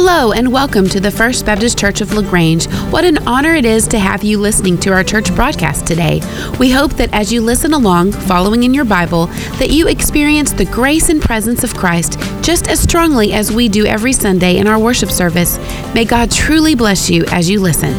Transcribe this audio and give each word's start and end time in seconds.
Hello, 0.00 0.30
and 0.30 0.52
welcome 0.52 0.88
to 0.90 1.00
the 1.00 1.10
First 1.10 1.44
Baptist 1.44 1.76
Church 1.76 2.00
of 2.00 2.12
LaGrange. 2.12 2.66
What 2.92 3.04
an 3.04 3.18
honor 3.26 3.56
it 3.56 3.64
is 3.64 3.88
to 3.88 3.98
have 3.98 4.22
you 4.22 4.38
listening 4.38 4.78
to 4.78 4.92
our 4.92 5.02
church 5.02 5.34
broadcast 5.34 5.88
today. 5.88 6.20
We 6.60 6.70
hope 6.70 6.92
that 6.92 7.12
as 7.12 7.32
you 7.32 7.42
listen 7.42 7.72
along, 7.72 8.12
following 8.12 8.62
in 8.62 8.72
your 8.72 8.84
Bible, 8.84 9.26
that 9.58 9.70
you 9.70 9.88
experience 9.88 10.52
the 10.52 10.66
grace 10.66 11.08
and 11.08 11.20
presence 11.20 11.64
of 11.64 11.74
Christ 11.74 12.16
just 12.42 12.68
as 12.68 12.78
strongly 12.78 13.32
as 13.32 13.50
we 13.50 13.68
do 13.68 13.86
every 13.86 14.12
Sunday 14.12 14.58
in 14.58 14.68
our 14.68 14.78
worship 14.78 15.10
service. 15.10 15.58
May 15.94 16.04
God 16.04 16.30
truly 16.30 16.76
bless 16.76 17.10
you 17.10 17.24
as 17.32 17.50
you 17.50 17.60
listen. 17.60 17.92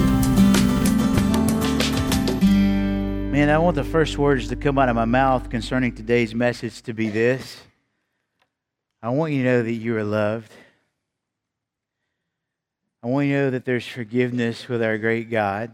Man, 3.30 3.50
I 3.50 3.58
want 3.58 3.76
the 3.76 3.84
first 3.84 4.18
words 4.18 4.48
to 4.48 4.56
come 4.56 4.80
out 4.80 4.88
of 4.88 4.96
my 4.96 5.04
mouth 5.04 5.50
concerning 5.50 5.94
today's 5.94 6.34
message 6.34 6.82
to 6.84 6.94
be 6.94 7.10
this. 7.10 7.60
I 9.04 9.10
want 9.10 9.34
you 9.34 9.44
to 9.44 9.50
know 9.50 9.64
that 9.64 9.74
you 9.74 9.98
are 9.98 10.04
loved. 10.06 10.54
I 13.02 13.08
want 13.08 13.28
you 13.28 13.34
to 13.34 13.40
know 13.40 13.50
that 13.52 13.66
there's 13.66 13.88
forgiveness 13.88 14.68
with 14.68 14.84
our 14.84 14.98
great 14.98 15.30
God. 15.30 15.74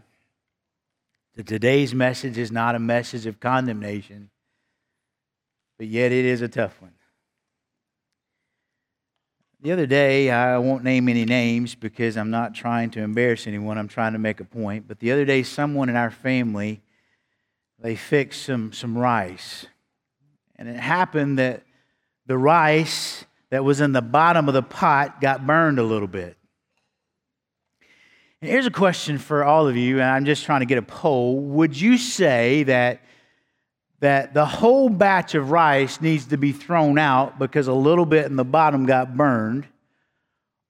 That 1.34 1.46
today's 1.46 1.94
message 1.94 2.38
is 2.38 2.52
not 2.52 2.74
a 2.74 2.78
message 2.78 3.26
of 3.26 3.40
condemnation, 3.40 4.30
but 5.76 5.88
yet 5.88 6.12
it 6.12 6.24
is 6.24 6.40
a 6.40 6.48
tough 6.48 6.80
one. 6.80 6.92
The 9.60 9.72
other 9.72 9.86
day, 9.86 10.30
I 10.30 10.58
won't 10.58 10.84
name 10.84 11.08
any 11.08 11.24
names 11.24 11.74
because 11.74 12.16
I'm 12.16 12.30
not 12.30 12.54
trying 12.54 12.90
to 12.90 13.00
embarrass 13.00 13.46
anyone. 13.46 13.78
I'm 13.78 13.88
trying 13.88 14.12
to 14.12 14.18
make 14.18 14.38
a 14.38 14.44
point. 14.44 14.86
But 14.86 15.00
the 15.00 15.10
other 15.10 15.24
day, 15.24 15.42
someone 15.42 15.88
in 15.88 15.96
our 15.96 16.10
family, 16.10 16.82
they 17.80 17.96
fixed 17.96 18.42
some, 18.42 18.72
some 18.72 18.96
rice. 18.96 19.66
And 20.56 20.68
it 20.68 20.76
happened 20.76 21.38
that 21.38 21.64
the 22.26 22.38
rice 22.38 23.24
that 23.50 23.64
was 23.64 23.80
in 23.80 23.92
the 23.92 24.02
bottom 24.02 24.46
of 24.46 24.54
the 24.54 24.62
pot 24.62 25.20
got 25.20 25.46
burned 25.46 25.78
a 25.78 25.82
little 25.82 26.08
bit. 26.08 26.36
Here's 28.42 28.66
a 28.66 28.70
question 28.70 29.16
for 29.16 29.44
all 29.44 29.66
of 29.66 29.76
you, 29.76 29.94
and 30.00 30.10
I'm 30.10 30.26
just 30.26 30.44
trying 30.44 30.60
to 30.60 30.66
get 30.66 30.76
a 30.76 30.82
poll. 30.82 31.40
Would 31.40 31.80
you 31.80 31.96
say 31.96 32.64
that, 32.64 33.00
that 34.00 34.34
the 34.34 34.44
whole 34.44 34.90
batch 34.90 35.34
of 35.34 35.50
rice 35.50 36.02
needs 36.02 36.26
to 36.26 36.36
be 36.36 36.52
thrown 36.52 36.98
out 36.98 37.38
because 37.38 37.66
a 37.66 37.72
little 37.72 38.04
bit 38.04 38.26
in 38.26 38.36
the 38.36 38.44
bottom 38.44 38.84
got 38.84 39.16
burned? 39.16 39.66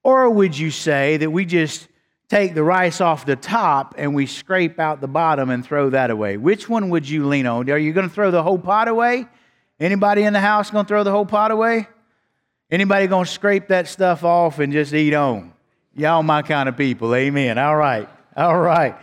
Or 0.05 0.31
would 0.31 0.57
you 0.57 0.71
say 0.71 1.17
that 1.17 1.29
we 1.29 1.45
just 1.45 1.89
take 2.29 2.55
the 2.55 2.63
rice 2.63 3.01
off 3.01 3.27
the 3.27 3.35
top 3.35 3.97
and 3.99 4.15
we 4.15 4.27
scrape 4.27 4.79
out 4.79 5.01
the 5.01 5.09
bottom 5.09 5.51
and 5.51 5.67
throw 5.67 5.91
that 5.91 6.13
away? 6.13 6.37
Which 6.37 6.69
one 6.69 6.91
would 6.91 7.09
you 7.09 7.27
lean 7.27 7.47
on? 7.47 7.69
Are 7.69 7.77
you 7.77 7.93
going 7.93 8.09
to 8.09 8.15
throw 8.15 8.31
the 8.31 8.45
whole 8.45 8.61
pot 8.61 8.87
away? 8.87 9.27
Anybody 9.81 10.23
in 10.23 10.33
the 10.33 10.41
house 10.41 10.71
going 10.71 10.85
to 10.85 10.89
throw 10.89 11.03
the 11.03 11.11
whole 11.11 11.27
pot 11.27 11.51
away? 11.51 11.89
Anybody 12.71 13.09
going 13.09 13.25
to 13.25 13.31
scrape 13.31 13.67
that 13.69 13.89
stuff 13.89 14.23
off 14.23 14.61
and 14.61 14.73
just 14.73 14.95
eat 14.95 15.15
on? 15.15 15.53
Y'all 15.99 16.23
my 16.23 16.43
kind 16.43 16.69
of 16.69 16.77
people. 16.77 17.15
Amen. 17.15 17.57
All 17.57 17.75
right. 17.75 18.07
All 18.37 18.59
right. 18.59 18.95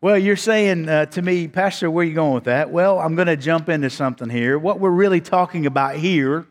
Well, 0.00 0.16
you're 0.16 0.36
saying 0.36 0.88
uh, 0.88 1.04
to 1.06 1.20
me, 1.20 1.48
Pastor, 1.48 1.90
where 1.90 2.02
are 2.02 2.08
you 2.08 2.14
going 2.14 2.32
with 2.32 2.44
that? 2.44 2.70
Well, 2.70 2.98
I'm 2.98 3.14
going 3.14 3.28
to 3.28 3.36
jump 3.36 3.68
into 3.68 3.90
something 3.90 4.30
here. 4.30 4.58
What 4.58 4.80
we're 4.80 4.88
really 4.88 5.20
talking 5.20 5.66
about 5.66 5.96
here 5.96 6.46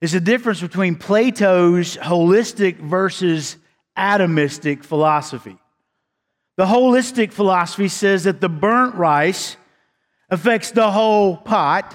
is 0.00 0.12
the 0.12 0.20
difference 0.20 0.62
between 0.62 0.96
Plato's 0.96 1.98
holistic 1.98 2.76
versus 2.76 3.58
atomistic 3.98 4.82
philosophy. 4.82 5.58
The 6.56 6.64
holistic 6.64 7.32
philosophy 7.32 7.88
says 7.88 8.24
that 8.24 8.40
the 8.40 8.48
burnt 8.48 8.94
rice 8.94 9.58
affects 10.30 10.70
the 10.70 10.90
whole 10.90 11.36
pot. 11.36 11.94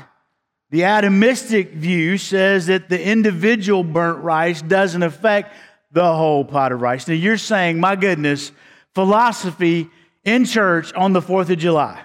The 0.69 0.81
atomistic 0.81 1.73
view 1.73 2.19
says 2.19 2.67
that 2.67 2.89
the 2.89 3.03
individual 3.03 3.83
burnt 3.83 4.23
rice 4.23 4.61
doesn't 4.61 5.02
affect 5.02 5.55
the 5.92 6.16
whole 6.16 6.45
pot 6.45 6.72
of 6.72 6.81
rice. 6.81 7.08
Now 7.08 7.14
you're 7.14 7.38
saying, 7.38 7.80
my 7.80 7.95
goodness, 7.95 8.52
philosophy 8.94 9.90
in 10.24 10.46
church 10.46 10.94
on 10.94 11.13
the 11.13 11.22
4th 11.22 11.50
of 11.50 11.57
July. 11.57 12.03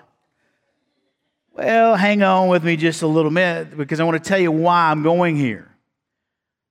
Well, 1.53 1.97
hang 1.97 2.23
on 2.23 2.49
with 2.49 2.65
me 2.65 2.77
just 2.77 3.03
a 3.03 3.07
little 3.07 3.31
bit 3.31 3.77
because 3.77 3.99
I 3.99 4.05
want 4.05 4.23
to 4.23 4.29
tell 4.29 4.39
you 4.39 4.53
why 4.53 4.91
I'm 4.91 5.03
going 5.03 5.37
here. 5.37 5.71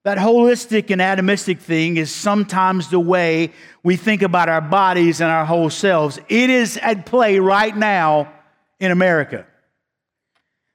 That 0.04 0.20
holistic 0.20 0.92
and 0.92 1.02
atomistic 1.02 1.60
thing 1.60 1.98
is 1.98 2.14
sometimes 2.14 2.90
the 2.90 3.00
way 3.00 3.52
we 3.82 3.96
think 3.96 4.22
about 4.22 4.50
our 4.50 4.62
bodies 4.62 5.22
and 5.22 5.32
our 5.32 5.46
whole 5.46 5.72
selves. 5.72 6.20
It 6.30 6.52
is 6.52 6.78
at 6.78 7.08
play 7.08 7.40
right 7.40 7.76
now 7.76 8.32
in 8.80 8.92
America. 8.92 9.48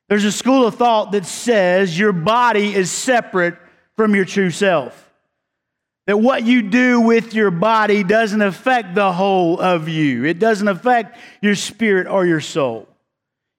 There's 0.09 0.25
a 0.25 0.33
school 0.33 0.67
of 0.67 0.75
thought 0.75 1.12
that 1.12 1.27
says 1.27 1.97
your 1.97 2.12
body 2.12 2.75
is 2.75 2.91
separate 2.91 3.57
from 3.97 4.17
your 4.17 4.25
true 4.25 4.51
self. 4.51 5.09
That 6.06 6.16
what 6.19 6.44
you 6.44 6.62
do 6.62 7.00
with 7.00 7.34
your 7.34 7.50
body 7.50 8.03
doesn't 8.03 8.43
affect 8.43 8.94
the 8.94 9.12
whole 9.12 9.61
of 9.61 9.88
you, 9.88 10.25
it 10.25 10.38
doesn't 10.38 10.69
affect 10.69 11.19
your 11.41 11.55
spirit 11.55 12.06
or 12.06 12.27
your 12.27 12.41
soul. 12.41 12.88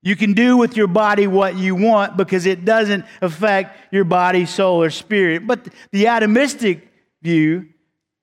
You 0.03 0.15
can 0.15 0.33
do 0.33 0.57
with 0.57 0.75
your 0.75 0.87
body 0.87 1.27
what 1.27 1.55
you 1.55 1.75
want 1.75 2.17
because 2.17 2.47
it 2.47 2.65
doesn't 2.65 3.05
affect 3.21 3.93
your 3.93 4.03
body, 4.03 4.47
soul, 4.47 4.81
or 4.81 4.89
spirit. 4.89 5.45
But 5.45 5.67
the 5.91 6.05
atomistic 6.05 6.81
view 7.21 7.67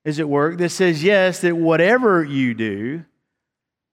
is 0.03 0.19
at 0.19 0.27
work 0.27 0.57
that 0.57 0.69
says, 0.69 1.01
yes, 1.01 1.39
that 1.41 1.55
whatever 1.55 2.21
you 2.23 2.53
do 2.53 3.05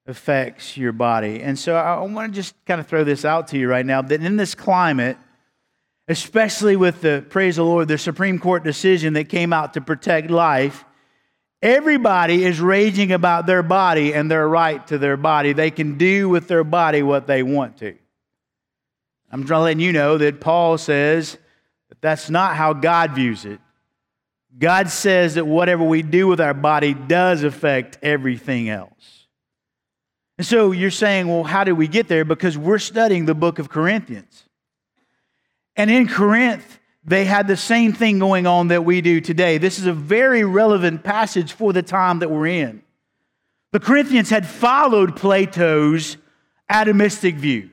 affects 0.07 0.77
your 0.77 0.93
body. 0.93 1.41
And 1.41 1.57
so 1.59 1.77
I 1.77 2.01
want 2.01 2.33
to 2.33 2.35
just 2.35 2.55
kind 2.65 2.81
of 2.81 2.89
throw 2.89 3.05
this 3.05 3.25
out 3.25 3.49
to 3.49 3.59
you 3.59 3.69
right 3.69 3.87
now 3.87 4.03
that 4.03 4.21
in 4.21 4.37
this 4.37 4.55
climate, 4.55 5.17
especially 6.09 6.77
with 6.77 7.01
the, 7.01 7.25
praise 7.29 7.57
the 7.57 7.65
Lord, 7.65 7.89
the 7.89 7.99
Supreme 7.99 8.39
Court 8.39 8.63
decision 8.63 9.15
that 9.15 9.29
came 9.29 9.53
out 9.53 9.75
to 9.75 9.81
protect 9.81 10.31
life, 10.31 10.85
everybody 11.63 12.45
is 12.45 12.61
raging 12.61 13.13
about 13.13 13.47
their 13.47 13.63
body 13.63 14.15
and 14.15 14.31
their 14.31 14.49
right 14.49 14.87
to 14.87 14.99
their 14.99 15.17
body. 15.17 15.53
They 15.53 15.71
can 15.71 15.99
do 15.99 16.29
with 16.29 16.49
their 16.49 16.65
body 16.65 17.03
what 17.03 17.27
they 17.27 17.43
want 17.43 17.79
to. 17.79 17.97
I'm 19.31 19.45
trying 19.45 19.61
to 19.61 19.65
let 19.65 19.81
you 19.81 19.93
know 19.93 20.19
that 20.19 20.41
Paul 20.41 20.79
says 20.79 21.37
that 21.89 22.01
that's 22.01 22.31
not 22.31 22.55
how 22.55 22.73
God 22.73 23.13
views 23.13 23.45
it. 23.45 23.61
God 24.59 24.89
says 24.89 25.35
that 25.35 25.47
whatever 25.47 25.85
we 25.85 26.03
do 26.03 26.29
with 26.29 26.41
our 26.41 26.55
body 26.55 26.95
does 26.95 27.43
affect 27.43 27.99
everything 28.03 28.69
else. 28.69 29.27
And 30.39 30.47
so 30.47 30.71
you're 30.71 30.91
saying, 30.91 31.29
well, 31.29 31.45
how 31.45 31.65
did 31.65 31.73
we 31.73 31.89
get 31.89 32.09
there? 32.09 32.25
Because 32.25 32.57
we're 32.57 32.79
studying 32.79 33.27
the 33.27 33.35
book 33.35 33.59
of 33.59 33.69
Corinthians. 33.69 34.46
And 35.77 35.91
in 35.91 36.09
Corinth, 36.09 36.79
they 37.05 37.25
had 37.25 37.47
the 37.47 37.57
same 37.57 37.93
thing 37.93 38.19
going 38.19 38.47
on 38.47 38.69
that 38.69 38.85
we 38.85 39.01
do 39.01 39.21
today. 39.21 39.59
This 39.59 39.79
is 39.79 39.87
a 39.87 39.93
very 39.93 40.45
relevant 40.45 41.05
passage 41.05 41.53
for 41.53 41.73
the 41.73 41.83
time 41.83 42.19
that 42.19 42.31
we're 42.31 42.49
in. 42.49 42.83
The 43.73 43.81
Corinthians 43.81 44.31
had 44.31 44.47
followed 44.47 45.17
Plato's 45.17 46.17
atomistic 46.71 47.35
view. 47.35 47.71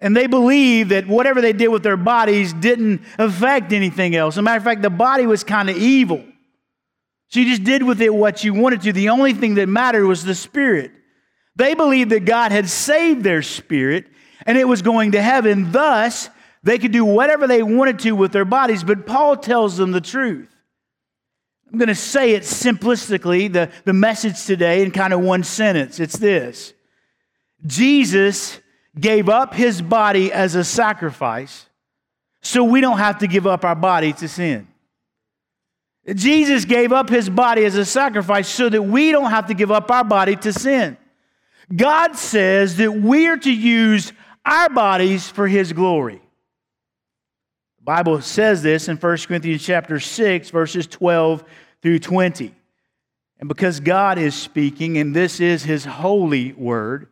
And 0.00 0.16
they 0.16 0.26
believed 0.26 0.90
that 0.90 1.06
whatever 1.06 1.40
they 1.40 1.52
did 1.52 1.68
with 1.68 1.82
their 1.82 1.96
bodies 1.96 2.52
didn't 2.52 3.02
affect 3.18 3.72
anything 3.72 4.16
else. 4.16 4.34
As 4.34 4.38
a 4.38 4.42
matter 4.42 4.58
of 4.58 4.64
fact, 4.64 4.82
the 4.82 4.90
body 4.90 5.26
was 5.26 5.44
kind 5.44 5.70
of 5.70 5.76
evil. 5.76 6.24
So 7.28 7.40
you 7.40 7.46
just 7.46 7.64
did 7.64 7.82
with 7.82 8.02
it 8.02 8.12
what 8.12 8.42
you 8.44 8.52
wanted 8.52 8.82
to. 8.82 8.92
The 8.92 9.10
only 9.10 9.32
thing 9.32 9.54
that 9.54 9.68
mattered 9.68 10.06
was 10.06 10.24
the 10.24 10.34
spirit. 10.34 10.90
They 11.54 11.74
believed 11.74 12.10
that 12.10 12.24
God 12.24 12.50
had 12.50 12.68
saved 12.68 13.22
their 13.22 13.42
spirit 13.42 14.06
and 14.44 14.58
it 14.58 14.66
was 14.66 14.82
going 14.82 15.12
to 15.12 15.22
heaven. 15.22 15.70
Thus, 15.70 16.28
they 16.62 16.78
could 16.78 16.92
do 16.92 17.04
whatever 17.04 17.46
they 17.46 17.62
wanted 17.62 17.98
to 18.00 18.12
with 18.12 18.32
their 18.32 18.44
bodies, 18.44 18.84
but 18.84 19.06
Paul 19.06 19.36
tells 19.36 19.76
them 19.76 19.90
the 19.90 20.00
truth. 20.00 20.48
I'm 21.72 21.78
going 21.78 21.88
to 21.88 21.94
say 21.94 22.32
it 22.34 22.42
simplistically, 22.42 23.52
the, 23.52 23.70
the 23.84 23.94
message 23.94 24.44
today, 24.44 24.82
in 24.82 24.90
kind 24.90 25.12
of 25.12 25.20
one 25.20 25.42
sentence. 25.42 25.98
It's 25.98 26.18
this 26.18 26.74
Jesus 27.66 28.60
gave 28.98 29.28
up 29.28 29.54
his 29.54 29.80
body 29.80 30.32
as 30.32 30.54
a 30.54 30.64
sacrifice 30.64 31.66
so 32.42 32.62
we 32.62 32.80
don't 32.80 32.98
have 32.98 33.18
to 33.18 33.26
give 33.26 33.46
up 33.46 33.64
our 33.64 33.74
body 33.74 34.12
to 34.14 34.28
sin. 34.28 34.68
Jesus 36.14 36.64
gave 36.64 36.92
up 36.92 37.08
his 37.08 37.30
body 37.30 37.64
as 37.64 37.76
a 37.76 37.84
sacrifice 37.84 38.48
so 38.48 38.68
that 38.68 38.82
we 38.82 39.12
don't 39.12 39.30
have 39.30 39.46
to 39.46 39.54
give 39.54 39.70
up 39.70 39.90
our 39.90 40.04
body 40.04 40.34
to 40.36 40.52
sin. 40.52 40.96
God 41.74 42.16
says 42.16 42.76
that 42.76 42.92
we're 42.92 43.36
to 43.36 43.52
use 43.52 44.12
our 44.44 44.68
bodies 44.68 45.28
for 45.28 45.46
his 45.46 45.72
glory. 45.72 46.20
The 47.82 47.86
Bible 47.86 48.20
says 48.20 48.62
this 48.62 48.86
in 48.86 48.96
1 48.96 49.16
Corinthians 49.26 49.64
chapter 49.64 49.98
6 49.98 50.50
verses 50.50 50.86
12 50.86 51.42
through 51.82 51.98
20. 51.98 52.54
And 53.40 53.48
because 53.48 53.80
God 53.80 54.18
is 54.18 54.36
speaking 54.36 54.98
and 54.98 55.12
this 55.12 55.40
is 55.40 55.64
his 55.64 55.84
holy 55.84 56.52
word, 56.52 57.08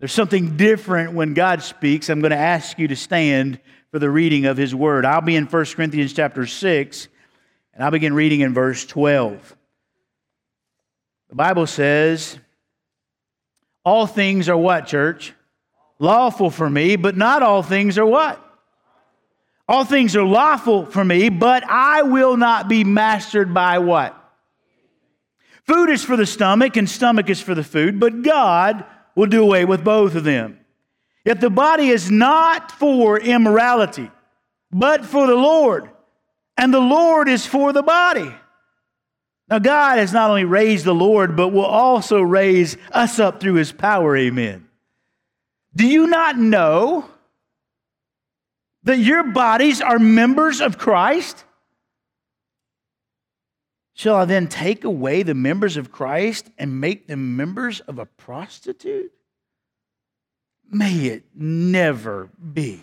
there's 0.00 0.12
something 0.12 0.56
different 0.56 1.12
when 1.12 1.32
God 1.32 1.62
speaks. 1.62 2.08
I'm 2.08 2.18
going 2.18 2.32
to 2.32 2.36
ask 2.36 2.76
you 2.76 2.88
to 2.88 2.96
stand 2.96 3.60
for 3.92 4.00
the 4.00 4.10
reading 4.10 4.46
of 4.46 4.56
his 4.56 4.74
word. 4.74 5.06
I'll 5.06 5.20
be 5.20 5.36
in 5.36 5.46
1 5.46 5.64
Corinthians 5.66 6.12
chapter 6.12 6.44
6 6.44 7.08
and 7.72 7.84
I'll 7.84 7.92
begin 7.92 8.12
reading 8.12 8.40
in 8.40 8.52
verse 8.52 8.84
12. 8.86 9.56
The 11.28 11.36
Bible 11.36 11.68
says, 11.68 12.36
All 13.84 14.08
things 14.08 14.48
are 14.48 14.56
what, 14.56 14.88
church? 14.88 15.34
Lawful 16.00 16.50
for 16.50 16.68
me, 16.68 16.96
but 16.96 17.16
not 17.16 17.44
all 17.44 17.62
things 17.62 17.96
are 17.96 18.04
what? 18.04 18.44
All 19.70 19.84
things 19.84 20.16
are 20.16 20.24
lawful 20.24 20.84
for 20.84 21.04
me, 21.04 21.28
but 21.28 21.62
I 21.62 22.02
will 22.02 22.36
not 22.36 22.68
be 22.68 22.82
mastered 22.82 23.54
by 23.54 23.78
what? 23.78 24.16
Food 25.62 25.90
is 25.90 26.02
for 26.02 26.16
the 26.16 26.26
stomach, 26.26 26.76
and 26.76 26.90
stomach 26.90 27.30
is 27.30 27.40
for 27.40 27.54
the 27.54 27.62
food, 27.62 28.00
but 28.00 28.22
God 28.22 28.84
will 29.14 29.28
do 29.28 29.44
away 29.44 29.64
with 29.64 29.84
both 29.84 30.16
of 30.16 30.24
them. 30.24 30.58
Yet 31.24 31.40
the 31.40 31.50
body 31.50 31.86
is 31.90 32.10
not 32.10 32.72
for 32.72 33.20
immorality, 33.20 34.10
but 34.72 35.04
for 35.04 35.28
the 35.28 35.36
Lord, 35.36 35.88
and 36.56 36.74
the 36.74 36.80
Lord 36.80 37.28
is 37.28 37.46
for 37.46 37.72
the 37.72 37.84
body. 37.84 38.34
Now, 39.48 39.60
God 39.60 39.98
has 39.98 40.12
not 40.12 40.30
only 40.30 40.46
raised 40.46 40.84
the 40.84 40.92
Lord, 40.92 41.36
but 41.36 41.50
will 41.50 41.64
also 41.64 42.20
raise 42.20 42.76
us 42.90 43.20
up 43.20 43.38
through 43.38 43.54
his 43.54 43.70
power. 43.70 44.16
Amen. 44.16 44.66
Do 45.76 45.86
you 45.86 46.08
not 46.08 46.36
know 46.36 47.08
that 48.90 48.98
your 48.98 49.22
bodies 49.22 49.80
are 49.80 50.00
members 50.00 50.60
of 50.60 50.76
Christ? 50.76 51.44
Shall 53.94 54.16
I 54.16 54.24
then 54.24 54.48
take 54.48 54.82
away 54.82 55.22
the 55.22 55.34
members 55.34 55.76
of 55.76 55.92
Christ 55.92 56.50
and 56.58 56.80
make 56.80 57.06
them 57.06 57.36
members 57.36 57.78
of 57.80 58.00
a 58.00 58.06
prostitute? 58.06 59.12
May 60.68 61.06
it 61.06 61.24
never 61.34 62.30
be. 62.52 62.82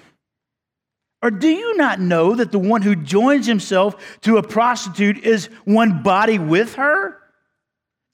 Or 1.21 1.29
do 1.29 1.49
you 1.49 1.75
not 1.75 1.99
know 1.99 2.35
that 2.35 2.53
the 2.53 2.59
one 2.59 2.83
who 2.83 2.95
joins 2.95 3.45
himself 3.45 4.19
to 4.21 4.37
a 4.37 4.43
prostitute 4.43 5.17
is 5.25 5.47
one 5.65 6.03
body 6.03 6.39
with 6.39 6.75
her? 6.75 7.17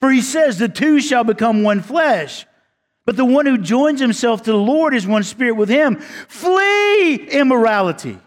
For 0.00 0.10
he 0.10 0.20
says, 0.20 0.58
the 0.58 0.68
two 0.68 1.00
shall 1.00 1.22
become 1.22 1.62
one 1.62 1.80
flesh. 1.80 2.44
But 3.06 3.16
the 3.16 3.24
one 3.24 3.46
who 3.46 3.58
joins 3.58 4.00
himself 4.00 4.42
to 4.42 4.52
the 4.52 4.56
Lord 4.56 4.94
is 4.94 5.06
one 5.06 5.24
spirit 5.24 5.56
with 5.56 5.68
him. 5.68 5.96
Flee 5.96 7.16
immorality. 7.16 8.18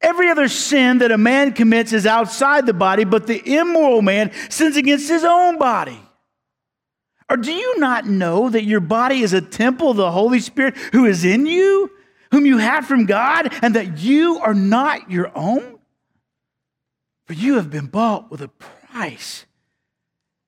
Every 0.00 0.30
other 0.30 0.48
sin 0.48 0.98
that 0.98 1.12
a 1.12 1.18
man 1.18 1.52
commits 1.52 1.92
is 1.92 2.06
outside 2.06 2.64
the 2.64 2.72
body, 2.72 3.04
but 3.04 3.26
the 3.26 3.42
immoral 3.56 4.00
man 4.00 4.32
sins 4.48 4.78
against 4.78 5.08
his 5.10 5.24
own 5.24 5.58
body. 5.58 6.00
Or 7.28 7.36
do 7.36 7.52
you 7.52 7.78
not 7.78 8.06
know 8.06 8.48
that 8.48 8.64
your 8.64 8.80
body 8.80 9.20
is 9.20 9.34
a 9.34 9.42
temple 9.42 9.90
of 9.90 9.98
the 9.98 10.10
Holy 10.10 10.40
Spirit 10.40 10.76
who 10.92 11.04
is 11.04 11.24
in 11.24 11.44
you, 11.46 11.90
whom 12.32 12.46
you 12.46 12.56
have 12.58 12.86
from 12.86 13.04
God, 13.04 13.52
and 13.62 13.74
that 13.74 13.98
you 13.98 14.38
are 14.38 14.54
not 14.54 15.10
your 15.10 15.30
own? 15.36 15.78
For 17.26 17.34
you 17.34 17.56
have 17.56 17.70
been 17.70 17.86
bought 17.86 18.30
with 18.30 18.40
a 18.40 18.48
price. 18.48 19.44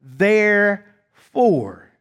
Therefore, 0.01 1.92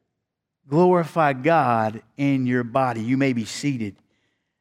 glorify 0.72 1.34
God 1.34 2.02
in 2.16 2.48
your 2.48 2.64
body. 2.64 3.02
You 3.02 3.18
may 3.18 3.34
be 3.34 3.44
seated. 3.44 3.98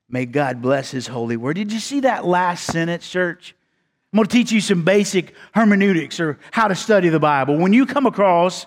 May 0.09 0.27
God 0.27 0.61
bless 0.61 0.91
his 0.91 1.07
holy 1.07 1.37
word. 1.37 1.55
Did 1.55 1.73
you 1.73 1.79
see 1.79 2.01
that 2.01 2.27
last 2.27 2.67
sentence, 2.67 3.09
church? 3.09 3.55
I'm 4.13 4.17
going 4.17 4.27
to 4.27 4.33
teach 4.33 4.51
you 4.51 4.61
some 4.61 4.83
basic 4.83 5.35
hermeneutics 5.55 6.19
or 6.19 6.41
how 6.51 6.67
to 6.67 6.75
study 6.75 7.11
the 7.11 7.21
Bible. 7.21 7.57
When 7.59 7.73
you 7.73 7.87
come 7.87 8.07
across 8.07 8.67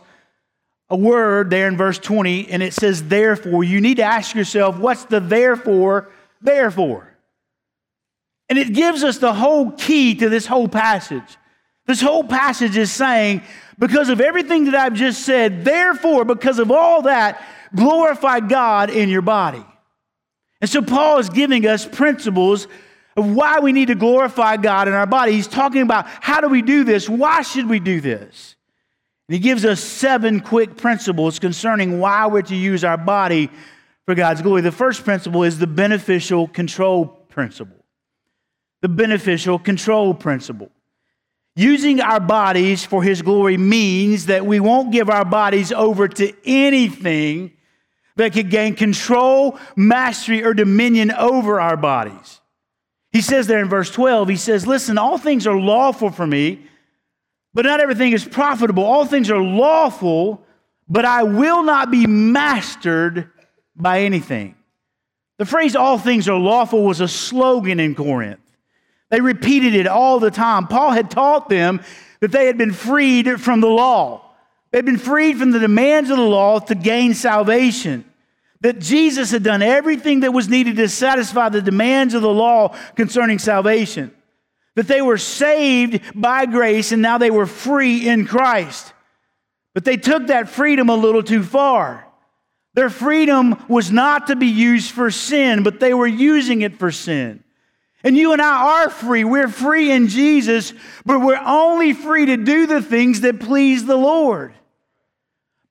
a 0.90 0.96
word 0.96 1.50
there 1.50 1.68
in 1.68 1.76
verse 1.76 2.00
20 2.00 2.50
and 2.50 2.64
it 2.64 2.74
says 2.74 3.04
therefore, 3.04 3.66
you 3.66 3.82
need 3.82 3.98
to 3.98 4.04
ask 4.04 4.34
yourself, 4.34 4.78
what's 4.78 5.04
the 5.04 5.20
therefore, 5.20 6.10
therefore? 6.42 7.14
And 8.48 8.58
it 8.58 8.74
gives 8.74 9.04
us 9.04 9.18
the 9.18 9.34
whole 9.34 9.72
key 9.72 10.16
to 10.16 10.30
this 10.30 10.46
whole 10.46 10.70
passage. 10.70 11.38
This 11.86 12.02
whole 12.02 12.24
passage 12.24 12.78
is 12.78 12.92
saying, 12.92 13.42
because 13.78 14.10
of 14.10 14.22
everything 14.22 14.66
that 14.66 14.76
I've 14.76 14.94
just 14.94 15.26
said, 15.26 15.66
therefore, 15.66 16.24
because 16.26 16.60
of 16.60 16.72
all 16.72 17.04
that, 17.04 17.44
glorify 17.76 18.40
God 18.40 18.90
in 18.90 19.10
your 19.10 19.22
body. 19.22 19.64
And 20.62 20.70
so 20.70 20.82
Paul 20.82 21.20
is 21.20 21.30
giving 21.30 21.68
us 21.68 21.86
principles 21.86 22.68
of 23.18 23.30
why 23.30 23.60
we 23.60 23.74
need 23.74 23.90
to 23.90 23.96
glorify 23.96 24.58
God 24.58 24.88
in 24.88 24.94
our 24.94 25.06
body. 25.06 25.34
He's 25.34 25.48
talking 25.48 25.82
about 25.82 26.08
how 26.08 26.40
do 26.40 26.48
we 26.48 26.62
do 26.62 26.84
this? 26.84 27.10
Why 27.10 27.42
should 27.42 27.68
we 27.68 27.80
do 27.80 28.00
this? 28.00 28.56
And 29.28 29.34
he 29.36 29.40
gives 29.40 29.66
us 29.66 29.82
seven 29.82 30.40
quick 30.40 30.78
principles 30.78 31.40
concerning 31.40 32.00
why 32.00 32.28
we're 32.28 32.42
to 32.44 32.56
use 32.56 32.84
our 32.84 32.98
body 32.98 33.50
for 34.06 34.16
God's 34.16 34.42
glory. 34.42 34.62
The 34.62 34.72
first 34.72 35.04
principle 35.04 35.44
is 35.44 35.60
the 35.60 35.68
beneficial 35.68 36.48
control 36.48 37.06
principle. 37.06 37.84
The 38.82 38.90
beneficial 38.90 39.60
control 39.60 40.14
principle. 40.14 40.72
Using 41.56 42.02
our 42.02 42.20
bodies 42.20 42.84
for 42.84 43.04
his 43.04 43.22
glory 43.22 43.58
means 43.58 44.26
that 44.26 44.46
we 44.46 44.60
won't 44.60 44.92
give 44.92 45.10
our 45.10 45.26
bodies 45.26 45.72
over 45.72 46.08
to 46.08 46.34
anything 46.46 47.52
that 48.16 48.34
could 48.34 48.50
gain 48.50 48.76
control, 48.76 49.60
mastery, 49.76 50.44
or 50.44 50.54
dominion 50.54 51.12
over 51.12 51.62
our 51.62 51.78
bodies. 51.78 52.42
He 53.12 53.22
says 53.22 53.46
there 53.46 53.60
in 53.60 53.70
verse 53.70 53.92
12, 53.92 54.30
he 54.30 54.36
says, 54.36 54.66
Listen, 54.66 54.98
all 54.98 55.20
things 55.20 55.46
are 55.46 55.58
lawful 55.58 56.10
for 56.10 56.26
me, 56.26 56.66
but 57.54 57.66
not 57.66 57.80
everything 57.80 58.14
is 58.14 58.26
profitable. 58.26 58.84
All 58.84 59.06
things 59.06 59.30
are 59.30 59.42
lawful, 59.42 60.44
but 60.90 61.06
I 61.06 61.22
will 61.22 61.64
not 61.64 61.92
be 61.92 62.08
mastered 62.08 63.30
by 63.76 64.02
anything. 64.02 64.56
The 65.38 65.46
phrase 65.46 65.76
all 65.76 66.00
things 66.00 66.28
are 66.28 66.38
lawful 66.38 66.84
was 66.84 67.02
a 67.02 67.08
slogan 67.08 67.80
in 67.80 67.94
Corinth. 67.94 68.40
They 69.14 69.22
repeated 69.22 69.76
it 69.76 69.86
all 69.86 70.20
the 70.20 70.32
time. 70.32 70.66
Paul 70.66 70.90
had 70.90 71.12
taught 71.12 71.48
them 71.48 71.82
that 72.20 72.32
they 72.32 72.48
had 72.48 72.58
been 72.58 72.74
freed 72.74 73.40
from 73.40 73.62
the 73.62 73.70
law. 73.70 74.34
They'd 74.72 74.86
been 74.86 74.98
freed 74.98 75.38
from 75.38 75.52
the 75.52 75.60
demands 75.60 76.10
of 76.10 76.18
the 76.18 76.24
law 76.24 76.58
to 76.58 76.74
gain 76.74 77.14
salvation. 77.14 78.06
That 78.62 78.80
Jesus 78.80 79.30
had 79.30 79.44
done 79.44 79.62
everything 79.62 80.22
that 80.22 80.34
was 80.34 80.50
needed 80.50 80.78
to 80.78 80.90
satisfy 80.90 81.50
the 81.50 81.62
demands 81.62 82.16
of 82.16 82.24
the 82.24 82.34
law 82.34 82.76
concerning 82.96 83.38
salvation. 83.38 84.12
That 84.74 84.88
they 84.88 85.04
were 85.04 85.20
saved 85.20 86.02
by 86.20 86.48
grace 86.48 86.92
and 86.92 87.04
now 87.04 87.20
they 87.20 87.30
were 87.30 87.46
free 87.46 88.10
in 88.10 88.26
Christ. 88.26 88.94
But 89.76 89.86
they 89.86 89.98
took 89.98 90.26
that 90.26 90.50
freedom 90.50 90.90
a 90.90 90.96
little 90.96 91.22
too 91.22 91.44
far. 91.44 92.04
Their 92.74 92.90
freedom 92.90 93.64
was 93.68 93.92
not 93.92 94.26
to 94.26 94.36
be 94.36 94.48
used 94.48 94.90
for 94.90 95.12
sin, 95.12 95.62
but 95.62 95.80
they 95.80 95.94
were 95.94 96.08
using 96.08 96.64
it 96.64 96.80
for 96.80 96.92
sin. 96.92 97.43
And 98.04 98.18
you 98.18 98.34
and 98.34 98.42
I 98.42 98.84
are 98.84 98.90
free. 98.90 99.24
We're 99.24 99.48
free 99.48 99.92
in 99.92 100.10
Jesus, 100.10 100.74
but 101.06 101.20
we're 101.20 101.42
only 101.44 101.94
free 101.94 102.26
to 102.26 102.38
do 102.38 102.68
the 102.68 102.82
things 102.82 103.22
that 103.22 103.40
please 103.40 103.86
the 103.86 103.96
Lord. 103.96 104.54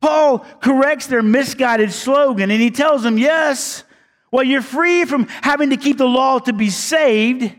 Paul 0.01 0.41
corrects 0.61 1.07
their 1.07 1.23
misguided 1.23 1.93
slogan 1.93 2.51
and 2.51 2.61
he 2.61 2.71
tells 2.71 3.03
them, 3.03 3.19
yes, 3.19 3.85
well, 4.33 4.43
you're 4.43 4.63
free 4.63 5.05
from 5.05 5.27
having 5.29 5.71
to 5.71 5.77
keep 5.77 5.99
the 5.99 6.07
law 6.07 6.39
to 6.41 6.53
be 6.53 6.71
saved. 6.71 7.55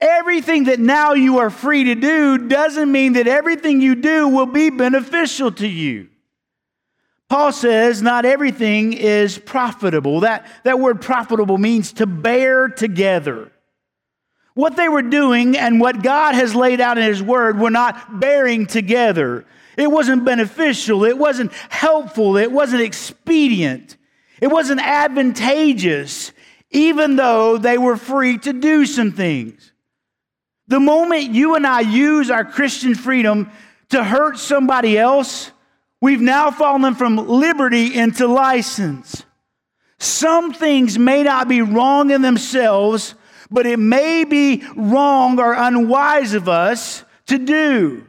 Everything 0.00 0.64
that 0.64 0.78
now 0.78 1.14
you 1.14 1.38
are 1.38 1.50
free 1.50 1.84
to 1.84 1.94
do 1.96 2.38
doesn't 2.38 2.90
mean 2.90 3.14
that 3.14 3.26
everything 3.26 3.80
you 3.80 3.94
do 3.96 4.28
will 4.28 4.46
be 4.46 4.70
beneficial 4.70 5.50
to 5.52 5.66
you. 5.66 6.08
Paul 7.28 7.52
says 7.52 8.00
not 8.00 8.24
everything 8.24 8.92
is 8.92 9.38
profitable. 9.38 10.20
That, 10.20 10.46
that 10.62 10.78
word 10.78 11.00
profitable 11.00 11.58
means 11.58 11.92
to 11.94 12.06
bear 12.06 12.68
together. 12.68 13.50
What 14.54 14.76
they 14.76 14.88
were 14.88 15.02
doing 15.02 15.56
and 15.56 15.80
what 15.80 16.02
God 16.02 16.34
has 16.34 16.54
laid 16.54 16.80
out 16.80 16.96
in 16.96 17.04
His 17.04 17.22
Word 17.22 17.58
were 17.58 17.70
not 17.70 18.20
bearing 18.20 18.66
together. 18.66 19.44
It 19.76 19.90
wasn't 19.90 20.24
beneficial. 20.24 21.04
It 21.04 21.18
wasn't 21.18 21.52
helpful. 21.68 22.36
It 22.36 22.52
wasn't 22.52 22.82
expedient. 22.82 23.96
It 24.40 24.48
wasn't 24.48 24.80
advantageous, 24.80 26.32
even 26.70 27.16
though 27.16 27.58
they 27.58 27.78
were 27.78 27.96
free 27.96 28.38
to 28.38 28.52
do 28.52 28.86
some 28.86 29.12
things. 29.12 29.72
The 30.66 30.80
moment 30.80 31.30
you 31.30 31.56
and 31.56 31.66
I 31.66 31.80
use 31.80 32.30
our 32.30 32.44
Christian 32.44 32.94
freedom 32.94 33.50
to 33.90 34.02
hurt 34.02 34.38
somebody 34.38 34.96
else, 34.96 35.50
we've 36.00 36.20
now 36.20 36.50
fallen 36.50 36.94
from 36.94 37.16
liberty 37.16 37.94
into 37.94 38.26
license. 38.26 39.24
Some 39.98 40.52
things 40.52 40.98
may 40.98 41.22
not 41.22 41.48
be 41.48 41.62
wrong 41.62 42.10
in 42.10 42.22
themselves, 42.22 43.14
but 43.54 43.66
it 43.66 43.78
may 43.78 44.24
be 44.24 44.64
wrong 44.74 45.38
or 45.38 45.54
unwise 45.54 46.34
of 46.34 46.48
us 46.48 47.04
to 47.26 47.38
do. 47.38 48.04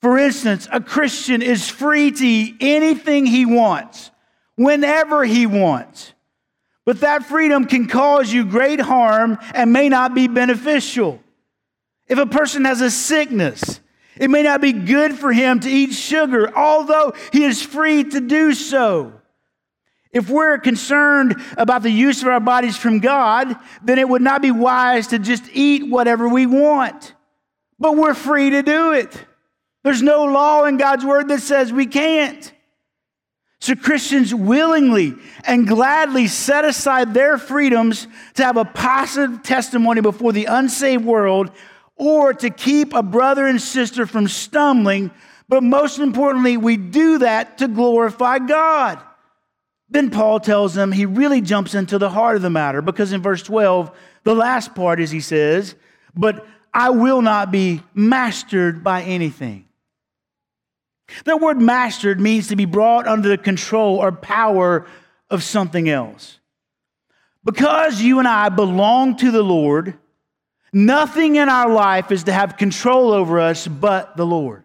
For 0.00 0.18
instance, 0.18 0.66
a 0.72 0.80
Christian 0.80 1.42
is 1.42 1.68
free 1.68 2.10
to 2.10 2.26
eat 2.26 2.56
anything 2.60 3.26
he 3.26 3.46
wants, 3.46 4.10
whenever 4.56 5.24
he 5.24 5.46
wants. 5.46 6.14
But 6.84 7.00
that 7.00 7.26
freedom 7.26 7.66
can 7.66 7.86
cause 7.86 8.32
you 8.32 8.44
great 8.44 8.80
harm 8.80 9.38
and 9.54 9.72
may 9.72 9.88
not 9.88 10.14
be 10.14 10.26
beneficial. 10.26 11.20
If 12.08 12.18
a 12.18 12.26
person 12.26 12.64
has 12.64 12.80
a 12.80 12.90
sickness, 12.90 13.78
it 14.16 14.28
may 14.28 14.42
not 14.42 14.60
be 14.60 14.72
good 14.72 15.14
for 15.14 15.32
him 15.32 15.60
to 15.60 15.70
eat 15.70 15.92
sugar, 15.92 16.52
although 16.56 17.12
he 17.32 17.44
is 17.44 17.62
free 17.62 18.02
to 18.02 18.20
do 18.20 18.52
so. 18.54 19.12
If 20.12 20.28
we're 20.28 20.58
concerned 20.58 21.36
about 21.56 21.82
the 21.82 21.90
use 21.90 22.22
of 22.22 22.28
our 22.28 22.40
bodies 22.40 22.76
from 22.76 23.00
God, 23.00 23.56
then 23.82 23.98
it 23.98 24.08
would 24.08 24.22
not 24.22 24.42
be 24.42 24.50
wise 24.50 25.08
to 25.08 25.18
just 25.18 25.44
eat 25.52 25.88
whatever 25.88 26.28
we 26.28 26.46
want. 26.46 27.14
But 27.78 27.96
we're 27.96 28.14
free 28.14 28.50
to 28.50 28.62
do 28.62 28.92
it. 28.92 29.26
There's 29.84 30.02
no 30.02 30.24
law 30.24 30.64
in 30.64 30.76
God's 30.76 31.04
word 31.04 31.28
that 31.28 31.40
says 31.40 31.72
we 31.72 31.86
can't. 31.86 32.52
So 33.60 33.74
Christians 33.74 34.34
willingly 34.34 35.14
and 35.44 35.66
gladly 35.66 36.26
set 36.26 36.64
aside 36.64 37.14
their 37.14 37.38
freedoms 37.38 38.06
to 38.34 38.44
have 38.44 38.56
a 38.56 38.64
positive 38.64 39.42
testimony 39.42 40.00
before 40.00 40.32
the 40.32 40.46
unsaved 40.46 41.04
world 41.04 41.50
or 41.96 42.34
to 42.34 42.50
keep 42.50 42.92
a 42.92 43.02
brother 43.02 43.46
and 43.46 43.60
sister 43.60 44.04
from 44.04 44.28
stumbling 44.28 45.10
but 45.52 45.62
most 45.62 45.98
importantly, 45.98 46.56
we 46.56 46.78
do 46.78 47.18
that 47.18 47.58
to 47.58 47.68
glorify 47.68 48.38
God. 48.38 48.98
Then 49.92 50.08
Paul 50.08 50.40
tells 50.40 50.72
them 50.72 50.90
he 50.90 51.04
really 51.04 51.42
jumps 51.42 51.74
into 51.74 51.98
the 51.98 52.08
heart 52.08 52.36
of 52.36 52.42
the 52.42 52.48
matter 52.48 52.80
because 52.80 53.12
in 53.12 53.20
verse 53.20 53.42
12, 53.42 53.94
the 54.24 54.34
last 54.34 54.74
part 54.74 55.00
is 55.00 55.10
he 55.10 55.20
says, 55.20 55.74
But 56.14 56.46
I 56.72 56.90
will 56.90 57.20
not 57.20 57.52
be 57.52 57.82
mastered 57.92 58.82
by 58.82 59.02
anything. 59.02 59.66
The 61.26 61.36
word 61.36 61.60
mastered 61.60 62.18
means 62.18 62.48
to 62.48 62.56
be 62.56 62.64
brought 62.64 63.06
under 63.06 63.28
the 63.28 63.36
control 63.36 63.98
or 63.98 64.12
power 64.12 64.86
of 65.28 65.42
something 65.42 65.90
else. 65.90 66.38
Because 67.44 68.00
you 68.00 68.18
and 68.18 68.26
I 68.26 68.48
belong 68.48 69.16
to 69.16 69.30
the 69.30 69.42
Lord, 69.42 69.98
nothing 70.72 71.36
in 71.36 71.50
our 71.50 71.70
life 71.70 72.10
is 72.10 72.24
to 72.24 72.32
have 72.32 72.56
control 72.56 73.12
over 73.12 73.40
us 73.40 73.68
but 73.68 74.16
the 74.16 74.24
Lord. 74.24 74.64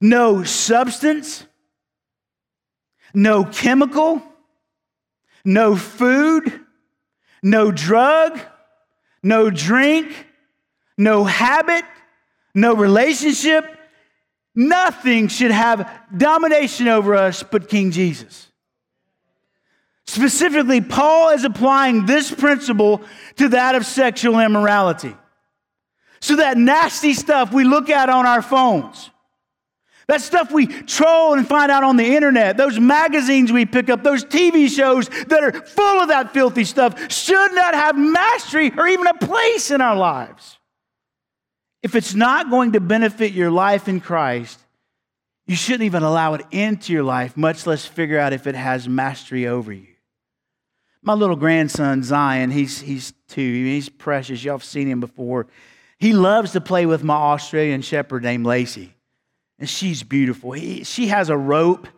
No 0.00 0.42
substance, 0.42 1.46
no 3.14 3.44
chemical, 3.44 4.22
no 5.44 5.76
food, 5.76 6.60
no 7.42 7.70
drug, 7.70 8.38
no 9.22 9.50
drink, 9.50 10.26
no 10.96 11.24
habit, 11.24 11.84
no 12.54 12.74
relationship, 12.74 13.64
nothing 14.54 15.28
should 15.28 15.50
have 15.50 15.90
domination 16.16 16.88
over 16.88 17.14
us 17.14 17.42
but 17.42 17.68
King 17.68 17.90
Jesus. 17.90 18.48
Specifically, 20.06 20.80
Paul 20.80 21.30
is 21.30 21.44
applying 21.44 22.06
this 22.06 22.34
principle 22.34 23.02
to 23.36 23.50
that 23.50 23.74
of 23.74 23.84
sexual 23.84 24.40
immorality. 24.40 25.14
So, 26.20 26.36
that 26.36 26.56
nasty 26.56 27.12
stuff 27.12 27.52
we 27.52 27.64
look 27.64 27.90
at 27.90 28.08
on 28.08 28.26
our 28.26 28.42
phones, 28.42 29.10
that 30.08 30.22
stuff 30.22 30.50
we 30.50 30.66
troll 30.66 31.34
and 31.34 31.46
find 31.46 31.70
out 31.70 31.84
on 31.84 31.98
the 31.98 32.16
internet, 32.16 32.56
those 32.56 32.80
magazines 32.80 33.52
we 33.52 33.66
pick 33.66 33.90
up, 33.90 34.02
those 34.02 34.24
TV 34.24 34.68
shows 34.68 35.08
that 35.08 35.44
are 35.44 35.52
full 35.52 36.00
of 36.00 36.08
that 36.08 36.32
filthy 36.32 36.64
stuff 36.64 37.12
should 37.12 37.52
not 37.52 37.74
have 37.74 37.96
mastery 37.96 38.72
or 38.76 38.88
even 38.88 39.06
a 39.06 39.14
place 39.14 39.70
in 39.70 39.82
our 39.82 39.96
lives. 39.96 40.58
If 41.82 41.94
it's 41.94 42.14
not 42.14 42.48
going 42.48 42.72
to 42.72 42.80
benefit 42.80 43.32
your 43.32 43.50
life 43.50 43.86
in 43.86 44.00
Christ, 44.00 44.58
you 45.46 45.54
shouldn't 45.54 45.84
even 45.84 46.02
allow 46.02 46.34
it 46.34 46.46
into 46.50 46.92
your 46.92 47.04
life, 47.04 47.36
much 47.36 47.66
less 47.66 47.84
figure 47.84 48.18
out 48.18 48.32
if 48.32 48.46
it 48.46 48.54
has 48.54 48.88
mastery 48.88 49.46
over 49.46 49.72
you. 49.72 49.86
My 51.02 51.12
little 51.12 51.36
grandson, 51.36 52.02
Zion, 52.02 52.50
he's, 52.50 52.80
he's 52.80 53.12
two. 53.28 53.40
He's 53.40 53.90
precious. 53.90 54.42
Y'all 54.42 54.54
have 54.54 54.64
seen 54.64 54.88
him 54.88 55.00
before. 55.00 55.46
He 55.98 56.14
loves 56.14 56.52
to 56.52 56.60
play 56.62 56.86
with 56.86 57.04
my 57.04 57.14
Australian 57.14 57.82
shepherd 57.82 58.22
named 58.22 58.46
Lacey 58.46 58.94
and 59.58 59.68
she's 59.68 60.02
beautiful. 60.02 60.52
He, 60.52 60.84
she 60.84 61.08
has 61.08 61.28
a 61.30 61.36
rope, 61.36 61.88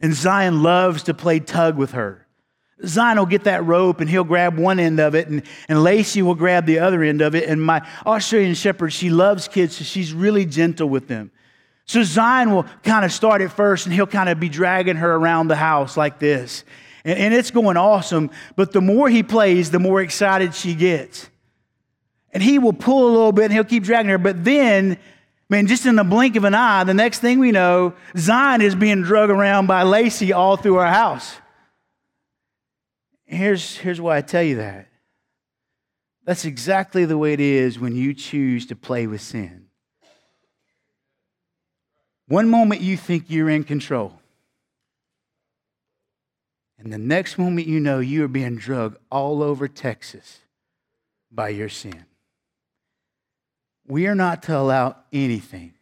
and 0.00 0.14
Zion 0.14 0.62
loves 0.62 1.04
to 1.04 1.14
play 1.14 1.40
tug 1.40 1.76
with 1.76 1.92
her. 1.92 2.26
Zion 2.86 3.18
will 3.18 3.26
get 3.26 3.44
that 3.44 3.64
rope 3.66 4.00
and 4.00 4.08
he'll 4.08 4.24
grab 4.24 4.58
one 4.58 4.80
end 4.80 5.00
of 5.00 5.14
it, 5.14 5.28
and, 5.28 5.42
and 5.68 5.82
Lacey 5.82 6.22
will 6.22 6.34
grab 6.34 6.66
the 6.66 6.78
other 6.78 7.02
end 7.02 7.20
of 7.20 7.34
it. 7.34 7.48
And 7.48 7.62
my 7.62 7.86
Australian 8.06 8.54
Shepherd, 8.54 8.92
she 8.92 9.10
loves 9.10 9.48
kids, 9.48 9.76
so 9.76 9.84
she's 9.84 10.12
really 10.12 10.46
gentle 10.46 10.88
with 10.88 11.08
them. 11.08 11.30
So 11.84 12.02
Zion 12.02 12.52
will 12.52 12.64
kind 12.82 13.04
of 13.04 13.12
start 13.12 13.42
at 13.42 13.52
first, 13.52 13.86
and 13.86 13.94
he'll 13.94 14.06
kind 14.06 14.28
of 14.28 14.38
be 14.38 14.48
dragging 14.48 14.96
her 14.96 15.14
around 15.14 15.48
the 15.48 15.56
house 15.56 15.96
like 15.96 16.18
this. 16.18 16.64
And, 17.04 17.18
and 17.18 17.34
it's 17.34 17.50
going 17.50 17.76
awesome, 17.76 18.30
but 18.56 18.72
the 18.72 18.80
more 18.80 19.08
he 19.08 19.22
plays, 19.22 19.70
the 19.70 19.80
more 19.80 20.00
excited 20.00 20.54
she 20.54 20.74
gets. 20.74 21.28
And 22.32 22.42
he 22.42 22.58
will 22.58 22.72
pull 22.72 23.08
a 23.08 23.12
little 23.12 23.32
bit 23.32 23.46
and 23.46 23.52
he'll 23.52 23.64
keep 23.64 23.82
dragging 23.82 24.10
her, 24.10 24.18
but 24.18 24.44
then 24.44 24.98
Man, 25.50 25.66
just 25.66 25.84
in 25.84 25.96
the 25.96 26.04
blink 26.04 26.36
of 26.36 26.44
an 26.44 26.54
eye, 26.54 26.84
the 26.84 26.94
next 26.94 27.18
thing 27.18 27.40
we 27.40 27.50
know, 27.50 27.94
Zion 28.16 28.62
is 28.62 28.76
being 28.76 29.02
drug 29.02 29.30
around 29.30 29.66
by 29.66 29.82
Lacey 29.82 30.32
all 30.32 30.56
through 30.56 30.76
our 30.76 30.86
house. 30.86 31.34
Here's, 33.24 33.76
here's 33.76 34.00
why 34.00 34.16
I 34.16 34.20
tell 34.20 34.44
you 34.44 34.56
that. 34.56 34.86
That's 36.24 36.44
exactly 36.44 37.04
the 37.04 37.18
way 37.18 37.32
it 37.32 37.40
is 37.40 37.80
when 37.80 37.96
you 37.96 38.14
choose 38.14 38.64
to 38.66 38.76
play 38.76 39.08
with 39.08 39.20
sin. 39.20 39.66
One 42.28 42.48
moment 42.48 42.80
you 42.80 42.96
think 42.96 43.24
you're 43.26 43.50
in 43.50 43.64
control, 43.64 44.20
and 46.78 46.92
the 46.92 46.98
next 46.98 47.38
moment 47.38 47.66
you 47.66 47.80
know 47.80 47.98
you 47.98 48.22
are 48.24 48.28
being 48.28 48.54
drugged 48.54 48.98
all 49.10 49.42
over 49.42 49.66
Texas 49.66 50.38
by 51.32 51.48
your 51.48 51.68
sin. 51.68 52.04
We 53.90 54.06
are 54.06 54.14
not 54.14 54.44
to 54.44 54.56
allow 54.56 54.96
anything 55.12 55.74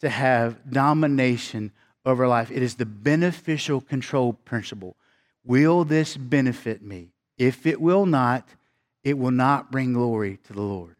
to 0.00 0.10
have 0.10 0.70
domination 0.70 1.72
over 2.04 2.28
life. 2.28 2.50
It 2.50 2.62
is 2.62 2.74
the 2.74 2.84
beneficial 2.84 3.80
control 3.80 4.34
principle. 4.34 4.94
Will 5.42 5.84
this 5.84 6.18
benefit 6.18 6.82
me? 6.82 7.14
If 7.38 7.66
it 7.66 7.80
will 7.80 8.04
not, 8.04 8.46
it 9.02 9.16
will 9.16 9.30
not 9.30 9.72
bring 9.72 9.94
glory 9.94 10.38
to 10.44 10.52
the 10.52 10.60
Lord. 10.60 10.96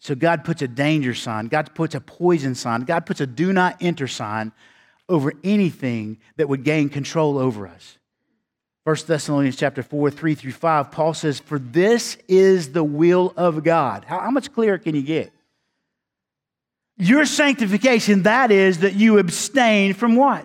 So 0.00 0.16
God 0.16 0.44
puts 0.44 0.60
a 0.60 0.68
danger 0.68 1.14
sign, 1.14 1.46
God 1.46 1.72
puts 1.72 1.94
a 1.94 2.00
poison 2.00 2.56
sign, 2.56 2.80
God 2.80 3.06
puts 3.06 3.20
a 3.20 3.28
do 3.28 3.52
not 3.52 3.76
enter 3.80 4.08
sign 4.08 4.50
over 5.08 5.32
anything 5.44 6.18
that 6.36 6.48
would 6.48 6.64
gain 6.64 6.88
control 6.88 7.38
over 7.38 7.68
us. 7.68 7.98
1 8.90 8.96
Thessalonians 9.06 9.54
chapter 9.54 9.84
4, 9.84 10.10
3 10.10 10.34
through 10.34 10.50
5, 10.50 10.90
Paul 10.90 11.14
says, 11.14 11.38
For 11.38 11.60
this 11.60 12.18
is 12.26 12.72
the 12.72 12.82
will 12.82 13.32
of 13.36 13.62
God. 13.62 14.04
How, 14.04 14.18
how 14.18 14.32
much 14.32 14.52
clearer 14.52 14.78
can 14.78 14.96
you 14.96 15.02
get? 15.02 15.32
Your 16.96 17.24
sanctification, 17.24 18.24
that 18.24 18.50
is, 18.50 18.80
that 18.80 18.94
you 18.94 19.18
abstain 19.18 19.94
from 19.94 20.16
what? 20.16 20.44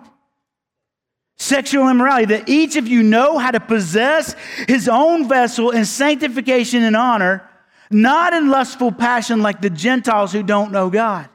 Sexual 1.38 1.88
immorality, 1.88 2.26
that 2.26 2.48
each 2.48 2.76
of 2.76 2.86
you 2.86 3.02
know 3.02 3.36
how 3.36 3.50
to 3.50 3.58
possess 3.58 4.36
his 4.68 4.88
own 4.88 5.28
vessel 5.28 5.72
in 5.72 5.84
sanctification 5.84 6.84
and 6.84 6.94
honor, 6.94 7.42
not 7.90 8.32
in 8.32 8.48
lustful 8.48 8.92
passion 8.92 9.42
like 9.42 9.60
the 9.60 9.70
Gentiles 9.70 10.30
who 10.30 10.44
don't 10.44 10.70
know 10.70 10.88
God. 10.88 11.28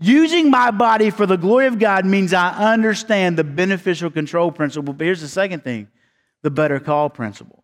Using 0.00 0.50
my 0.50 0.70
body 0.70 1.10
for 1.10 1.26
the 1.26 1.36
glory 1.36 1.66
of 1.66 1.78
God 1.78 2.06
means 2.06 2.32
I 2.32 2.72
understand 2.72 3.36
the 3.36 3.44
beneficial 3.44 4.10
control 4.10 4.50
principle. 4.50 4.94
But 4.94 5.04
here's 5.04 5.20
the 5.20 5.28
second 5.28 5.64
thing 5.64 5.88
the 6.48 6.52
better 6.52 6.80
call 6.80 7.10
principle. 7.10 7.62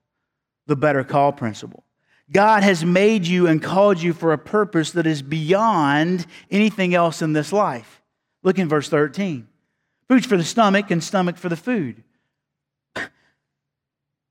The 0.66 0.76
better 0.76 1.04
call 1.04 1.32
principle. 1.32 1.84
God 2.30 2.62
has 2.62 2.84
made 2.84 3.26
you 3.26 3.46
and 3.46 3.62
called 3.62 3.98
you 4.02 4.12
for 4.12 4.34
a 4.34 4.38
purpose 4.38 4.90
that 4.90 5.06
is 5.06 5.22
beyond 5.22 6.26
anything 6.50 6.94
else 6.94 7.22
in 7.22 7.32
this 7.32 7.50
life. 7.50 8.02
Look 8.42 8.58
in 8.58 8.68
verse 8.68 8.90
13. 8.90 9.48
Food's 10.06 10.26
for 10.26 10.36
the 10.36 10.44
stomach 10.44 10.90
and 10.90 11.02
stomach 11.02 11.38
for 11.38 11.48
the 11.48 11.56
food. 11.56 12.02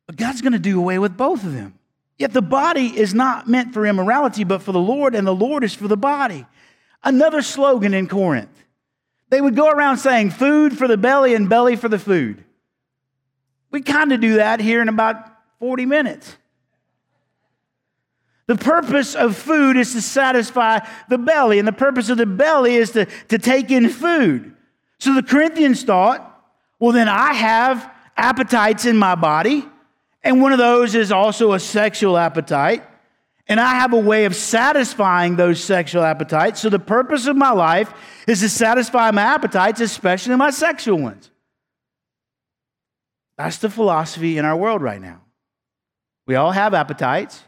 But 0.06 0.18
God's 0.18 0.42
going 0.42 0.54
to 0.54 0.60
do 0.60 0.78
away 0.78 1.00
with 1.00 1.18
both 1.18 1.44
of 1.44 1.54
them. 1.54 1.80
Yet 2.20 2.34
the 2.34 2.42
body 2.44 2.88
is 2.96 3.16
not 3.16 3.48
meant 3.48 3.74
for 3.74 3.88
immorality, 3.88 4.44
but 4.44 4.62
for 4.62 4.72
the 4.72 4.80
Lord, 4.80 5.16
and 5.16 5.26
the 5.26 5.34
Lord 5.34 5.64
is 5.64 5.74
for 5.74 5.88
the 5.88 5.98
body. 5.98 6.46
Another 7.04 7.42
slogan 7.42 7.96
in 7.96 8.08
Corinth. 8.08 8.66
They 9.30 9.42
would 9.42 9.56
go 9.56 9.70
around 9.70 9.98
saying, 9.98 10.30
food 10.30 10.78
for 10.78 10.88
the 10.88 10.98
belly 10.98 11.34
and 11.34 11.50
belly 11.50 11.76
for 11.76 11.90
the 11.90 11.98
food. 11.98 12.44
We 13.74 13.82
kind 13.82 14.14
of 14.14 14.22
do 14.22 14.36
that 14.36 14.60
here 14.60 14.84
in 14.84 14.88
about 14.88 15.18
40 15.60 15.88
minutes. 15.88 16.38
The 18.46 18.56
purpose 18.56 19.16
of 19.16 19.36
food 19.36 19.78
is 19.78 19.94
to 19.94 20.02
satisfy 20.02 20.88
the 21.10 21.18
belly, 21.18 21.58
and 21.58 21.68
the 21.68 21.74
purpose 21.74 22.10
of 22.10 22.20
the 22.20 22.28
belly 22.28 22.76
is 22.76 22.92
to, 22.92 23.08
to 23.30 23.40
take 23.40 23.72
in 23.72 23.90
food. 23.90 24.56
So 25.00 25.16
the 25.16 25.24
Corinthians 25.24 25.82
thought, 25.84 26.30
well, 26.80 26.92
then 26.92 27.10
I 27.10 27.34
have 27.34 27.92
appetites 28.16 28.86
in 28.86 28.96
my 28.96 29.16
body, 29.16 29.66
and 30.24 30.40
one 30.40 30.52
of 30.52 30.60
those 30.60 30.94
is 30.94 31.12
also 31.12 31.54
a 31.54 31.60
sexual 31.60 32.16
appetite. 32.16 32.84
And 33.48 33.60
I 33.60 33.74
have 33.74 33.92
a 33.94 34.00
way 34.00 34.26
of 34.26 34.36
satisfying 34.36 35.36
those 35.36 35.62
sexual 35.62 36.04
appetites. 36.04 36.62
So 36.62 36.70
the 36.70 36.80
purpose 36.80 37.26
of 37.26 37.36
my 37.36 37.52
life 37.52 37.92
is 38.28 38.40
to 38.42 38.50
satisfy 38.50 39.10
my 39.12 39.24
appetites, 39.24 39.82
especially 39.82 40.36
my 40.36 40.52
sexual 40.52 41.00
ones. 41.00 41.32
That's 43.38 43.58
the 43.58 43.70
philosophy 43.70 44.38
in 44.38 44.46
our 44.46 44.56
world 44.56 44.82
right 44.82 45.02
now. 45.02 45.22
We 46.28 46.36
all 46.36 46.52
have 46.52 46.74
appetites. 46.74 47.42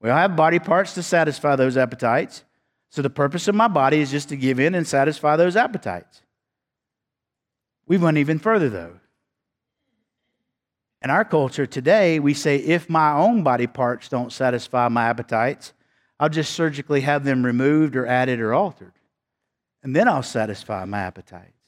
We 0.00 0.10
all 0.10 0.16
have 0.16 0.36
body 0.36 0.58
parts 0.58 0.94
to 0.94 1.02
satisfy 1.02 1.56
those 1.56 1.76
appetites. 1.76 2.44
So 2.90 3.02
the 3.02 3.10
purpose 3.10 3.46
of 3.46 3.54
my 3.54 3.68
body 3.68 4.00
is 4.00 4.10
just 4.10 4.28
to 4.30 4.36
give 4.36 4.58
in 4.58 4.74
and 4.74 4.86
satisfy 4.86 5.36
those 5.36 5.56
appetites. 5.56 6.22
We 7.86 7.98
went 7.98 8.18
even 8.18 8.38
further, 8.38 8.68
though. 8.68 9.00
In 11.02 11.10
our 11.10 11.24
culture 11.24 11.66
today, 11.66 12.18
we 12.18 12.34
say 12.34 12.56
if 12.56 12.90
my 12.90 13.12
own 13.12 13.42
body 13.42 13.66
parts 13.66 14.08
don't 14.08 14.32
satisfy 14.32 14.88
my 14.88 15.04
appetites, 15.04 15.72
I'll 16.18 16.28
just 16.28 16.52
surgically 16.52 17.00
have 17.00 17.24
them 17.24 17.44
removed 17.46 17.96
or 17.96 18.06
added 18.06 18.40
or 18.40 18.52
altered. 18.52 18.92
And 19.82 19.96
then 19.96 20.08
I'll 20.08 20.22
satisfy 20.22 20.84
my 20.84 21.00
appetites. 21.00 21.59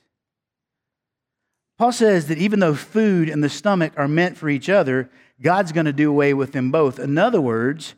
Paul 1.83 1.91
says 1.91 2.29
that 2.29 2.39
even 2.39 2.61
though 2.61 2.77
food 2.77 3.29
and 3.29 3.43
the 3.43 3.49
stomach 3.49 3.93
are 3.97 4.07
meant 4.07 4.37
for 4.37 4.49
each 4.49 4.69
other, 4.69 5.11
God's 5.43 5.73
going 5.73 5.87
to 5.87 5.93
do 5.93 6.09
away 6.09 6.33
with 6.33 6.53
them 6.53 6.71
both. 6.71 7.01
In 7.01 7.19
other 7.19 7.41
words, 7.41 7.97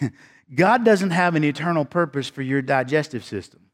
God 0.54 0.82
doesn't 0.82 1.10
have 1.10 1.34
an 1.34 1.44
eternal 1.44 1.84
purpose 1.84 2.30
for 2.30 2.40
your 2.40 2.62
digestive 2.62 3.22
system. 3.22 3.68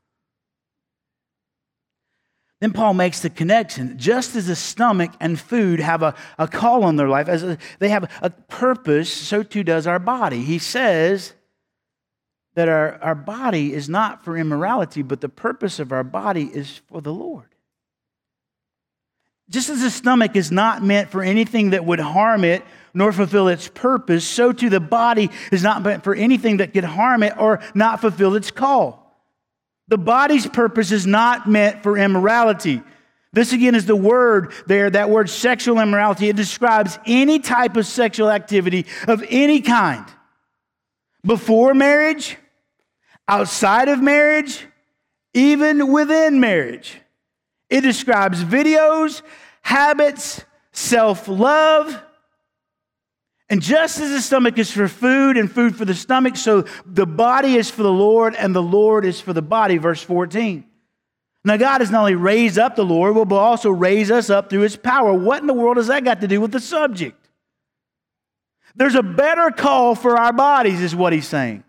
Then 2.61 2.73
Paul 2.73 2.95
makes 2.95 3.21
the 3.21 3.31
connection. 3.31 3.97
Just 3.97 4.35
as 4.35 4.49
the 4.49 4.57
stomach 4.57 5.13
and 5.21 5.39
food 5.39 5.79
have 5.79 6.03
a, 6.03 6.17
a 6.37 6.49
call 6.49 6.83
on 6.83 6.97
their 6.97 7.09
life, 7.09 7.29
as 7.29 7.45
a, 7.45 7.59
they 7.79 7.91
have 7.91 8.11
a 8.21 8.31
purpose, 8.31 9.13
so 9.13 9.45
too 9.45 9.63
does 9.63 9.87
our 9.87 10.01
body. 10.01 10.43
He 10.43 10.59
says 10.59 11.33
that 12.57 12.69
our, 12.69 13.01
our 13.01 13.15
body 13.15 13.73
is 13.73 13.89
not 13.89 14.25
for 14.25 14.37
immorality, 14.37 15.03
but 15.03 15.21
the 15.21 15.29
purpose 15.29 15.79
of 15.79 15.93
our 15.93 16.03
body 16.03 16.51
is 16.53 16.81
for 16.89 17.01
the 17.01 17.15
Lord. 17.15 17.55
Just 19.51 19.71
as 19.71 19.81
the 19.81 19.91
stomach 19.91 20.37
is 20.37 20.51
not 20.51 20.83
meant 20.83 21.11
for 21.11 21.23
anything 21.23 21.71
that 21.71 21.85
would 21.85 22.01
harm 22.01 22.45
it 22.45 22.63
nor 22.93 23.13
fulfill 23.13 23.49
its 23.49 23.69
purpose, 23.69 24.27
so 24.27 24.53
too 24.53 24.69
the 24.69 24.81
body 24.81 25.31
is 25.53 25.63
not 25.63 25.83
meant 25.83 26.05
for 26.05 26.15
anything 26.15 26.59
that 26.59 26.73
could 26.73 26.85
harm 26.85 27.23
it 27.23 27.33
or 27.39 27.61
not 27.75 28.01
fulfill 28.01 28.35
its 28.35 28.51
call. 28.51 29.05
The 29.89 29.99
body's 29.99 30.47
purpose 30.47 30.93
is 30.93 31.07
not 31.07 31.49
meant 31.49 31.83
for 31.83 31.97
immorality. 31.97 32.83
This 33.33 33.53
again 33.53 33.75
is 33.75 33.87
the 33.87 33.97
word 33.97 34.53
there, 34.67 34.91
that 34.91 35.11
word 35.11 35.31
sexual 35.31 35.79
immorality. 35.81 36.29
It 36.29 36.37
describes 36.37 36.99
any 37.07 37.39
type 37.39 37.77
of 37.77 37.87
sexual 37.87 38.31
activity 38.31 38.87
of 39.07 39.25
any 39.29 39.61
kind. 39.61 40.05
Before 41.25 41.75
marriage, 41.75 42.37
outside 43.27 43.89
of 43.89 44.03
marriage, 44.03 44.67
even 45.35 45.93
within 45.93 46.41
marriage. 46.41 46.97
It 47.71 47.83
describes 47.83 48.43
videos, 48.43 49.23
habits, 49.63 50.45
self 50.73 51.29
love, 51.29 52.03
and 53.51 53.63
just 53.63 53.99
as 53.99 54.11
the 54.11 54.21
stomach 54.21 54.59
is 54.59 54.71
for 54.71 54.89
food 54.89 55.37
and 55.39 55.51
food 55.51 55.75
for 55.75 55.85
the 55.85 55.95
stomach, 55.95 56.37
so 56.37 56.65
the 56.85 57.07
body 57.07 57.57
is 57.57 57.71
for 57.71 57.83
the 57.83 57.93
Lord 57.93 58.35
and 58.35 58.55
the 58.55 58.63
Lord 58.63 59.07
is 59.07 59.21
for 59.21 59.33
the 59.33 59.43
body. 59.43 59.79
Verse 59.79 60.03
14. 60.03 60.65
Now, 61.45 61.57
God 61.57 61.81
has 61.81 61.91
not 61.91 62.01
only 62.01 62.15
raised 62.15 62.59
up 62.59 62.77
the 62.77 62.85
Lord, 62.85 63.15
but 63.15 63.29
will 63.29 63.39
also 63.39 63.71
raise 63.71 64.11
us 64.11 64.29
up 64.29 64.51
through 64.51 64.61
his 64.61 64.77
power. 64.77 65.15
What 65.15 65.41
in 65.41 65.47
the 65.47 65.55
world 65.55 65.79
has 65.79 65.87
that 65.87 66.05
got 66.05 66.21
to 66.21 66.29
do 66.29 66.41
with 66.41 66.53
the 66.53 66.61
subject? 66.61 67.17
There's 68.75 68.97
a 68.97 69.03
better 69.03 69.51
call 69.51 69.95
for 69.95 70.19
our 70.19 70.33
bodies, 70.33 70.83
is 70.83 70.95
what 70.95 71.13
he's 71.13 71.27
saying. 71.27 71.65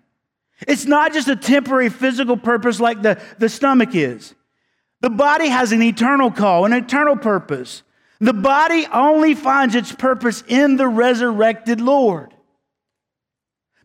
It's 0.68 0.86
not 0.86 1.14
just 1.14 1.30
a 1.30 1.36
temporary 1.36 1.90
physical 1.90 2.36
purpose 2.36 2.82
like 2.82 3.02
the, 3.02 3.22
the 3.38 3.48
stomach 3.48 3.96
is. 3.96 4.36
The 5.02 5.10
body 5.10 5.48
has 5.48 5.72
an 5.72 5.82
eternal 5.82 6.32
call, 6.32 6.66
an 6.66 6.74
eternal 6.74 7.16
purpose. 7.16 7.84
The 8.20 8.34
body 8.34 8.86
only 8.92 9.34
finds 9.34 9.76
its 9.76 9.94
purpose 9.94 10.44
in 10.48 10.76
the 10.76 10.88
resurrected 10.88 11.80
Lord. 11.80 12.34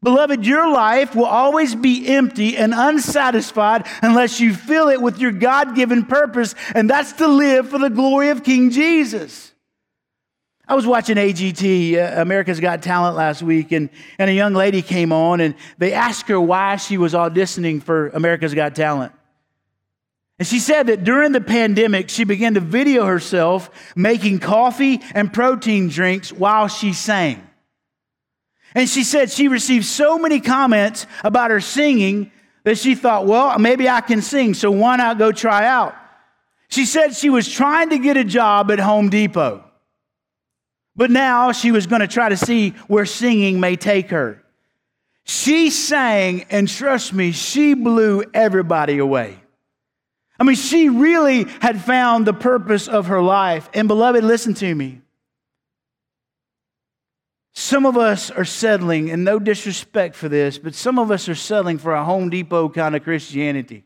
Beloved, 0.03 0.45
your 0.45 0.71
life 0.71 1.15
will 1.15 1.25
always 1.25 1.75
be 1.75 2.07
empty 2.09 2.59
and 2.59 2.75
unsatisfied 2.75 3.87
unless 4.03 4.39
you 4.39 4.53
fill 4.53 4.89
it 4.89 5.01
with 5.01 5.19
your 5.19 5.33
God 5.33 5.75
given 5.75 6.05
purpose, 6.05 6.55
and 6.75 6.91
that's 6.91 7.13
to 7.15 7.29
live 7.29 7.71
for 7.71 7.79
the 7.79 7.89
glory 7.89 8.29
of 8.29 8.45
King 8.45 8.71
Jesus. 8.71 9.53
I 10.67 10.75
was 10.75 10.87
watching 10.87 11.17
AGT, 11.17 11.97
uh, 11.97 12.21
America's 12.21 12.61
Got 12.61 12.83
Talent, 12.83 13.17
last 13.17 13.43
week, 13.43 13.73
and, 13.73 13.89
and 14.19 14.29
a 14.29 14.33
young 14.33 14.53
lady 14.53 14.83
came 14.83 15.13
on, 15.13 15.41
and 15.41 15.55
they 15.79 15.93
asked 15.93 16.29
her 16.29 16.41
why 16.41 16.77
she 16.77 16.99
was 16.99 17.15
auditioning 17.15 17.83
for 17.83 18.09
America's 18.09 18.53
Got 18.53 18.75
Talent. 18.75 19.13
And 20.39 20.49
she 20.49 20.59
said 20.59 20.89
that 20.89 21.05
during 21.05 21.33
the 21.33 21.41
pandemic, 21.41 22.09
she 22.09 22.25
began 22.25 22.55
to 22.55 22.61
video 22.61 23.07
herself 23.07 23.71
making 23.95 24.41
coffee 24.41 25.01
and 25.15 25.33
protein 25.33 25.89
drinks 25.89 26.33
while 26.33 26.67
she 26.67 26.93
sang. 26.93 27.47
And 28.75 28.89
she 28.89 29.05
said 29.05 29.31
she 29.31 29.47
received 29.47 29.85
so 29.85 30.19
many 30.19 30.41
comments 30.41 31.07
about 31.23 31.53
her 31.53 31.61
singing 31.61 32.33
that 32.65 32.79
she 32.79 32.97
thought, 32.97 33.27
well, 33.27 33.57
maybe 33.59 33.89
I 33.89 34.01
can 34.01 34.23
sing, 34.23 34.55
so 34.55 34.71
why 34.73 34.97
not 34.97 35.19
go 35.19 35.31
try 35.31 35.67
out? 35.67 35.95
She 36.69 36.85
said 36.85 37.15
she 37.15 37.31
was 37.31 37.49
trying 37.49 37.91
to 37.91 37.99
get 37.99 38.17
a 38.17 38.25
job 38.25 38.73
at 38.73 38.81
Home 38.81 39.11
Depot, 39.11 39.63
but 40.97 41.11
now 41.11 41.53
she 41.53 41.71
was 41.71 41.87
going 41.87 42.01
to 42.01 42.09
try 42.09 42.31
to 42.31 42.37
see 42.37 42.71
where 42.89 43.07
singing 43.07 43.61
may 43.61 43.77
take 43.77 44.11
her. 44.11 44.43
She 45.23 45.71
sang, 45.71 46.47
and 46.51 46.67
trust 46.67 47.13
me, 47.13 47.31
she 47.31 47.75
blew 47.75 48.25
everybody 48.35 48.99
away. 48.99 49.39
I 50.45 50.47
mean, 50.47 50.57
she 50.57 50.91
really 50.91 51.45
had 51.63 51.81
found 51.83 52.27
the 52.27 52.35
purpose 52.35 52.87
of 52.87 53.07
her 53.07 53.23
life. 53.23 53.71
And, 53.73 53.89
beloved, 53.89 54.23
listen 54.23 54.53
to 54.53 54.75
me. 54.75 55.01
Some 57.55 57.87
of 57.87 57.97
us 57.97 58.31
are 58.31 58.45
settling, 58.45 59.11
and 59.11 59.25
no 59.25 59.39
disrespect 59.39 60.15
for 60.15 60.29
this, 60.29 60.59
but 60.59 60.75
some 60.75 60.99
of 60.99 61.11
us 61.11 61.31
are 61.31 61.35
settling 61.35 61.79
for 61.79 61.95
a 61.95 62.05
Home 62.05 62.29
Depot 62.29 62.69
kind 62.69 62.95
of 62.95 63.03
Christianity. 63.05 63.85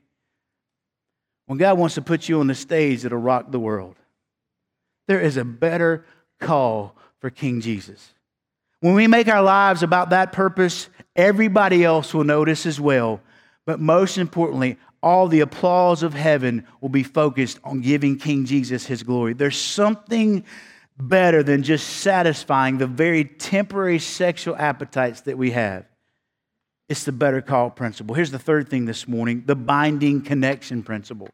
When 1.47 1.59
God 1.59 1.79
wants 1.79 1.95
to 1.95 2.03
put 2.03 2.29
you 2.29 2.41
on 2.41 2.49
the 2.49 2.57
stage 2.57 3.03
that'll 3.03 3.19
rock 3.19 3.53
the 3.53 3.61
world, 3.61 3.95
there 5.07 5.21
is 5.21 5.37
a 5.37 5.45
better 5.45 6.05
call 6.41 6.97
for 7.21 7.31
King 7.31 7.61
Jesus. 7.61 8.15
When 8.81 8.95
we 8.95 9.07
make 9.07 9.29
our 9.29 9.43
lives 9.43 9.85
about 9.85 10.11
that 10.11 10.33
purpose, 10.33 10.89
everybody 11.15 11.85
else 11.85 12.13
will 12.13 12.25
notice 12.25 12.67
as 12.67 12.81
well. 12.81 13.21
But 13.65 13.79
most 13.79 14.19
importantly, 14.19 14.77
all 15.03 15.29
the 15.29 15.41
applause 15.41 16.03
of 16.03 16.15
heaven 16.15 16.67
will 16.81 16.89
be 16.89 17.03
focused 17.03 17.59
on 17.65 17.81
giving 17.81 18.19
King 18.19 18.45
Jesus 18.45 18.87
his 18.87 19.03
glory. 19.03 19.33
There's 19.33 19.59
something 19.59 20.45
better 20.99 21.43
than 21.43 21.63
just 21.63 21.89
satisfying 21.89 22.79
the 22.79 22.87
very 22.87 23.25
temporary 23.25 23.99
sexual 23.99 24.57
appetites 24.57 25.23
that 25.23 25.39
we 25.39 25.53
have. 25.53 25.87
It's 26.89 27.05
the 27.05 27.13
better 27.13 27.41
call 27.43 27.71
principle. 27.71 28.15
Here's 28.15 28.31
the 28.31 28.39
third 28.39 28.69
thing 28.69 28.87
this 28.87 29.07
morning 29.07 29.45
the 29.47 29.55
binding 29.55 30.23
connection 30.23 30.83
principle. 30.83 31.29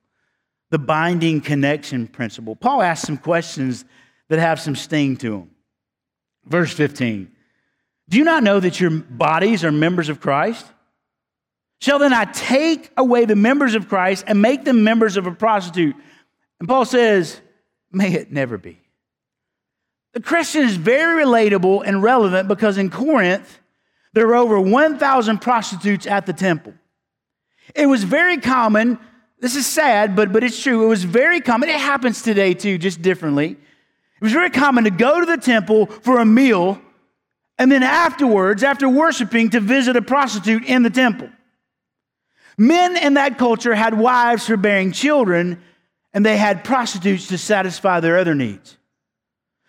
The 0.71 0.79
binding 0.79 1.41
connection 1.41 2.09
principle. 2.09 2.57
Paul 2.57 2.83
asks 2.83 3.07
some 3.07 3.19
questions 3.19 3.85
that 4.29 4.41
have 4.41 4.61
some 4.61 4.75
sting 4.75 5.17
to 5.19 5.31
them. 5.31 5.51
Verse 6.45 6.73
15 6.73 7.31
Do 8.09 8.19
you 8.19 8.25
not 8.25 8.43
know 8.43 8.61
that 8.61 8.81
your 8.81 8.91
bodies 8.91 9.65
are 9.65 9.73
members 9.73 10.09
of 10.09 10.21
Christ? 10.21 10.67
Shall 11.85 11.99
then 11.99 12.15
I 12.15 12.25
take 12.25 12.91
away 12.97 13.27
the 13.27 13.37
members 13.37 13.75
of 13.75 13.91
Christ 13.91 14.25
and 14.27 14.41
make 14.41 14.65
them 14.65 14.85
members 14.85 15.19
of 15.19 15.27
a 15.27 15.33
prostitute? 15.33 15.95
And 16.59 16.67
Paul 16.67 16.87
says, 16.87 17.39
May 17.93 18.15
it 18.15 18.33
never 18.33 18.57
be. 18.57 18.81
The 20.15 20.23
Christian 20.23 20.63
is 20.63 20.77
very 20.77 21.23
relatable 21.23 21.83
and 21.85 22.03
relevant 22.03 22.49
because 22.49 22.79
in 22.79 22.89
Corinth, 22.89 23.59
there 24.15 24.27
were 24.27 24.35
over 24.35 24.59
1,000 24.59 25.43
prostitutes 25.43 26.07
at 26.07 26.25
the 26.25 26.33
temple. 26.33 26.73
It 27.75 27.85
was 27.85 28.03
very 28.03 28.39
common, 28.39 28.99
this 29.41 29.55
is 29.55 29.67
sad, 29.67 30.17
but, 30.17 30.33
but 30.33 30.43
it's 30.43 30.63
true. 30.63 30.87
It 30.87 30.89
was 30.89 31.05
very 31.05 31.43
common. 31.43 31.69
It 31.69 31.79
happens 31.79 32.23
today 32.23 32.55
too, 32.55 32.79
just 32.79 33.03
differently. 33.03 33.51
It 33.51 34.23
was 34.23 34.33
very 34.33 34.49
common 34.49 34.85
to 34.85 34.91
go 34.91 35.21
to 35.21 35.27
the 35.27 35.37
temple 35.37 35.85
for 35.85 36.19
a 36.19 36.25
meal 36.25 36.81
and 37.59 37.71
then 37.71 37.83
afterwards, 37.83 38.63
after 38.63 38.89
worshiping, 38.89 39.51
to 39.51 39.61
visit 39.61 39.97
a 39.97 40.03
prostitute 40.03 40.65
in 40.65 40.83
the 40.83 40.89
temple. 40.89 41.29
Men 42.57 42.97
in 42.97 43.15
that 43.15 43.39
culture 43.39 43.75
had 43.75 43.99
wives 43.99 44.47
for 44.47 44.57
bearing 44.57 44.93
children, 44.93 45.63
and 46.13 46.25
they 46.25 46.37
had 46.37 46.65
prostitutes 46.65 47.29
to 47.29 47.39
satisfy 47.39 48.01
their 48.01 48.19
other 48.19 48.35
needs. 48.35 48.77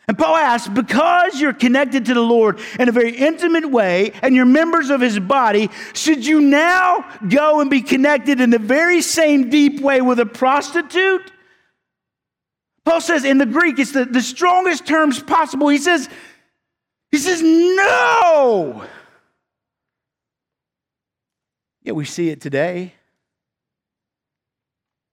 And 0.07 0.17
Paul 0.17 0.35
asks, 0.35 0.67
because 0.67 1.41
you're 1.41 1.53
connected 1.53 2.05
to 2.05 2.13
the 2.13 2.21
Lord 2.21 2.59
in 2.79 2.89
a 2.89 2.91
very 2.91 3.15
intimate 3.15 3.65
way 3.65 4.11
and 4.21 4.35
you're 4.35 4.45
members 4.45 4.91
of 4.91 5.01
his 5.01 5.19
body, 5.19 5.71
should 5.93 6.23
you 6.23 6.41
now 6.41 7.09
go 7.27 7.59
and 7.59 7.71
be 7.71 7.81
connected 7.81 8.39
in 8.39 8.51
the 8.51 8.59
very 8.59 9.01
same 9.01 9.49
deep 9.49 9.81
way 9.81 10.01
with 10.01 10.19
a 10.19 10.25
prostitute? 10.27 11.31
Paul 12.85 13.01
says 13.01 13.25
in 13.25 13.39
the 13.39 13.47
Greek, 13.47 13.79
it's 13.79 13.93
the, 13.93 14.05
the 14.05 14.21
strongest 14.21 14.85
terms 14.85 15.19
possible. 15.19 15.69
He 15.69 15.79
says, 15.79 16.07
he 17.11 17.17
says, 17.17 17.41
no. 17.41 18.85
Yeah, 21.85 21.91
we 21.91 22.03
see 22.03 22.29
it 22.29 22.41
today. 22.41 22.95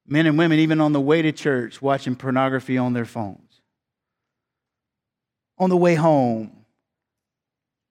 Men 0.06 0.26
and 0.26 0.38
women, 0.38 0.58
even 0.58 0.80
on 0.80 0.94
the 0.94 1.00
way 1.00 1.20
to 1.20 1.30
church, 1.30 1.82
watching 1.82 2.16
pornography 2.16 2.78
on 2.78 2.94
their 2.94 3.04
phones. 3.04 3.61
On 5.58 5.68
the 5.68 5.76
way 5.76 5.94
home, 5.94 6.64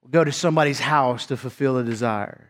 go 0.09 0.23
to 0.23 0.31
somebody's 0.31 0.79
house 0.79 1.27
to 1.27 1.37
fulfill 1.37 1.77
a 1.77 1.83
desire. 1.83 2.49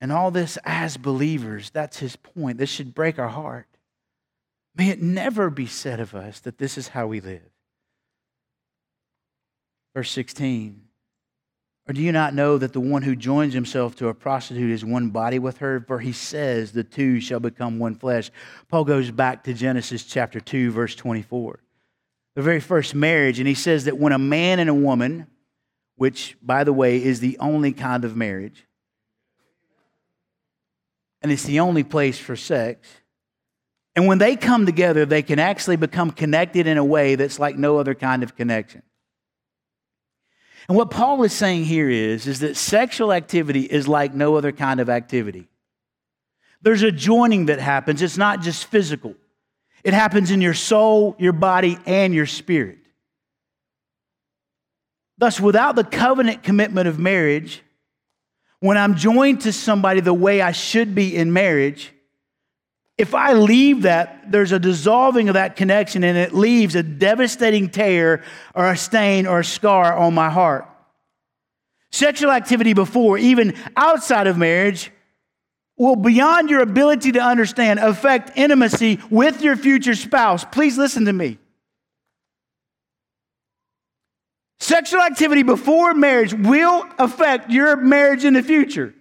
And 0.00 0.12
all 0.12 0.30
this 0.30 0.58
as 0.64 0.96
believers, 0.96 1.70
that's 1.70 1.98
his 1.98 2.14
point. 2.14 2.58
This 2.58 2.70
should 2.70 2.94
break 2.94 3.18
our 3.18 3.28
heart. 3.28 3.66
May 4.76 4.90
it 4.90 5.02
never 5.02 5.50
be 5.50 5.66
said 5.66 5.98
of 5.98 6.14
us 6.14 6.38
that 6.40 6.58
this 6.58 6.78
is 6.78 6.88
how 6.88 7.08
we 7.08 7.20
live. 7.20 7.50
Verse 9.92 10.10
16 10.12 10.83
or 11.86 11.92
do 11.92 12.00
you 12.00 12.12
not 12.12 12.34
know 12.34 12.56
that 12.56 12.72
the 12.72 12.80
one 12.80 13.02
who 13.02 13.14
joins 13.14 13.52
himself 13.52 13.94
to 13.96 14.08
a 14.08 14.14
prostitute 14.14 14.70
is 14.70 14.84
one 14.84 15.10
body 15.10 15.38
with 15.38 15.58
her? 15.58 15.84
For 15.86 16.00
he 16.00 16.12
says 16.12 16.72
the 16.72 16.84
two 16.84 17.20
shall 17.20 17.40
become 17.40 17.78
one 17.78 17.94
flesh. 17.94 18.30
Paul 18.68 18.84
goes 18.84 19.10
back 19.10 19.44
to 19.44 19.52
Genesis 19.52 20.04
chapter 20.04 20.40
2, 20.40 20.70
verse 20.70 20.94
24. 20.94 21.60
The 22.36 22.42
very 22.42 22.60
first 22.60 22.94
marriage, 22.94 23.38
and 23.38 23.46
he 23.46 23.54
says 23.54 23.84
that 23.84 23.98
when 23.98 24.12
a 24.12 24.18
man 24.18 24.58
and 24.58 24.70
a 24.70 24.74
woman, 24.74 25.26
which, 25.96 26.36
by 26.42 26.64
the 26.64 26.72
way, 26.72 27.02
is 27.02 27.20
the 27.20 27.36
only 27.38 27.72
kind 27.72 28.04
of 28.04 28.16
marriage, 28.16 28.66
and 31.22 31.30
it's 31.30 31.44
the 31.44 31.60
only 31.60 31.84
place 31.84 32.18
for 32.18 32.34
sex, 32.34 32.88
And 33.96 34.06
when 34.06 34.18
they 34.18 34.36
come 34.36 34.66
together, 34.66 35.06
they 35.06 35.22
can 35.22 35.38
actually 35.38 35.76
become 35.76 36.10
connected 36.10 36.66
in 36.66 36.78
a 36.78 36.84
way 36.84 37.14
that's 37.14 37.38
like 37.38 37.56
no 37.56 37.78
other 37.78 37.94
kind 37.94 38.22
of 38.22 38.36
connection. 38.36 38.82
And 40.68 40.76
what 40.76 40.90
Paul 40.90 41.22
is 41.24 41.32
saying 41.32 41.64
here 41.64 41.90
is, 41.90 42.26
is 42.26 42.40
that 42.40 42.56
sexual 42.56 43.12
activity 43.12 43.62
is 43.62 43.86
like 43.86 44.14
no 44.14 44.36
other 44.36 44.52
kind 44.52 44.80
of 44.80 44.88
activity. 44.88 45.48
There's 46.62 46.82
a 46.82 46.90
joining 46.90 47.46
that 47.46 47.58
happens. 47.58 48.00
It's 48.00 48.16
not 48.16 48.40
just 48.40 48.64
physical. 48.66 49.14
It 49.82 49.92
happens 49.92 50.30
in 50.30 50.40
your 50.40 50.54
soul, 50.54 51.14
your 51.18 51.34
body, 51.34 51.78
and 51.84 52.14
your 52.14 52.26
spirit. 52.26 52.78
Thus, 55.18 55.38
without 55.38 55.76
the 55.76 55.84
covenant 55.84 56.42
commitment 56.42 56.88
of 56.88 56.98
marriage, 56.98 57.62
when 58.60 58.78
I'm 58.78 58.94
joined 58.94 59.42
to 59.42 59.52
somebody 59.52 60.00
the 60.00 60.14
way 60.14 60.40
I 60.40 60.52
should 60.52 60.94
be 60.94 61.14
in 61.14 61.34
marriage, 61.34 61.92
if 62.96 63.14
I 63.14 63.32
leave 63.32 63.82
that, 63.82 64.30
there's 64.30 64.52
a 64.52 64.58
dissolving 64.58 65.28
of 65.28 65.34
that 65.34 65.56
connection 65.56 66.04
and 66.04 66.16
it 66.16 66.32
leaves 66.32 66.76
a 66.76 66.82
devastating 66.82 67.68
tear 67.68 68.22
or 68.54 68.70
a 68.70 68.76
stain 68.76 69.26
or 69.26 69.40
a 69.40 69.44
scar 69.44 69.96
on 69.96 70.14
my 70.14 70.30
heart. 70.30 70.68
Sexual 71.90 72.30
activity 72.30 72.72
before, 72.72 73.18
even 73.18 73.54
outside 73.76 74.26
of 74.26 74.38
marriage, 74.38 74.92
will, 75.76 75.96
beyond 75.96 76.50
your 76.50 76.60
ability 76.60 77.12
to 77.12 77.20
understand, 77.20 77.80
affect 77.80 78.36
intimacy 78.36 79.00
with 79.10 79.42
your 79.42 79.56
future 79.56 79.94
spouse. 79.94 80.44
Please 80.44 80.78
listen 80.78 81.04
to 81.04 81.12
me. 81.12 81.38
Sexual 84.60 85.02
activity 85.02 85.42
before 85.42 85.94
marriage 85.94 86.32
will 86.32 86.84
affect 86.98 87.50
your 87.50 87.76
marriage 87.76 88.24
in 88.24 88.34
the 88.34 88.42
future. 88.42 88.94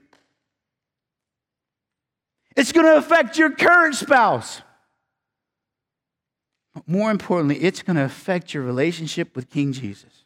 It's 2.56 2.72
going 2.72 2.86
to 2.86 2.98
affect 2.98 3.38
your 3.38 3.52
current 3.52 3.96
spouse. 3.96 4.62
But 6.74 6.88
more 6.88 7.12
importantly, 7.12 7.58
it's 7.58 7.82
going 7.82 7.98
to 7.98 8.04
affect 8.04 8.54
your 8.54 8.64
relationship 8.64 9.36
with 9.36 9.50
King 9.50 9.74
Jesus. 9.74 10.26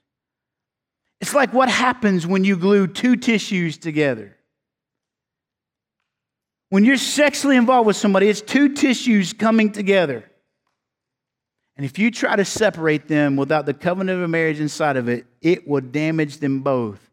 It's 1.20 1.34
like 1.34 1.54
what 1.54 1.70
happens 1.70 2.28
when 2.28 2.44
you 2.44 2.56
glue 2.56 2.88
two 2.88 3.16
tissues 3.16 3.78
together. 3.78 4.36
When 6.70 6.84
you're 6.84 6.98
sexually 6.98 7.56
involved 7.56 7.88
with 7.88 7.96
somebody, 7.96 8.28
it's 8.28 8.42
two 8.42 8.74
tissues 8.74 9.34
coming 9.34 9.72
together. 9.72 10.30
And 11.78 11.86
if 11.86 11.98
you 11.98 12.12
try 12.12 12.36
to 12.36 12.44
separate 12.44 13.08
them 13.08 13.36
without 13.36 13.66
the 13.66 13.74
covenant 13.74 14.22
of 14.22 14.30
marriage 14.30 14.60
inside 14.60 14.98
of 14.98 15.08
it, 15.08 15.26
it 15.42 15.68
will 15.68 15.82
damage 15.82 16.38
them 16.38 16.62
both 16.62 17.07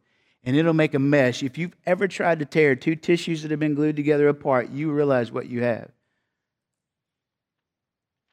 and 0.45 0.57
it'll 0.57 0.75
make 0.75 0.95
a 0.95 0.99
mesh. 0.99 1.43
If 1.43 1.57
you've 1.57 1.77
ever 1.87 2.07
tried 2.07 2.39
to 2.41 2.45
tear 2.45 2.77
two 2.77 2.97
tissues 2.97 3.43
that 3.43 3.51
have 3.51 3.61
been 3.61 3.75
glued 3.75 3.97
together 3.97 4.29
apart, 4.29 4.71
you 4.71 4.93
realize 4.93 5.33
what 5.33 5.49
you 5.49 5.63
have. 5.63 5.91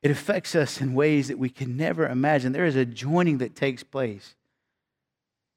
It 0.03 0.11
affects 0.11 0.55
us 0.55 0.81
in 0.81 0.93
ways 0.93 1.27
that 1.27 1.37
we 1.37 1.49
can 1.49 1.77
never 1.77 2.07
imagine. 2.07 2.51
There 2.51 2.65
is 2.65 2.75
a 2.75 2.85
joining 2.85 3.37
that 3.37 3.55
takes 3.55 3.83
place. 3.83 4.35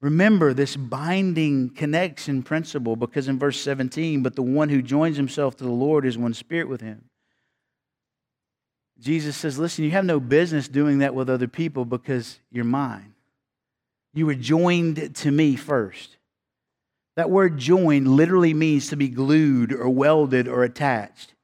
Remember 0.01 0.53
this 0.53 0.77
binding 0.77 1.71
connection 1.71 2.43
principle 2.43 2.95
because 2.95 3.27
in 3.27 3.39
verse 3.39 3.59
17, 3.61 4.23
but 4.23 4.37
the 4.37 4.43
one 4.43 4.69
who 4.69 4.83
joins 4.83 5.17
himself 5.17 5.57
to 5.57 5.65
the 5.65 5.71
Lord 5.71 6.05
is 6.05 6.19
one 6.19 6.35
spirit 6.35 6.69
with 6.69 6.83
him. 6.83 7.09
Jesus 9.01 9.37
says, 9.37 9.59
Listen, 9.59 9.85
you 9.85 9.91
have 9.93 10.05
no 10.05 10.21
business 10.21 10.69
doing 10.69 10.99
that 10.99 11.15
with 11.15 11.31
other 11.31 11.49
people 11.49 11.87
because 11.87 12.39
you're 12.51 12.65
mine. 12.65 13.15
You 14.13 14.27
were 14.27 14.35
joined 14.35 15.15
to 15.17 15.31
me 15.31 15.57
first. 15.57 16.19
That 17.17 17.31
word 17.31 17.59
joined 17.59 18.09
literally 18.09 18.55
means 18.55 18.89
to 18.89 18.97
be 18.97 19.09
glued 19.09 19.73
or 19.73 19.89
welded 19.89 20.49
or 20.49 20.65
attached. 20.65 21.35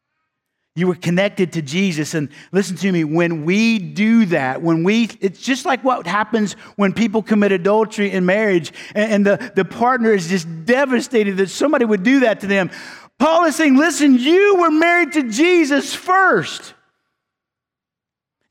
You 0.76 0.87
were 0.87 0.94
connected 0.94 1.52
to 1.54 1.62
Jesus. 1.62 2.14
And 2.14 2.28
listen 2.52 2.76
to 2.76 2.92
me, 2.92 3.04
when 3.04 3.44
we 3.44 3.78
do 3.78 4.24
that, 4.26 4.62
when 4.62 4.85
we, 4.85 5.11
it's 5.20 5.40
just 5.40 5.64
like 5.64 5.83
what 5.85 6.06
happens 6.06 6.54
when 6.76 6.92
people 6.92 7.22
commit 7.22 7.52
adultery 7.52 8.11
in 8.11 8.24
marriage 8.24 8.72
and, 8.94 9.12
and 9.12 9.26
the, 9.26 9.52
the 9.54 9.64
partner 9.64 10.12
is 10.12 10.28
just 10.28 10.48
devastated 10.64 11.37
that 11.37 11.50
somebody 11.50 11.85
would 11.85 12.02
do 12.02 12.20
that 12.20 12.40
to 12.40 12.46
them. 12.46 12.70
Paul 13.18 13.44
is 13.44 13.56
saying, 13.56 13.76
listen, 13.76 14.18
you 14.18 14.56
were 14.56 14.70
married 14.70 15.12
to 15.12 15.24
Jesus 15.24 15.92
first. 15.92 16.74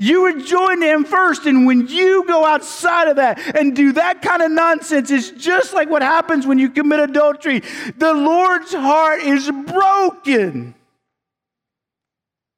You 0.02 0.42
joined 0.42 0.82
to 0.82 0.88
him 0.88 1.04
first, 1.04 1.46
and 1.46 1.66
when 1.66 1.88
you 1.88 2.24
go 2.26 2.46
outside 2.46 3.10
of 3.10 3.18
that 3.18 3.58
and 3.58 3.76
do 3.76 3.92
that 3.94 4.22
kind 4.22 4.42
of 4.42 4.50
nonsense, 4.50 5.12
it's 5.12 5.32
just 5.32 5.74
like 5.74 5.90
what 5.90 6.02
happens 6.02 6.48
when 6.48 6.58
you 6.58 6.70
commit 6.70 7.02
adultery. 7.02 7.62
The 7.98 8.14
Lord's 8.14 8.74
heart 8.74 9.22
is 9.22 9.52
broken. 9.68 10.74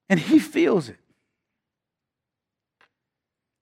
And 0.08 0.20
he 0.20 0.38
feels 0.38 0.90
it. 0.90 0.98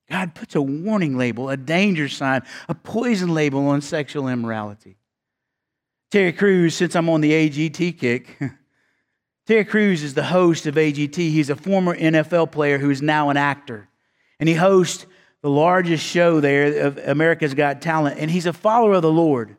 God 0.09 0.35
puts 0.35 0.55
a 0.55 0.61
warning 0.61 1.17
label, 1.17 1.49
a 1.49 1.55
danger 1.55 2.09
sign, 2.09 2.41
a 2.67 2.75
poison 2.75 3.33
label 3.33 3.67
on 3.67 3.79
sexual 3.79 4.27
immorality. 4.27 4.97
Terry 6.11 6.33
Crews, 6.33 6.75
since 6.75 6.95
I'm 6.95 7.07
on 7.09 7.21
the 7.21 7.31
AGT 7.31 7.97
kick, 7.97 8.39
Terry 9.49 9.65
Crews 9.65 10.03
is 10.03 10.13
the 10.13 10.25
host 10.25 10.67
of 10.67 10.75
AGT. 10.75 11.15
He's 11.15 11.49
a 11.49 11.55
former 11.55 11.97
NFL 11.97 12.51
player 12.51 12.77
who 12.77 12.91
is 12.91 13.01
now 13.01 13.31
an 13.31 13.37
actor. 13.37 13.89
And 14.39 14.47
he 14.47 14.53
hosts 14.53 15.07
the 15.41 15.49
largest 15.49 16.05
show 16.05 16.39
there 16.39 16.85
of 16.85 16.99
America's 16.99 17.55
Got 17.55 17.81
Talent. 17.81 18.19
And 18.19 18.29
he's 18.29 18.45
a 18.45 18.53
follower 18.53 18.93
of 18.93 19.01
the 19.01 19.11
Lord. 19.11 19.57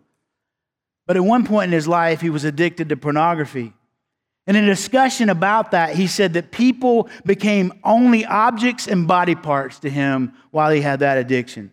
But 1.09 1.17
at 1.17 1.25
one 1.25 1.45
point 1.45 1.71
in 1.71 1.73
his 1.73 1.89
life, 1.89 2.21
he 2.21 2.31
was 2.31 2.45
addicted 2.45 2.89
to 2.91 2.97
pornography. 2.97 3.73
And 4.47 4.57
in 4.57 4.63
a 4.63 4.69
discussion 4.69 5.29
about 5.29 5.73
that, 5.73 5.97
he 5.97 6.07
said 6.07 6.35
that 6.35 6.53
people 6.53 7.09
became 7.27 7.73
only 7.83 8.25
objects 8.25 8.87
and 8.87 9.09
body 9.09 9.35
parts 9.35 9.81
to 9.81 9.91
him 9.91 10.35
while 10.53 10.71
he 10.71 10.83
had 10.83 11.01
that 11.01 11.19
addiction. 11.19 11.73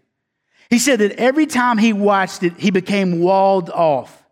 He 0.72 0.80
said 0.80 0.98
that 1.02 1.12
every 1.20 1.46
time 1.46 1.78
he 1.78 1.94
watched 1.94 2.42
it, 2.42 2.58
he 2.58 2.72
became 2.72 3.20
walled 3.20 3.70
off. 3.70 4.27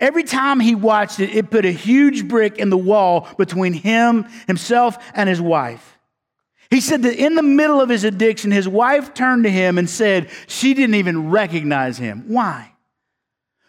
Every 0.00 0.24
time 0.24 0.60
he 0.60 0.74
watched 0.74 1.20
it, 1.20 1.34
it 1.34 1.50
put 1.50 1.64
a 1.64 1.70
huge 1.70 2.28
brick 2.28 2.58
in 2.58 2.70
the 2.70 2.76
wall 2.76 3.28
between 3.38 3.72
him, 3.72 4.24
himself, 4.46 4.98
and 5.14 5.28
his 5.28 5.40
wife. 5.40 5.98
He 6.70 6.80
said 6.80 7.02
that 7.02 7.16
in 7.16 7.36
the 7.36 7.42
middle 7.42 7.80
of 7.80 7.88
his 7.88 8.04
addiction, 8.04 8.50
his 8.50 8.68
wife 8.68 9.14
turned 9.14 9.44
to 9.44 9.50
him 9.50 9.78
and 9.78 9.88
said 9.88 10.30
she 10.48 10.74
didn't 10.74 10.96
even 10.96 11.30
recognize 11.30 11.98
him. 11.98 12.24
Why? 12.26 12.72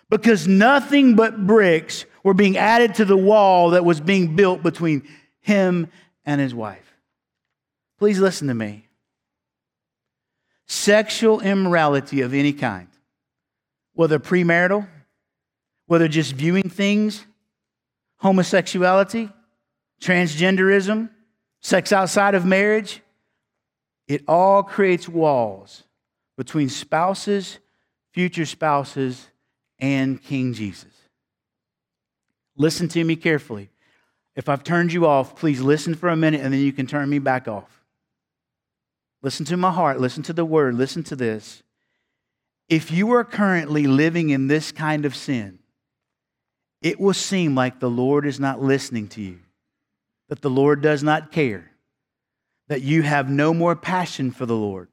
Because 0.09 0.47
nothing 0.47 1.15
but 1.15 1.45
bricks 1.45 2.05
were 2.23 2.33
being 2.33 2.57
added 2.57 2.95
to 2.95 3.05
the 3.05 3.17
wall 3.17 3.71
that 3.71 3.85
was 3.85 4.01
being 4.01 4.35
built 4.35 4.63
between 4.63 5.07
him 5.41 5.89
and 6.25 6.41
his 6.41 6.55
wife. 6.55 6.97
Please 7.99 8.19
listen 8.19 8.47
to 8.47 8.53
me. 8.53 8.87
Sexual 10.65 11.41
immorality 11.41 12.21
of 12.21 12.33
any 12.33 12.51
kind, 12.51 12.87
whether 13.93 14.19
premarital, 14.19 14.87
whether 15.87 16.07
just 16.07 16.33
viewing 16.33 16.69
things, 16.69 17.25
homosexuality, 18.17 19.31
transgenderism, 20.01 21.09
sex 21.61 21.91
outside 21.91 22.35
of 22.35 22.45
marriage, 22.45 23.01
it 24.07 24.23
all 24.27 24.63
creates 24.63 25.09
walls 25.09 25.83
between 26.37 26.69
spouses, 26.69 27.57
future 28.11 28.45
spouses, 28.45 29.27
and 29.79 30.21
King 30.23 30.53
Jesus. 30.53 30.91
Listen 32.55 32.87
to 32.89 33.03
me 33.03 33.15
carefully. 33.15 33.69
If 34.35 34.49
I've 34.49 34.63
turned 34.63 34.93
you 34.93 35.05
off, 35.05 35.35
please 35.35 35.61
listen 35.61 35.95
for 35.95 36.09
a 36.09 36.15
minute 36.15 36.41
and 36.41 36.53
then 36.53 36.61
you 36.61 36.71
can 36.71 36.87
turn 36.87 37.09
me 37.09 37.19
back 37.19 37.47
off. 37.47 37.83
Listen 39.21 39.45
to 39.47 39.57
my 39.57 39.71
heart. 39.71 39.99
Listen 39.99 40.23
to 40.23 40.33
the 40.33 40.45
word. 40.45 40.75
Listen 40.75 41.03
to 41.03 41.15
this. 41.15 41.63
If 42.69 42.91
you 42.91 43.11
are 43.13 43.23
currently 43.23 43.87
living 43.87 44.29
in 44.29 44.47
this 44.47 44.71
kind 44.71 45.05
of 45.05 45.15
sin, 45.15 45.59
it 46.81 46.99
will 46.99 47.13
seem 47.13 47.55
like 47.55 47.79
the 47.79 47.89
Lord 47.89 48.25
is 48.25 48.39
not 48.39 48.61
listening 48.61 49.07
to 49.09 49.21
you, 49.21 49.39
that 50.29 50.41
the 50.41 50.49
Lord 50.49 50.81
does 50.81 51.03
not 51.03 51.31
care, 51.31 51.71
that 52.67 52.81
you 52.81 53.01
have 53.01 53.29
no 53.29 53.53
more 53.53 53.75
passion 53.75 54.31
for 54.31 54.45
the 54.45 54.55
Lord, 54.55 54.89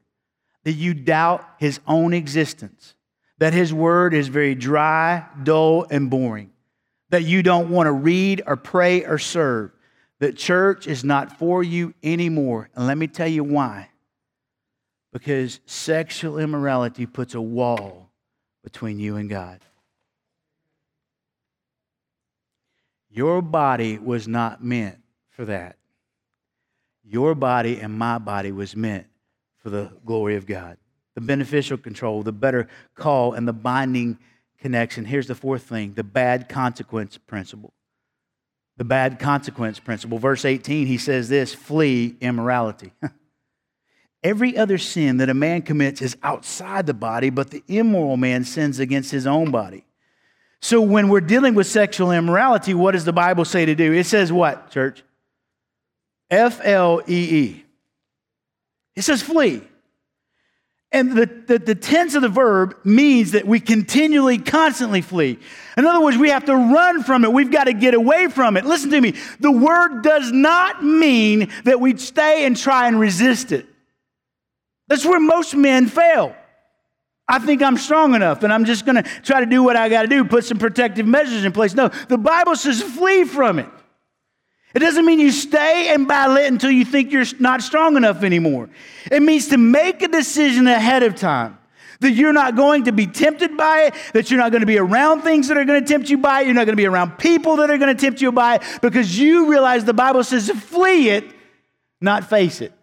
that 0.63 0.73
you 0.73 0.93
doubt 0.93 1.45
his 1.59 1.79
own 1.87 2.13
existence, 2.13 2.95
that 3.37 3.53
his 3.53 3.73
word 3.73 4.13
is 4.13 4.27
very 4.27 4.55
dry, 4.55 5.25
dull, 5.43 5.85
and 5.89 6.09
boring 6.09 6.51
that 7.09 7.23
you 7.23 7.43
don't 7.43 7.69
want 7.69 7.87
to 7.87 7.91
read 7.91 8.41
or 8.45 8.55
pray 8.55 9.05
or 9.05 9.17
serve, 9.17 9.71
that 10.19 10.35
church 10.35 10.87
is 10.87 11.03
not 11.03 11.37
for 11.37 11.63
you 11.63 11.93
anymore. 12.03 12.69
And 12.75 12.87
let 12.87 12.97
me 12.97 13.07
tell 13.07 13.27
you 13.27 13.43
why. 13.43 13.89
Because 15.13 15.59
sexual 15.65 16.39
immorality 16.39 17.05
puts 17.05 17.33
a 17.33 17.41
wall 17.41 18.09
between 18.63 18.99
you 18.99 19.15
and 19.15 19.29
God. 19.29 19.61
Your 23.15 23.41
body 23.41 23.97
was 23.97 24.27
not 24.27 24.61
meant 24.61 24.97
for 25.29 25.45
that. 25.45 25.77
Your 27.05 27.33
body 27.33 27.79
and 27.79 27.97
my 27.97 28.17
body 28.17 28.51
was 28.51 28.75
meant 28.75 29.07
for 29.57 29.69
the 29.69 29.89
glory 30.05 30.35
of 30.35 30.45
God. 30.45 30.77
The 31.13 31.21
beneficial 31.21 31.77
control, 31.77 32.23
the 32.23 32.33
better 32.33 32.67
call, 32.93 33.31
and 33.31 33.47
the 33.47 33.53
binding 33.53 34.19
connection. 34.59 35.05
Here's 35.05 35.27
the 35.27 35.35
fourth 35.35 35.63
thing 35.63 35.93
the 35.93 36.03
bad 36.03 36.49
consequence 36.49 37.17
principle. 37.17 37.73
the 38.75 38.83
bad 38.83 39.17
consequence 39.17 39.79
principle. 39.79 40.19
Verse 40.19 40.43
18, 40.43 40.85
he 40.85 40.97
says 40.97 41.29
this 41.29 41.53
flee 41.53 42.17
immorality. 42.19 42.91
Every 44.23 44.57
other 44.57 44.77
sin 44.77 45.17
that 45.17 45.29
a 45.29 45.33
man 45.33 45.61
commits 45.61 46.01
is 46.01 46.17
outside 46.21 46.85
the 46.85 46.93
body, 46.93 47.29
but 47.29 47.51
the 47.51 47.63
immoral 47.69 48.17
man 48.17 48.43
sins 48.43 48.79
against 48.79 49.11
his 49.11 49.25
own 49.25 49.51
body. 49.51 49.85
So 50.65 50.81
when 50.81 51.09
we're 51.09 51.21
dealing 51.21 51.53
with 51.53 51.67
sexual 51.67 52.11
immorality, 52.11 52.73
what 52.73 52.93
does 52.93 53.05
the 53.05 53.13
Bible 53.13 53.45
say 53.45 53.67
to 53.67 53.75
do? 53.75 53.93
It 53.93 54.07
says 54.07 54.33
what, 54.33 54.71
church? 54.71 55.03
F 56.31 56.59
L 56.63 57.03
E 57.07 57.35
E. 57.35 57.65
It 58.95 59.03
says 59.03 59.21
flee. 59.21 59.61
And 60.91 61.11
the, 61.11 61.27
the, 61.27 61.59
the, 61.59 61.75
tense 61.75 62.15
of 62.15 62.23
the 62.23 62.29
verb 62.29 62.77
means 62.83 63.33
that 63.33 63.45
we 63.45 63.59
continually, 63.59 64.39
constantly 64.39 65.01
flee. 65.01 65.37
In 65.77 65.85
other 65.85 66.03
words, 66.03 66.17
we 66.17 66.29
have 66.29 66.45
to 66.45 66.55
run 66.55 67.03
from 67.03 67.25
it. 67.25 67.31
We've 67.31 67.51
got 67.51 67.65
to 67.65 67.73
get 67.73 67.93
away 67.93 68.27
from 68.29 68.57
it. 68.57 68.65
Listen 68.65 68.89
to 68.89 68.99
me. 68.99 69.13
The 69.39 69.51
word 69.51 70.01
does 70.01 70.31
not 70.31 70.83
mean 70.83 71.51
that 71.65 71.79
we 71.79 71.95
stay 71.97 72.43
and 72.47 72.57
try 72.57 72.87
and 72.87 72.99
resist 72.99 73.51
it. 73.51 73.67
That's 74.87 75.05
where 75.05 75.19
most 75.19 75.53
men 75.53 75.85
fail. 75.85 76.35
I 77.27 77.39
think 77.39 77.63
I'm 77.63 77.77
strong 77.77 78.13
enough 78.13 78.43
and 78.43 78.53
I'm 78.53 78.65
just 78.65 78.85
going 78.85 79.01
to 79.01 79.03
try 79.21 79.39
to 79.39 79.45
do 79.45 79.63
what 79.63 79.75
I 79.75 79.89
got 79.89 80.03
to 80.03 80.07
do, 80.07 80.23
put 80.25 80.45
some 80.45 80.59
protective 80.59 81.07
measures 81.07 81.43
in 81.43 81.51
place. 81.51 81.73
No, 81.73 81.87
the 81.87 82.17
Bible 82.17 82.55
says 82.55 82.81
flee 82.81 83.23
from 83.23 83.59
it. 83.59 83.69
It 84.75 84.79
doesn't 84.79 85.05
mean 85.05 85.19
you 85.19 85.31
stay 85.31 85.93
and 85.93 86.07
battle 86.07 86.35
it 86.35 86.51
until 86.51 86.69
you 86.69 86.83
think 86.83 87.11
you're 87.11 87.25
not 87.39 87.61
strong 87.61 87.95
enough 87.95 88.23
anymore. 88.23 88.69
It 89.09 89.23
means 89.23 89.47
to 89.47 89.57
make 89.57 90.01
a 90.01 90.07
decision 90.07 90.67
ahead 90.67 91.01
of 91.01 91.15
time 91.15 91.57
that 92.01 92.11
you're 92.11 92.33
not 92.33 92.55
going 92.55 92.83
to 92.83 92.91
be 92.91 93.07
tempted 93.07 93.55
by 93.55 93.83
it, 93.83 93.93
that 94.13 94.29
you're 94.29 94.39
not 94.39 94.51
going 94.51 94.61
to 94.61 94.67
be 94.67 94.77
around 94.77 95.21
things 95.21 95.47
that 95.47 95.57
are 95.57 95.63
going 95.63 95.81
to 95.83 95.87
tempt 95.87 96.09
you 96.09 96.17
by 96.17 96.41
it, 96.41 96.45
you're 96.45 96.53
not 96.53 96.65
going 96.65 96.73
to 96.73 96.81
be 96.81 96.85
around 96.85 97.17
people 97.17 97.55
that 97.55 97.69
are 97.69 97.77
going 97.77 97.95
to 97.95 97.99
tempt 97.99 98.21
you 98.21 98.33
by 98.33 98.55
it, 98.55 98.63
because 98.81 99.17
you 99.17 99.49
realize 99.49 99.85
the 99.85 99.93
Bible 99.93 100.23
says 100.23 100.49
flee 100.49 101.09
it, 101.09 101.23
not 102.01 102.29
face 102.29 102.59
it. 102.59 102.73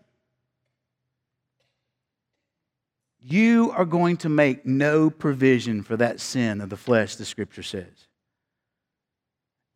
You 3.24 3.72
are 3.76 3.85
going 3.85 4.16
to 4.18 4.28
make 4.28 4.66
no 4.66 5.08
provision 5.08 5.82
for 5.82 5.96
that 5.96 6.20
sin 6.20 6.61
of 6.61 6.70
the 6.70 6.76
flesh, 6.76 7.16
the 7.16 7.24
scripture 7.24 7.62
says. 7.62 8.08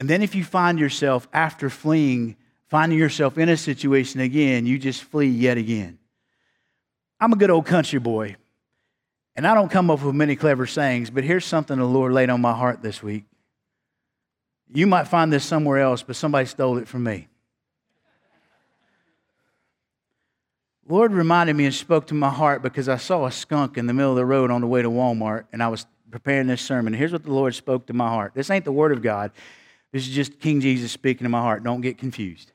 And 0.00 0.10
then 0.10 0.22
if 0.22 0.34
you 0.34 0.44
find 0.44 0.78
yourself 0.78 1.28
after 1.32 1.70
fleeing, 1.70 2.36
finding 2.68 2.98
yourself 2.98 3.38
in 3.38 3.48
a 3.48 3.56
situation 3.56 4.20
again, 4.20 4.66
you 4.66 4.78
just 4.78 5.04
flee 5.04 5.28
yet 5.28 5.58
again. 5.58 5.98
I'm 7.20 7.32
a 7.32 7.36
good 7.36 7.50
old 7.50 7.66
country 7.66 7.98
boy, 7.98 8.36
and 9.36 9.46
I 9.46 9.54
don't 9.54 9.70
come 9.70 9.90
up 9.90 10.02
with 10.02 10.14
many 10.14 10.36
clever 10.36 10.66
sayings, 10.66 11.08
but 11.08 11.24
here's 11.24 11.44
something 11.44 11.78
the 11.78 11.84
Lord 11.84 12.12
laid 12.12 12.30
on 12.30 12.40
my 12.40 12.52
heart 12.52 12.82
this 12.82 13.02
week. 13.02 13.24
You 14.72 14.86
might 14.86 15.08
find 15.08 15.32
this 15.32 15.44
somewhere 15.44 15.78
else, 15.78 16.02
but 16.02 16.16
somebody 16.16 16.46
stole 16.46 16.78
it 16.78 16.88
from 16.88 17.04
me. 17.04 17.28
Lord 20.88 21.12
reminded 21.12 21.56
me 21.56 21.64
and 21.64 21.74
spoke 21.74 22.06
to 22.08 22.14
my 22.14 22.30
heart 22.30 22.62
because 22.62 22.88
I 22.88 22.96
saw 22.96 23.26
a 23.26 23.32
skunk 23.32 23.76
in 23.76 23.86
the 23.86 23.92
middle 23.92 24.12
of 24.12 24.16
the 24.16 24.24
road 24.24 24.50
on 24.50 24.60
the 24.60 24.66
way 24.66 24.82
to 24.82 24.90
Walmart, 24.90 25.44
and 25.52 25.62
I 25.62 25.68
was 25.68 25.86
preparing 26.10 26.46
this 26.46 26.62
sermon. 26.62 26.92
Here's 26.92 27.12
what 27.12 27.24
the 27.24 27.32
Lord 27.32 27.54
spoke 27.54 27.86
to 27.86 27.92
my 27.92 28.08
heart. 28.08 28.32
This 28.34 28.50
ain't 28.50 28.64
the 28.64 28.72
Word 28.72 28.92
of 28.92 29.02
God. 29.02 29.32
This 29.92 30.06
is 30.06 30.14
just 30.14 30.38
King 30.38 30.60
Jesus 30.60 30.92
speaking 30.92 31.24
to 31.24 31.28
my 31.28 31.40
heart. 31.40 31.64
Don't 31.64 31.80
get 31.80 31.98
confused. 31.98 32.52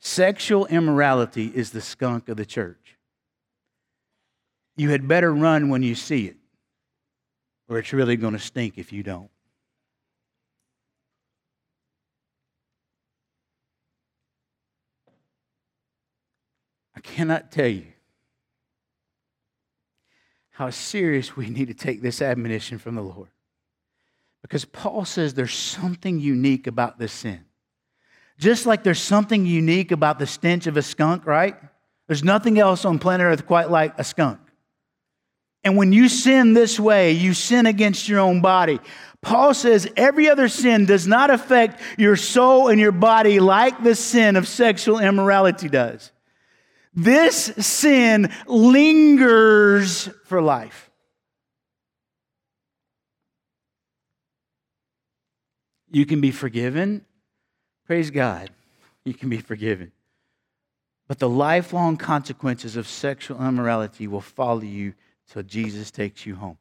Sexual 0.00 0.66
immorality 0.66 1.52
is 1.54 1.70
the 1.70 1.80
skunk 1.80 2.28
of 2.28 2.36
the 2.36 2.46
church. 2.46 2.98
You 4.76 4.90
had 4.90 5.06
better 5.06 5.32
run 5.32 5.68
when 5.68 5.82
you 5.82 5.94
see 5.94 6.26
it, 6.26 6.36
or 7.68 7.78
it's 7.78 7.92
really 7.92 8.16
going 8.16 8.32
to 8.32 8.38
stink 8.40 8.78
if 8.78 8.92
you 8.92 9.04
don't. 9.04 9.30
Cannot 17.02 17.52
tell 17.52 17.66
you 17.66 17.86
how 20.50 20.70
serious 20.70 21.36
we 21.36 21.48
need 21.48 21.68
to 21.68 21.74
take 21.74 22.02
this 22.02 22.22
admonition 22.22 22.78
from 22.78 22.94
the 22.94 23.02
Lord. 23.02 23.28
Because 24.42 24.64
Paul 24.64 25.04
says 25.04 25.34
there's 25.34 25.54
something 25.54 26.20
unique 26.20 26.66
about 26.66 26.98
this 26.98 27.12
sin. 27.12 27.44
Just 28.38 28.66
like 28.66 28.82
there's 28.82 29.00
something 29.00 29.46
unique 29.46 29.92
about 29.92 30.18
the 30.18 30.26
stench 30.26 30.66
of 30.66 30.76
a 30.76 30.82
skunk, 30.82 31.26
right? 31.26 31.56
There's 32.06 32.24
nothing 32.24 32.58
else 32.58 32.84
on 32.84 32.98
planet 32.98 33.24
Earth 33.24 33.46
quite 33.46 33.70
like 33.70 33.98
a 33.98 34.04
skunk. 34.04 34.40
And 35.64 35.76
when 35.76 35.92
you 35.92 36.08
sin 36.08 36.54
this 36.54 36.78
way, 36.78 37.12
you 37.12 37.34
sin 37.34 37.66
against 37.66 38.08
your 38.08 38.18
own 38.18 38.40
body. 38.40 38.80
Paul 39.20 39.54
says 39.54 39.88
every 39.96 40.28
other 40.28 40.48
sin 40.48 40.86
does 40.86 41.06
not 41.06 41.30
affect 41.30 41.80
your 41.96 42.16
soul 42.16 42.68
and 42.68 42.80
your 42.80 42.92
body 42.92 43.38
like 43.38 43.82
the 43.84 43.94
sin 43.94 44.34
of 44.34 44.48
sexual 44.48 44.98
immorality 44.98 45.68
does. 45.68 46.10
This 46.94 47.44
sin 47.58 48.30
lingers 48.46 50.08
for 50.24 50.42
life. 50.42 50.90
You 55.90 56.06
can 56.06 56.20
be 56.20 56.30
forgiven. 56.30 57.04
Praise 57.86 58.10
God. 58.10 58.50
You 59.04 59.14
can 59.14 59.30
be 59.30 59.38
forgiven. 59.38 59.90
But 61.08 61.18
the 61.18 61.28
lifelong 61.28 61.96
consequences 61.96 62.76
of 62.76 62.86
sexual 62.86 63.44
immorality 63.44 64.06
will 64.06 64.20
follow 64.20 64.60
you 64.60 64.94
till 65.28 65.42
Jesus 65.42 65.90
takes 65.90 66.24
you 66.24 66.36
home. 66.36 66.56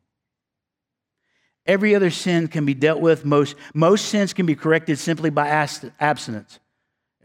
Every 1.68 1.94
other 1.94 2.10
sin 2.10 2.48
can 2.48 2.66
be 2.66 2.74
dealt 2.74 3.00
with. 3.00 3.26
Most, 3.26 3.56
most 3.76 4.06
sins 4.06 4.34
can 4.34 4.48
be 4.48 4.56
corrected 4.56 4.98
simply 4.98 5.30
by 5.30 5.48
abstinence. 6.00 6.60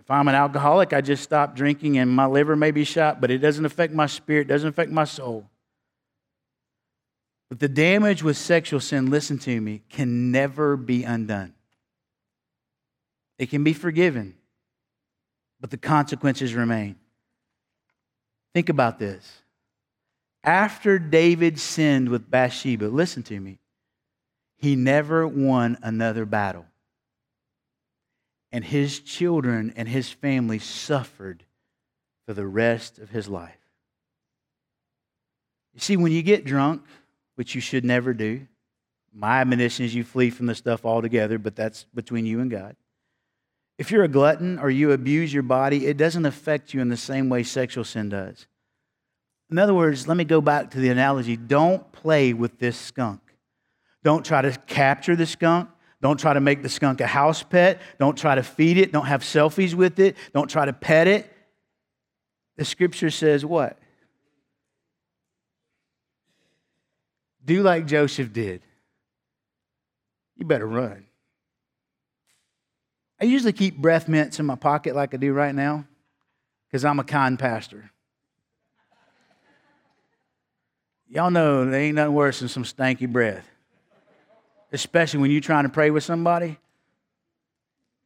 If 0.07 0.11
I'm 0.13 0.29
an 0.29 0.37
alcoholic, 0.37 0.93
I 0.93 1.01
just 1.01 1.25
stop 1.25 1.57
drinking 1.57 1.99
and 1.99 2.09
my 2.09 2.27
liver 2.27 2.55
may 2.55 2.71
be 2.71 2.85
shot, 2.85 3.21
but 3.21 3.33
it 3.33 3.39
doesn't 3.39 3.65
affect 3.65 3.93
my 3.93 4.07
spirit, 4.07 4.47
doesn't 4.47 4.69
affect 4.69 4.93
my 4.93 5.03
soul. 5.03 5.51
But 7.49 7.59
the 7.59 7.69
damage 7.69 8.23
with 8.23 8.37
sexual 8.37 8.79
sin, 8.79 9.11
listen 9.11 9.37
to 9.39 9.61
me, 9.61 9.83
can 9.89 10.31
never 10.31 10.77
be 10.77 11.03
undone. 11.03 11.55
It 13.41 13.51
can 13.51 13.65
be 13.65 13.73
forgiven, 13.73 14.37
but 15.61 15.73
the 15.73 15.77
consequences 15.77 16.55
remain. 16.55 16.95
Think 18.55 18.69
about 18.69 19.01
this. 19.01 19.43
After 20.45 21.01
David 21.01 21.59
sinned 21.59 22.11
with 22.11 22.31
Bathsheba, 22.31 22.85
listen 22.85 23.25
to 23.25 23.41
me, 23.41 23.59
he 24.57 24.77
never 24.77 25.27
won 25.27 25.79
another 25.83 26.25
battle. 26.25 26.67
And 28.53 28.65
his 28.65 29.01
children 29.01 29.73
and 29.77 29.89
his 29.89 30.11
family 30.11 30.59
suffered 30.59 31.45
for 32.27 32.35
the 32.35 32.47
rest 32.47 32.99
of 32.99 33.11
his 33.11 33.29
life. 33.29 33.59
You 35.75 35.81
see, 35.81 35.97
when 35.97 36.13
you 36.13 36.23
get 36.23 36.45
drunk, 36.45 36.83
which 37.35 37.55
you 37.55 37.61
should 37.61 37.85
never 37.85 38.15
do, 38.15 38.47
my 39.13 39.41
admonition 39.41 39.85
is 39.85 39.95
you 39.95 40.05
flee 40.05 40.31
from 40.31 40.47
the 40.47 40.55
stuff 40.55 40.85
altogether, 40.85 41.39
but 41.39 41.57
that's 41.57 41.85
between 41.95 42.27
you 42.27 42.41
and 42.41 42.51
God. 42.51 42.77
If 43.79 43.91
you're 43.91 44.05
a 44.05 44.09
glutton 44.09 44.59
or 44.59 44.71
you 44.71 44.93
abuse 44.93 45.33
your 45.33 45.43
body, 45.43 45.87
it 45.87 45.97
doesn't 45.97 46.25
affect 46.25 46.73
you 46.73 46.81
in 46.81 46.89
the 46.89 46.97
same 46.97 47.29
way 47.29 47.43
sexual 47.43 47.85
sin 47.85 48.09
does. 48.09 48.47
In 49.51 49.59
other 49.59 49.75
words, 49.75 50.09
let 50.09 50.17
me 50.17 50.25
go 50.25 50.41
back 50.41 50.71
to 50.73 50.81
the 50.81 50.89
analogy 50.89 51.37
don't 51.37 51.93
play 51.93 52.33
with 52.33 52.59
this 52.59 52.77
skunk. 52.77 53.21
Don't 54.03 54.25
try 54.25 54.43
to 54.43 54.53
capture 54.67 55.17
the 55.17 55.27
skunk. 55.27 55.69
Don't 56.03 56.21
try 56.21 56.35
to 56.35 56.41
make 56.41 56.63
the 56.63 56.69
skunk 56.69 57.01
a 57.01 57.07
house 57.07 57.43
pet. 57.43 57.81
Don't 57.99 58.17
try 58.17 58.35
to 58.35 58.43
feed 58.43 58.77
it. 58.77 58.93
Don't 58.93 59.07
have 59.07 59.23
selfies 59.23 59.75
with 59.75 59.99
it. 59.99 60.17
Don't 60.35 60.49
try 60.49 60.67
to 60.67 60.73
pet 60.73 61.09
it. 61.09 61.33
The 62.57 62.65
scripture 62.65 63.11
says 63.11 63.45
what? 63.45 63.79
Do 67.45 67.63
like 67.63 67.87
Joseph 67.87 68.33
did. 68.33 68.63
You 70.37 70.45
better 70.45 70.67
run. 70.67 71.07
I 73.21 73.25
usually 73.25 73.53
keep 73.53 73.79
breath 73.79 74.09
mints 74.09 74.39
in 74.39 74.47
my 74.47 74.57
pocket 74.57 74.95
like 74.95 75.15
I 75.15 75.17
do 75.17 75.33
right 75.33 75.55
now 75.55 75.87
because 76.69 76.85
I'm 76.85 76.99
a 76.99 77.05
kind 77.05 77.39
pastor. 77.39 77.91
Y'all 81.09 81.31
know 81.31 81.65
there 81.65 81.81
ain't 81.81 81.95
nothing 81.95 82.15
worse 82.15 82.41
than 82.41 82.49
some 82.49 82.65
stanky 82.65 83.11
breath, 83.11 83.49
especially 84.73 85.21
when 85.21 85.31
you're 85.31 85.41
trying 85.41 85.65
to 85.65 85.71
pray 85.71 85.91
with 85.91 86.05
somebody. 86.05 86.59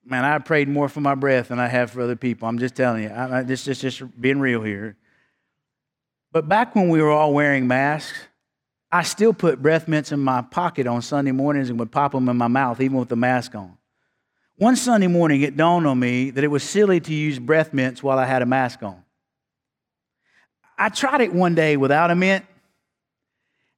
Man, 0.04 0.24
I 0.24 0.38
prayed 0.38 0.68
more 0.68 0.88
for 0.88 1.00
my 1.00 1.14
breath 1.14 1.48
than 1.48 1.58
I 1.58 1.68
have 1.68 1.90
for 1.90 2.00
other 2.00 2.16
people. 2.16 2.48
I'm 2.48 2.58
just 2.58 2.74
telling 2.74 3.04
you. 3.04 3.10
I, 3.10 3.38
I, 3.38 3.42
this 3.42 3.68
is 3.68 3.80
just 3.80 4.20
being 4.20 4.40
real 4.40 4.62
here. 4.62 4.96
But 6.32 6.48
back 6.48 6.74
when 6.74 6.88
we 6.88 7.02
were 7.02 7.10
all 7.10 7.34
wearing 7.34 7.66
masks, 7.66 8.18
I 8.92 9.02
still 9.02 9.32
put 9.32 9.62
breath 9.62 9.86
mints 9.86 10.10
in 10.10 10.20
my 10.20 10.42
pocket 10.42 10.86
on 10.86 11.02
Sunday 11.02 11.32
mornings 11.32 11.70
and 11.70 11.78
would 11.78 11.92
pop 11.92 12.12
them 12.12 12.28
in 12.28 12.36
my 12.36 12.48
mouth, 12.48 12.80
even 12.80 12.98
with 12.98 13.08
the 13.08 13.16
mask 13.16 13.54
on. 13.54 13.76
One 14.56 14.76
Sunday 14.76 15.06
morning, 15.06 15.42
it 15.42 15.56
dawned 15.56 15.86
on 15.86 15.98
me 15.98 16.30
that 16.30 16.44
it 16.44 16.48
was 16.48 16.62
silly 16.62 17.00
to 17.00 17.14
use 17.14 17.38
breath 17.38 17.72
mints 17.72 18.02
while 18.02 18.18
I 18.18 18.26
had 18.26 18.42
a 18.42 18.46
mask 18.46 18.82
on. 18.82 19.02
I 20.76 20.88
tried 20.88 21.20
it 21.20 21.32
one 21.32 21.54
day 21.54 21.76
without 21.76 22.10
a 22.10 22.14
mint, 22.14 22.44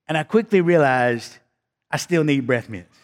and 0.09 0.16
I 0.16 0.23
quickly 0.23 0.61
realized 0.61 1.38
I 1.92 1.98
still 1.98 2.24
need 2.24 2.46
breath 2.46 2.68
mints. 2.68 2.96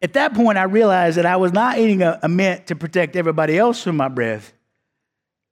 At 0.00 0.14
that 0.14 0.32
point, 0.32 0.56
I 0.56 0.62
realized 0.62 1.18
that 1.18 1.26
I 1.26 1.36
was 1.36 1.52
not 1.52 1.78
eating 1.78 2.02
a, 2.02 2.18
a 2.22 2.28
mint 2.28 2.68
to 2.68 2.76
protect 2.76 3.16
everybody 3.16 3.58
else 3.58 3.82
from 3.82 3.96
my 3.96 4.08
breath. 4.08 4.52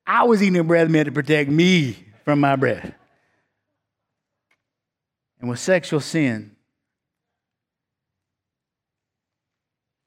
I 0.06 0.24
was 0.24 0.42
eating 0.42 0.58
a 0.58 0.64
breath 0.64 0.88
mint 0.88 1.06
to 1.06 1.12
protect 1.12 1.50
me 1.50 1.96
from 2.24 2.40
my 2.40 2.56
breath. 2.56 2.92
And 5.40 5.50
with 5.50 5.58
sexual 5.58 6.00
sin, 6.00 6.56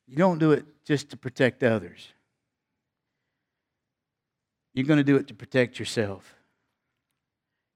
you 0.08 0.18
don't 0.18 0.40
do 0.40 0.54
it 0.54 0.66
just 0.86 1.10
to 1.10 1.18
protect 1.18 1.62
others. 1.64 2.08
You're 4.74 4.88
going 4.88 4.98
to 4.98 5.04
do 5.04 5.18
it 5.18 5.28
to 5.28 5.34
protect 5.34 5.78
yourself. 5.78 6.39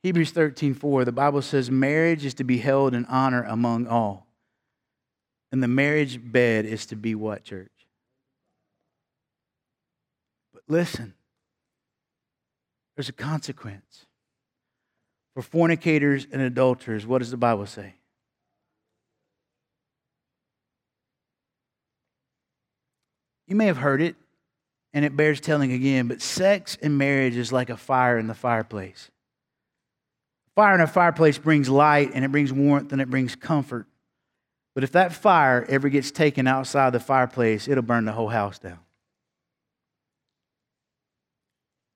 Hebrews 0.03 0.31
13, 0.31 0.73
4, 0.73 1.05
the 1.05 1.13
Bible 1.13 1.41
says 1.41 1.71
marriage 1.71 2.25
is 2.25 2.33
to 2.35 2.43
be 2.43 2.57
held 2.57 2.93
in 2.93 3.05
honor 3.05 3.43
among 3.43 3.87
all. 3.87 4.27
And 5.51 5.63
the 5.63 5.67
marriage 5.69 6.19
bed 6.21 6.65
is 6.65 6.85
to 6.87 6.97
be 6.97 7.15
what, 7.15 7.45
church? 7.45 7.71
But 10.53 10.63
listen, 10.67 11.13
there's 12.95 13.07
a 13.07 13.13
consequence. 13.13 14.05
For 15.35 15.41
fornicators 15.41 16.27
and 16.31 16.41
adulterers, 16.41 17.07
what 17.07 17.19
does 17.19 17.31
the 17.31 17.37
Bible 17.37 17.65
say? 17.65 17.93
You 23.47 23.55
may 23.55 23.67
have 23.67 23.77
heard 23.77 24.01
it, 24.01 24.15
and 24.93 25.05
it 25.05 25.15
bears 25.15 25.39
telling 25.39 25.71
again, 25.71 26.07
but 26.07 26.21
sex 26.21 26.77
and 26.81 26.97
marriage 26.97 27.37
is 27.37 27.51
like 27.51 27.69
a 27.69 27.77
fire 27.77 28.17
in 28.17 28.27
the 28.27 28.35
fireplace. 28.35 29.09
Fire 30.55 30.75
in 30.75 30.81
a 30.81 30.87
fireplace 30.87 31.37
brings 31.37 31.69
light 31.69 32.11
and 32.13 32.23
it 32.23 32.31
brings 32.31 32.53
warmth 32.53 32.91
and 32.91 33.01
it 33.01 33.09
brings 33.09 33.35
comfort. 33.35 33.87
But 34.75 34.83
if 34.83 34.91
that 34.91 35.13
fire 35.13 35.65
ever 35.69 35.89
gets 35.89 36.11
taken 36.11 36.47
outside 36.47 36.91
the 36.91 36.99
fireplace, 36.99 37.67
it'll 37.67 37.83
burn 37.83 38.05
the 38.05 38.11
whole 38.11 38.29
house 38.29 38.59
down. 38.59 38.79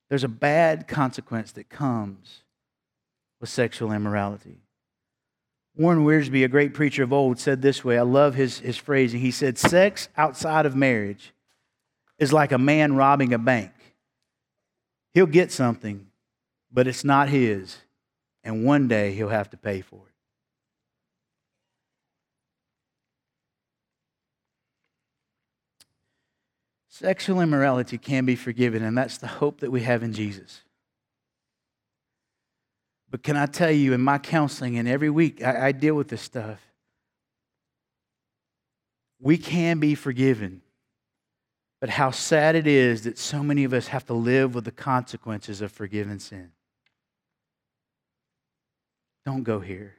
There's 0.09 0.23
a 0.23 0.29
bad 0.29 0.87
consequence 0.87 1.51
that 1.53 1.69
comes 1.69 2.43
with 3.39 3.49
sexual 3.49 3.91
immorality. 3.91 4.59
Warren 5.75 6.05
Wiersbe, 6.05 6.43
a 6.43 6.47
great 6.47 6.73
preacher 6.73 7.03
of 7.03 7.13
old, 7.13 7.39
said 7.39 7.61
this 7.61 7.83
way. 7.85 7.99
I 7.99 8.03
love 8.03 8.33
his, 8.33 8.59
his 8.59 8.77
phrasing. 8.77 9.19
He 9.19 9.31
said, 9.31 9.59
Sex 9.59 10.09
outside 10.17 10.65
of 10.65 10.75
marriage 10.75 11.33
is 12.17 12.33
like 12.33 12.51
a 12.51 12.57
man 12.57 12.95
robbing 12.95 13.33
a 13.33 13.37
bank. 13.37 13.71
He'll 15.13 15.27
get 15.27 15.51
something, 15.51 16.07
but 16.71 16.87
it's 16.87 17.03
not 17.03 17.29
his, 17.29 17.77
and 18.47 18.63
one 18.65 18.87
day 18.87 19.11
he'll 19.13 19.29
have 19.29 19.49
to 19.51 19.57
pay 19.57 19.81
for 19.81 19.97
it. 20.07 20.13
Sexual 26.89 27.41
immorality 27.41 27.99
can 27.99 28.25
be 28.25 28.35
forgiven, 28.35 28.81
and 28.81 28.97
that's 28.97 29.19
the 29.19 29.27
hope 29.27 29.59
that 29.59 29.69
we 29.69 29.81
have 29.81 30.01
in 30.01 30.13
Jesus. 30.13 30.61
But 33.11 33.21
can 33.21 33.37
I 33.37 33.45
tell 33.45 33.69
you, 33.69 33.93
in 33.93 34.01
my 34.01 34.17
counseling, 34.17 34.77
and 34.77 34.87
every 34.87 35.11
week 35.11 35.43
I, 35.43 35.67
I 35.67 35.71
deal 35.71 35.93
with 35.93 36.07
this 36.07 36.23
stuff, 36.23 36.59
we 39.19 39.37
can 39.37 39.79
be 39.79 39.93
forgiven 39.93 40.61
but 41.79 41.89
how 41.89 42.11
sad 42.11 42.55
it 42.55 42.65
is 42.65 43.03
that 43.03 43.17
so 43.17 43.43
many 43.43 43.63
of 43.63 43.73
us 43.73 43.87
have 43.87 44.05
to 44.07 44.13
live 44.13 44.55
with 44.55 44.65
the 44.65 44.71
consequences 44.71 45.61
of 45.61 45.71
forgiven 45.71 46.19
sin. 46.19 46.51
Don't 49.27 49.43
go 49.43 49.59
here. 49.59 49.93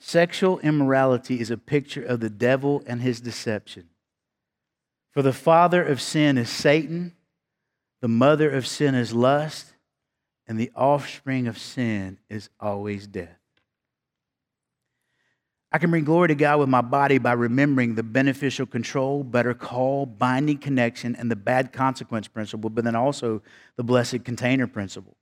Sexual 0.00 0.58
immorality 0.64 1.38
is 1.38 1.52
a 1.52 1.56
picture 1.56 2.02
of 2.02 2.18
the 2.18 2.28
devil 2.28 2.82
and 2.88 3.00
his 3.00 3.20
deception. 3.20 3.90
For 5.12 5.22
the 5.22 5.32
father 5.32 5.84
of 5.84 6.00
sin 6.00 6.36
is 6.36 6.50
Satan, 6.50 7.14
the 8.00 8.08
mother 8.08 8.50
of 8.50 8.66
sin 8.66 8.96
is 8.96 9.12
lust, 9.12 9.74
and 10.48 10.58
the 10.58 10.72
offspring 10.74 11.46
of 11.46 11.56
sin 11.56 12.18
is 12.28 12.50
always 12.58 13.06
death. 13.06 13.38
I 15.70 15.78
can 15.78 15.92
bring 15.92 16.02
glory 16.02 16.26
to 16.26 16.34
God 16.34 16.58
with 16.58 16.68
my 16.68 16.80
body 16.80 17.18
by 17.18 17.34
remembering 17.34 17.94
the 17.94 18.02
beneficial 18.02 18.66
control, 18.66 19.22
better 19.22 19.54
call, 19.54 20.04
binding 20.04 20.58
connection, 20.58 21.14
and 21.14 21.30
the 21.30 21.36
bad 21.36 21.72
consequence 21.72 22.26
principle, 22.26 22.70
but 22.70 22.82
then 22.82 22.96
also 22.96 23.40
the 23.76 23.84
blessed 23.84 24.24
container 24.24 24.66
principle. 24.66 25.16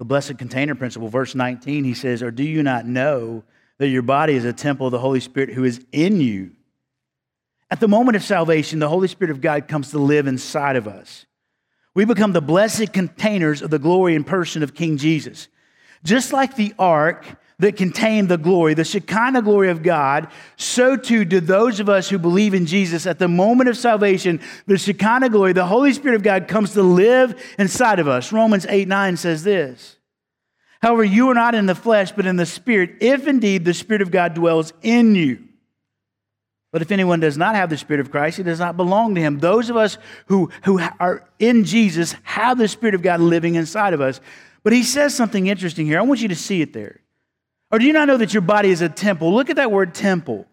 The 0.00 0.06
blessed 0.06 0.38
container 0.38 0.74
principle, 0.74 1.10
verse 1.10 1.34
19, 1.34 1.84
he 1.84 1.92
says, 1.92 2.22
Or 2.22 2.30
do 2.30 2.42
you 2.42 2.62
not 2.62 2.86
know 2.86 3.44
that 3.76 3.88
your 3.88 4.00
body 4.00 4.32
is 4.32 4.46
a 4.46 4.52
temple 4.54 4.86
of 4.86 4.92
the 4.92 4.98
Holy 4.98 5.20
Spirit 5.20 5.50
who 5.50 5.62
is 5.62 5.84
in 5.92 6.22
you? 6.22 6.52
At 7.70 7.80
the 7.80 7.86
moment 7.86 8.16
of 8.16 8.22
salvation, 8.22 8.78
the 8.78 8.88
Holy 8.88 9.08
Spirit 9.08 9.30
of 9.30 9.42
God 9.42 9.68
comes 9.68 9.90
to 9.90 9.98
live 9.98 10.26
inside 10.26 10.76
of 10.76 10.88
us. 10.88 11.26
We 11.92 12.06
become 12.06 12.32
the 12.32 12.40
blessed 12.40 12.94
containers 12.94 13.60
of 13.60 13.68
the 13.68 13.78
glory 13.78 14.16
and 14.16 14.26
person 14.26 14.62
of 14.62 14.74
King 14.74 14.96
Jesus. 14.96 15.48
Just 16.02 16.32
like 16.32 16.56
the 16.56 16.72
ark 16.78 17.26
that 17.60 17.76
contain 17.76 18.26
the 18.26 18.36
glory, 18.36 18.74
the 18.74 18.84
Shekinah 18.84 19.42
glory 19.42 19.70
of 19.70 19.82
God, 19.82 20.28
so 20.56 20.96
too 20.96 21.24
do 21.24 21.40
those 21.40 21.78
of 21.78 21.88
us 21.88 22.08
who 22.08 22.18
believe 22.18 22.54
in 22.54 22.66
Jesus 22.66 23.06
at 23.06 23.18
the 23.18 23.28
moment 23.28 23.68
of 23.68 23.76
salvation, 23.76 24.40
the 24.66 24.76
Shekinah 24.76 25.28
glory, 25.28 25.52
the 25.52 25.66
Holy 25.66 25.92
Spirit 25.92 26.16
of 26.16 26.22
God 26.22 26.48
comes 26.48 26.72
to 26.72 26.82
live 26.82 27.40
inside 27.58 27.98
of 27.98 28.08
us. 28.08 28.32
Romans 28.32 28.66
8 28.68 28.88
9 28.88 29.16
says 29.16 29.44
this. 29.44 29.96
However, 30.82 31.04
you 31.04 31.28
are 31.28 31.34
not 31.34 31.54
in 31.54 31.66
the 31.66 31.74
flesh, 31.74 32.12
but 32.12 32.26
in 32.26 32.36
the 32.36 32.46
Spirit, 32.46 32.96
if 33.00 33.26
indeed 33.26 33.64
the 33.64 33.74
Spirit 33.74 34.02
of 34.02 34.10
God 34.10 34.34
dwells 34.34 34.72
in 34.82 35.14
you. 35.14 35.44
But 36.72 36.82
if 36.82 36.92
anyone 36.92 37.20
does 37.20 37.36
not 37.36 37.56
have 37.56 37.68
the 37.68 37.76
Spirit 37.76 38.00
of 38.00 38.10
Christ, 38.10 38.38
he 38.38 38.42
does 38.42 38.60
not 38.60 38.76
belong 38.76 39.14
to 39.14 39.20
him. 39.20 39.38
Those 39.38 39.70
of 39.70 39.76
us 39.76 39.98
who, 40.26 40.50
who 40.64 40.80
are 40.98 41.28
in 41.38 41.64
Jesus 41.64 42.14
have 42.22 42.58
the 42.58 42.68
Spirit 42.68 42.94
of 42.94 43.02
God 43.02 43.20
living 43.20 43.56
inside 43.56 43.92
of 43.92 44.00
us. 44.00 44.20
But 44.62 44.72
he 44.72 44.82
says 44.82 45.14
something 45.14 45.48
interesting 45.48 45.86
here. 45.86 45.98
I 45.98 46.02
want 46.02 46.20
you 46.20 46.28
to 46.28 46.36
see 46.36 46.62
it 46.62 46.72
there. 46.72 47.00
Or 47.70 47.78
do 47.78 47.86
you 47.86 47.92
not 47.92 48.08
know 48.08 48.16
that 48.16 48.32
your 48.34 48.42
body 48.42 48.70
is 48.70 48.82
a 48.82 48.88
temple? 48.88 49.32
Look 49.32 49.50
at 49.50 49.56
that 49.56 49.70
word 49.70 49.94
temple. 49.94 50.46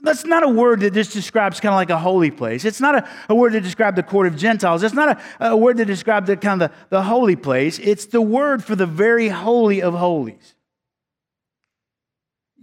That's 0.00 0.24
not 0.24 0.42
a 0.42 0.48
word 0.48 0.80
that 0.80 0.94
just 0.94 1.12
describes 1.12 1.60
kind 1.60 1.72
of 1.72 1.76
like 1.76 1.90
a 1.90 1.98
holy 1.98 2.32
place. 2.32 2.64
It's 2.64 2.80
not 2.80 2.96
a, 2.96 3.08
a 3.28 3.36
word 3.36 3.52
to 3.52 3.60
describe 3.60 3.94
the 3.94 4.02
court 4.02 4.26
of 4.26 4.36
Gentiles. 4.36 4.82
It's 4.82 4.94
not 4.94 5.20
a, 5.40 5.50
a 5.50 5.56
word 5.56 5.76
to 5.76 5.84
describe 5.84 6.26
the 6.26 6.36
kind 6.36 6.60
of 6.60 6.70
the, 6.70 6.76
the 6.88 7.02
holy 7.02 7.36
place. 7.36 7.78
It's 7.78 8.06
the 8.06 8.22
word 8.22 8.64
for 8.64 8.74
the 8.74 8.86
very 8.86 9.28
holy 9.28 9.80
of 9.80 9.94
holies 9.94 10.56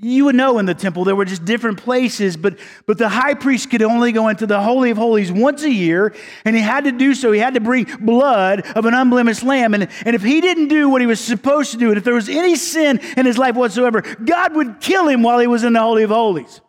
you 0.02 0.26
would 0.26 0.36
know 0.36 0.60
in 0.60 0.66
the 0.66 0.74
temple 0.74 1.04
there 1.04 1.16
were 1.16 1.26
just 1.26 1.44
different 1.44 1.78
places 1.78 2.38
but 2.38 2.58
but 2.86 2.98
the 2.98 3.10
high 3.10 3.34
priest 3.34 3.70
could 3.70 3.82
only 3.82 4.14
go 4.14 4.30
into 4.30 4.48
the 4.48 4.62
holy 4.62 4.92
of 4.92 4.98
holies 4.98 5.30
once 5.30 5.64
a 5.64 5.72
year 5.72 6.16
and 6.46 6.56
he 6.56 6.62
had 6.62 6.86
to 6.86 6.92
do 6.92 7.14
so. 7.14 7.32
He 7.34 7.40
had 7.40 7.56
to 7.56 7.60
bring 7.60 7.84
blood 8.00 8.62
of 8.78 8.86
an 8.86 8.94
unblemished 8.94 9.44
lamb 9.44 9.74
and, 9.74 9.90
and 10.06 10.16
if 10.16 10.24
he 10.24 10.40
didn't 10.40 10.70
do 10.70 10.90
what 10.90 11.02
he 11.02 11.08
was 11.08 11.20
supposed 11.20 11.72
to 11.72 11.78
do 11.78 11.90
and 11.90 11.98
if 11.98 12.06
there 12.06 12.14
was 12.14 12.30
any 12.30 12.56
sin 12.56 13.00
in 13.18 13.26
his 13.26 13.38
life 13.38 13.56
whatsoever 13.56 14.02
god 14.02 14.56
would 14.56 14.80
kill 14.80 15.08
him 15.08 15.22
while 15.22 15.40
he 15.40 15.48
was 15.48 15.64
in 15.64 15.74
the 15.74 15.80
holy 15.80 16.04
of 16.04 16.12
holies. 16.12 16.62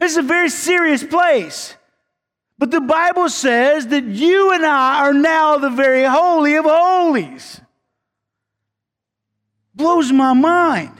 This 0.00 0.12
is 0.12 0.18
a 0.18 0.22
very 0.22 0.48
serious 0.48 1.04
place. 1.04 1.76
But 2.58 2.72
the 2.72 2.80
bible 2.80 3.28
says 3.28 3.86
that 3.88 4.04
you 4.04 4.52
and 4.52 4.66
i 4.66 5.04
are 5.04 5.14
now 5.14 5.58
the 5.58 5.70
very 5.70 6.02
holy 6.02 6.56
of 6.56 6.64
holies. 6.64 7.60
Blows 9.72 10.10
my 10.10 10.32
mind 10.32 10.98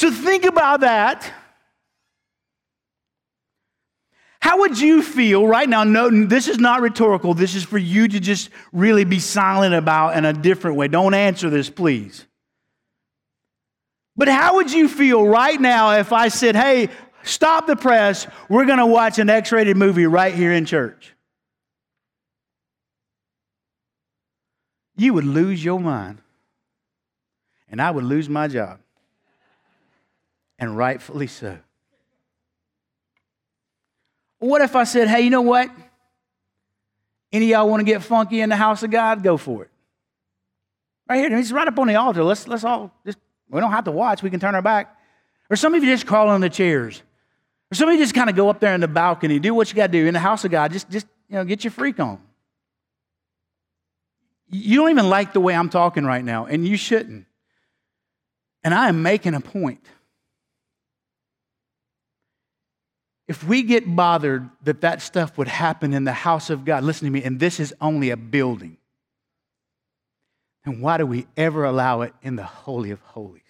so 0.00 0.10
think 0.10 0.46
about 0.46 0.80
that. 0.80 1.30
How 4.40 4.60
would 4.60 4.80
you 4.80 5.02
feel 5.02 5.46
right 5.46 5.68
now? 5.68 5.84
No, 5.84 6.24
this 6.24 6.48
is 6.48 6.56
not 6.56 6.80
rhetorical. 6.80 7.34
This 7.34 7.54
is 7.54 7.64
for 7.64 7.76
you 7.76 8.08
to 8.08 8.18
just 8.18 8.48
really 8.72 9.04
be 9.04 9.18
silent 9.18 9.74
about 9.74 10.16
in 10.16 10.24
a 10.24 10.32
different 10.32 10.78
way. 10.78 10.88
Don't 10.88 11.12
answer 11.12 11.50
this, 11.50 11.68
please. 11.68 12.24
But 14.16 14.28
how 14.28 14.54
would 14.54 14.72
you 14.72 14.88
feel 14.88 15.22
right 15.22 15.60
now 15.60 15.90
if 15.98 16.14
I 16.14 16.28
said, 16.28 16.56
hey, 16.56 16.88
stop 17.22 17.66
the 17.66 17.76
press, 17.76 18.26
we're 18.48 18.64
going 18.64 18.78
to 18.78 18.86
watch 18.86 19.18
an 19.18 19.28
X 19.28 19.52
rated 19.52 19.76
movie 19.76 20.06
right 20.06 20.34
here 20.34 20.54
in 20.54 20.64
church? 20.64 21.14
You 24.96 25.12
would 25.12 25.26
lose 25.26 25.62
your 25.62 25.78
mind, 25.78 26.22
and 27.68 27.82
I 27.82 27.90
would 27.90 28.04
lose 28.04 28.30
my 28.30 28.48
job 28.48 28.80
and 30.60 30.76
rightfully 30.76 31.26
so. 31.26 31.58
What 34.38 34.62
if 34.62 34.76
I 34.76 34.84
said, 34.84 35.08
hey, 35.08 35.22
you 35.22 35.30
know 35.30 35.40
what? 35.40 35.70
Any 37.32 37.46
of 37.46 37.50
y'all 37.50 37.68
want 37.68 37.80
to 37.80 37.84
get 37.84 38.02
funky 38.02 38.40
in 38.40 38.48
the 38.48 38.56
house 38.56 38.82
of 38.82 38.90
God? 38.90 39.22
Go 39.22 39.36
for 39.36 39.64
it. 39.64 39.70
Right 41.08 41.18
here, 41.28 41.38
it's 41.38 41.50
right 41.50 41.66
up 41.66 41.78
on 41.78 41.88
the 41.88 41.96
altar. 41.96 42.22
Let's, 42.22 42.46
let's 42.46 42.64
all 42.64 42.92
just, 43.04 43.18
we 43.48 43.60
don't 43.60 43.72
have 43.72 43.84
to 43.84 43.90
watch, 43.90 44.22
we 44.22 44.30
can 44.30 44.38
turn 44.38 44.54
our 44.54 44.62
back. 44.62 44.96
Or 45.48 45.56
some 45.56 45.74
of 45.74 45.82
you 45.82 45.90
just 45.90 46.06
crawl 46.06 46.28
on 46.28 46.40
the 46.40 46.48
chairs. 46.48 47.02
Or 47.72 47.74
some 47.74 47.88
of 47.88 47.94
you 47.94 48.00
just 48.00 48.14
kind 48.14 48.30
of 48.30 48.36
go 48.36 48.48
up 48.48 48.60
there 48.60 48.74
in 48.74 48.80
the 48.80 48.88
balcony, 48.88 49.38
do 49.38 49.54
what 49.54 49.70
you 49.70 49.76
got 49.76 49.88
to 49.88 49.92
do 49.92 50.06
in 50.06 50.14
the 50.14 50.20
house 50.20 50.44
of 50.44 50.50
God. 50.50 50.72
Just, 50.72 50.88
just 50.90 51.06
you 51.28 51.36
know, 51.36 51.44
get 51.44 51.64
your 51.64 51.70
freak 51.70 51.98
on. 51.98 52.20
You 54.48 54.78
don't 54.78 54.90
even 54.90 55.08
like 55.08 55.32
the 55.32 55.40
way 55.40 55.54
I'm 55.54 55.70
talking 55.70 56.04
right 56.04 56.24
now, 56.24 56.46
and 56.46 56.66
you 56.66 56.76
shouldn't. 56.76 57.26
And 58.64 58.74
I 58.74 58.88
am 58.88 59.02
making 59.02 59.34
a 59.34 59.40
point. 59.40 59.84
If 63.30 63.44
we 63.44 63.62
get 63.62 63.94
bothered 63.94 64.50
that 64.64 64.80
that 64.80 65.00
stuff 65.00 65.38
would 65.38 65.46
happen 65.46 65.94
in 65.94 66.02
the 66.02 66.12
house 66.12 66.50
of 66.50 66.64
God, 66.64 66.82
listen 66.82 67.04
to 67.06 67.12
me, 67.12 67.22
and 67.22 67.38
this 67.38 67.60
is 67.60 67.72
only 67.80 68.10
a 68.10 68.16
building, 68.16 68.76
then 70.64 70.80
why 70.80 70.98
do 70.98 71.06
we 71.06 71.28
ever 71.36 71.62
allow 71.62 72.00
it 72.00 72.12
in 72.22 72.34
the 72.34 72.42
Holy 72.42 72.90
of 72.90 73.00
Holies? 73.02 73.42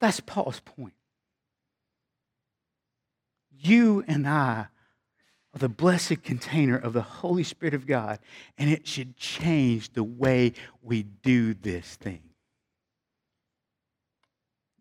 That's 0.00 0.20
Paul's 0.20 0.60
point. 0.60 0.94
You 3.50 4.02
and 4.08 4.26
I 4.26 4.68
are 5.52 5.58
the 5.58 5.68
blessed 5.68 6.22
container 6.22 6.78
of 6.78 6.94
the 6.94 7.02
Holy 7.02 7.44
Spirit 7.44 7.74
of 7.74 7.86
God, 7.86 8.20
and 8.56 8.70
it 8.70 8.86
should 8.86 9.18
change 9.18 9.92
the 9.92 10.02
way 10.02 10.54
we 10.80 11.02
do 11.02 11.52
this 11.52 11.96
thing. 11.96 12.22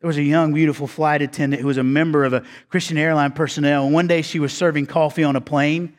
There 0.03 0.09
was 0.09 0.17
a 0.17 0.21
young, 0.21 0.51
beautiful 0.51 0.85
flight 0.85 1.21
attendant 1.21 1.61
who 1.61 1.67
was 1.69 1.77
a 1.77 1.83
member 1.83 2.25
of 2.25 2.33
a 2.33 2.43
Christian 2.67 2.97
airline 2.97 3.31
personnel. 3.31 3.85
And 3.85 3.93
one 3.93 4.05
day 4.05 4.21
she 4.21 4.37
was 4.37 4.51
serving 4.51 4.87
coffee 4.87 5.23
on 5.23 5.37
a 5.37 5.39
plane, 5.39 5.93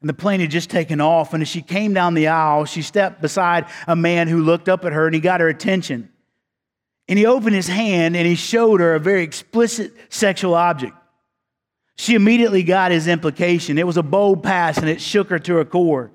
and 0.00 0.08
the 0.08 0.14
plane 0.14 0.38
had 0.38 0.52
just 0.52 0.70
taken 0.70 1.00
off. 1.00 1.34
And 1.34 1.42
as 1.42 1.48
she 1.48 1.60
came 1.60 1.92
down 1.92 2.14
the 2.14 2.28
aisle, 2.28 2.64
she 2.64 2.80
stepped 2.80 3.20
beside 3.20 3.66
a 3.88 3.96
man 3.96 4.28
who 4.28 4.40
looked 4.40 4.68
up 4.68 4.84
at 4.84 4.92
her 4.92 5.04
and 5.04 5.16
he 5.16 5.20
got 5.20 5.40
her 5.40 5.48
attention. 5.48 6.10
And 7.08 7.18
he 7.18 7.26
opened 7.26 7.56
his 7.56 7.66
hand 7.66 8.14
and 8.14 8.24
he 8.24 8.36
showed 8.36 8.78
her 8.78 8.94
a 8.94 9.00
very 9.00 9.24
explicit 9.24 9.96
sexual 10.10 10.54
object. 10.54 10.94
She 11.96 12.14
immediately 12.14 12.62
got 12.62 12.92
his 12.92 13.08
implication. 13.08 13.78
It 13.78 13.86
was 13.86 13.96
a 13.96 14.04
bold 14.04 14.44
pass 14.44 14.78
and 14.78 14.88
it 14.88 15.00
shook 15.00 15.28
her 15.28 15.40
to 15.40 15.56
her 15.56 15.64
core. 15.64 16.12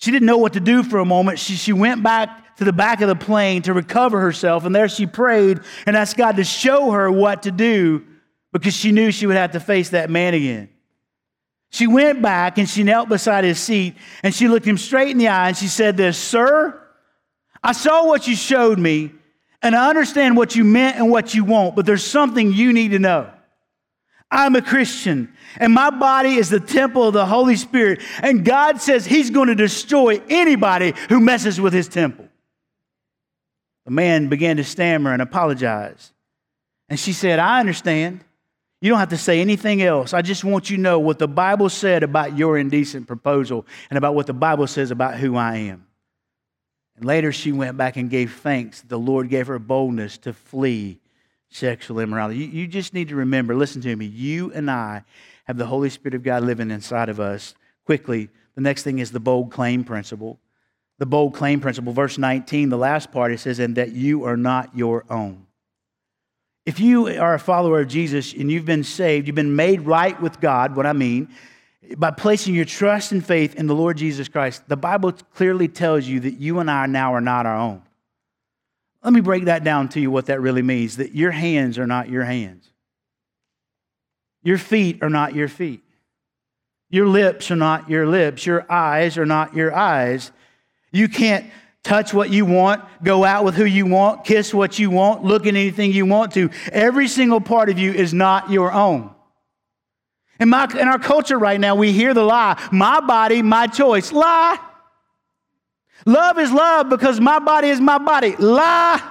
She 0.00 0.10
didn't 0.10 0.26
know 0.26 0.38
what 0.38 0.54
to 0.54 0.60
do 0.60 0.82
for 0.82 0.98
a 0.98 1.04
moment. 1.04 1.38
She, 1.38 1.54
she 1.54 1.72
went 1.72 2.02
back 2.02 2.56
to 2.56 2.64
the 2.64 2.72
back 2.72 3.02
of 3.02 3.08
the 3.08 3.14
plane 3.14 3.62
to 3.62 3.74
recover 3.74 4.20
herself, 4.20 4.64
and 4.64 4.74
there 4.74 4.88
she 4.88 5.06
prayed 5.06 5.60
and 5.86 5.96
asked 5.96 6.16
God 6.16 6.36
to 6.36 6.44
show 6.44 6.90
her 6.90 7.10
what 7.10 7.44
to 7.44 7.50
do 7.50 8.04
because 8.52 8.74
she 8.74 8.92
knew 8.92 9.12
she 9.12 9.26
would 9.26 9.36
have 9.36 9.52
to 9.52 9.60
face 9.60 9.90
that 9.90 10.10
man 10.10 10.34
again. 10.34 10.70
She 11.70 11.86
went 11.86 12.20
back 12.20 12.58
and 12.58 12.68
she 12.68 12.82
knelt 12.82 13.08
beside 13.08 13.44
his 13.44 13.60
seat 13.60 13.94
and 14.22 14.34
she 14.34 14.48
looked 14.48 14.66
him 14.66 14.76
straight 14.76 15.10
in 15.10 15.18
the 15.18 15.28
eye 15.28 15.48
and 15.48 15.56
she 15.56 15.68
said, 15.68 15.96
This, 15.96 16.18
sir, 16.18 16.80
I 17.62 17.72
saw 17.72 18.06
what 18.06 18.26
you 18.26 18.34
showed 18.34 18.78
me 18.78 19.12
and 19.62 19.76
I 19.76 19.88
understand 19.88 20.36
what 20.36 20.56
you 20.56 20.64
meant 20.64 20.96
and 20.96 21.10
what 21.10 21.34
you 21.34 21.44
want, 21.44 21.76
but 21.76 21.86
there's 21.86 22.04
something 22.04 22.52
you 22.52 22.72
need 22.72 22.90
to 22.90 22.98
know. 22.98 23.30
I'm 24.30 24.54
a 24.54 24.62
Christian, 24.62 25.34
and 25.56 25.72
my 25.72 25.90
body 25.90 26.34
is 26.34 26.50
the 26.50 26.60
temple 26.60 27.08
of 27.08 27.14
the 27.14 27.26
Holy 27.26 27.56
Spirit. 27.56 28.00
And 28.22 28.44
God 28.44 28.80
says 28.80 29.04
He's 29.04 29.30
going 29.30 29.48
to 29.48 29.56
destroy 29.56 30.22
anybody 30.28 30.94
who 31.08 31.18
messes 31.18 31.60
with 31.60 31.72
His 31.72 31.88
temple. 31.88 32.28
The 33.86 33.90
man 33.90 34.28
began 34.28 34.56
to 34.58 34.64
stammer 34.64 35.12
and 35.12 35.20
apologize. 35.20 36.12
And 36.88 36.98
she 36.98 37.12
said, 37.12 37.40
I 37.40 37.58
understand. 37.58 38.24
You 38.80 38.90
don't 38.90 38.98
have 38.98 39.10
to 39.10 39.18
say 39.18 39.40
anything 39.40 39.82
else. 39.82 40.14
I 40.14 40.22
just 40.22 40.44
want 40.44 40.70
you 40.70 40.76
to 40.76 40.82
know 40.82 41.00
what 41.00 41.18
the 41.18 41.28
Bible 41.28 41.68
said 41.68 42.02
about 42.02 42.36
your 42.38 42.56
indecent 42.56 43.06
proposal 43.06 43.66
and 43.90 43.98
about 43.98 44.14
what 44.14 44.26
the 44.26 44.32
Bible 44.32 44.66
says 44.66 44.90
about 44.90 45.16
who 45.16 45.36
I 45.36 45.56
am. 45.56 45.86
And 46.96 47.04
later 47.04 47.32
she 47.32 47.52
went 47.52 47.76
back 47.76 47.96
and 47.96 48.08
gave 48.08 48.32
thanks. 48.32 48.80
The 48.82 48.98
Lord 48.98 49.28
gave 49.28 49.48
her 49.48 49.58
boldness 49.58 50.18
to 50.18 50.32
flee 50.32 50.98
sexual 51.50 52.00
immorality. 52.00 52.38
You, 52.38 52.46
you 52.46 52.66
just 52.66 52.94
need 52.94 53.08
to 53.08 53.16
remember, 53.16 53.54
listen 53.54 53.82
to 53.82 53.94
me, 53.94 54.06
you 54.06 54.52
and 54.52 54.70
I 54.70 55.04
have 55.44 55.56
the 55.56 55.66
Holy 55.66 55.90
Spirit 55.90 56.14
of 56.14 56.22
God 56.22 56.44
living 56.44 56.70
inside 56.70 57.08
of 57.08 57.20
us. 57.20 57.54
Quickly, 57.84 58.28
the 58.54 58.60
next 58.60 58.82
thing 58.82 58.98
is 58.98 59.10
the 59.10 59.20
bold 59.20 59.50
claim 59.50 59.84
principle. 59.84 60.38
The 60.98 61.06
bold 61.06 61.34
claim 61.34 61.60
principle, 61.60 61.92
verse 61.92 62.18
19, 62.18 62.68
the 62.68 62.76
last 62.76 63.10
part, 63.10 63.32
it 63.32 63.40
says, 63.40 63.58
and 63.58 63.76
that 63.76 63.92
you 63.92 64.24
are 64.24 64.36
not 64.36 64.76
your 64.76 65.04
own. 65.10 65.46
If 66.66 66.78
you 66.78 67.08
are 67.08 67.34
a 67.34 67.38
follower 67.38 67.80
of 67.80 67.88
Jesus 67.88 68.32
and 68.34 68.50
you've 68.50 68.66
been 68.66 68.84
saved, 68.84 69.26
you've 69.26 69.34
been 69.34 69.56
made 69.56 69.80
right 69.80 70.20
with 70.20 70.40
God, 70.40 70.76
what 70.76 70.86
I 70.86 70.92
mean, 70.92 71.28
by 71.96 72.10
placing 72.10 72.54
your 72.54 72.66
trust 72.66 73.12
and 73.12 73.24
faith 73.24 73.56
in 73.56 73.66
the 73.66 73.74
Lord 73.74 73.96
Jesus 73.96 74.28
Christ, 74.28 74.68
the 74.68 74.76
Bible 74.76 75.12
clearly 75.34 75.68
tells 75.68 76.06
you 76.06 76.20
that 76.20 76.34
you 76.34 76.60
and 76.60 76.70
I 76.70 76.86
now 76.86 77.14
are 77.14 77.20
not 77.20 77.46
our 77.46 77.56
own. 77.56 77.82
Let 79.02 79.12
me 79.12 79.20
break 79.20 79.46
that 79.46 79.64
down 79.64 79.88
to 79.90 80.00
you 80.00 80.10
what 80.10 80.26
that 80.26 80.40
really 80.40 80.62
means 80.62 80.98
that 80.98 81.14
your 81.14 81.30
hands 81.30 81.78
are 81.78 81.86
not 81.86 82.08
your 82.08 82.24
hands, 82.24 82.68
your 84.42 84.58
feet 84.58 85.02
are 85.02 85.10
not 85.10 85.34
your 85.34 85.48
feet, 85.48 85.82
your 86.90 87.06
lips 87.06 87.50
are 87.50 87.56
not 87.56 87.88
your 87.88 88.06
lips, 88.06 88.44
your 88.44 88.70
eyes 88.70 89.16
are 89.16 89.26
not 89.26 89.54
your 89.54 89.74
eyes. 89.74 90.32
You 90.92 91.08
can't 91.08 91.48
touch 91.82 92.12
what 92.12 92.30
you 92.30 92.44
want, 92.44 92.84
go 93.02 93.24
out 93.24 93.44
with 93.44 93.54
who 93.54 93.64
you 93.64 93.86
want, 93.86 94.24
kiss 94.24 94.52
what 94.52 94.78
you 94.78 94.90
want, 94.90 95.24
look 95.24 95.42
at 95.46 95.54
anything 95.54 95.92
you 95.92 96.04
want 96.04 96.32
to. 96.32 96.50
Every 96.72 97.08
single 97.08 97.40
part 97.40 97.70
of 97.70 97.78
you 97.78 97.92
is 97.92 98.12
not 98.12 98.50
your 98.50 98.72
own. 98.72 99.14
In, 100.40 100.48
my, 100.48 100.64
in 100.64 100.88
our 100.88 100.98
culture 100.98 101.38
right 101.38 101.60
now, 101.60 101.74
we 101.74 101.92
hear 101.92 102.12
the 102.14 102.22
lie 102.22 102.60
my 102.72 103.00
body, 103.00 103.42
my 103.42 103.66
choice. 103.66 104.12
Lie. 104.12 104.58
Love 106.06 106.38
is 106.38 106.52
love 106.52 106.88
because 106.88 107.20
my 107.20 107.38
body 107.38 107.68
is 107.68 107.80
my 107.80 107.98
body. 107.98 108.36
Lie. 108.36 109.02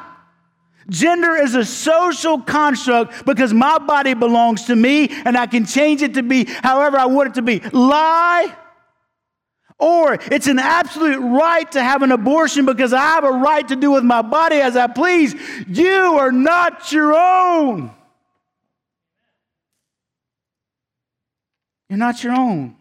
Gender 0.89 1.35
is 1.35 1.53
a 1.53 1.63
social 1.63 2.41
construct 2.41 3.25
because 3.25 3.53
my 3.53 3.77
body 3.77 4.15
belongs 4.15 4.65
to 4.65 4.75
me 4.75 5.09
and 5.09 5.37
I 5.37 5.45
can 5.45 5.65
change 5.65 6.01
it 6.01 6.15
to 6.15 6.23
be 6.23 6.45
however 6.45 6.97
I 6.97 7.05
want 7.05 7.29
it 7.29 7.33
to 7.35 7.41
be. 7.41 7.59
Lie. 7.59 8.55
Or 9.77 10.15
it's 10.15 10.47
an 10.47 10.59
absolute 10.59 11.19
right 11.19 11.71
to 11.71 11.81
have 11.81 12.01
an 12.01 12.11
abortion 12.11 12.65
because 12.65 12.91
I 12.91 12.99
have 12.99 13.23
a 13.23 13.31
right 13.31 13.65
to 13.69 13.75
do 13.75 13.91
with 13.91 14.03
my 14.03 14.21
body 14.21 14.57
as 14.57 14.75
I 14.75 14.87
please. 14.87 15.35
You 15.67 16.17
are 16.17 16.31
not 16.31 16.91
your 16.91 17.13
own. 17.13 17.91
You're 21.87 21.97
not 21.97 22.23
your 22.23 22.33
own. 22.33 22.75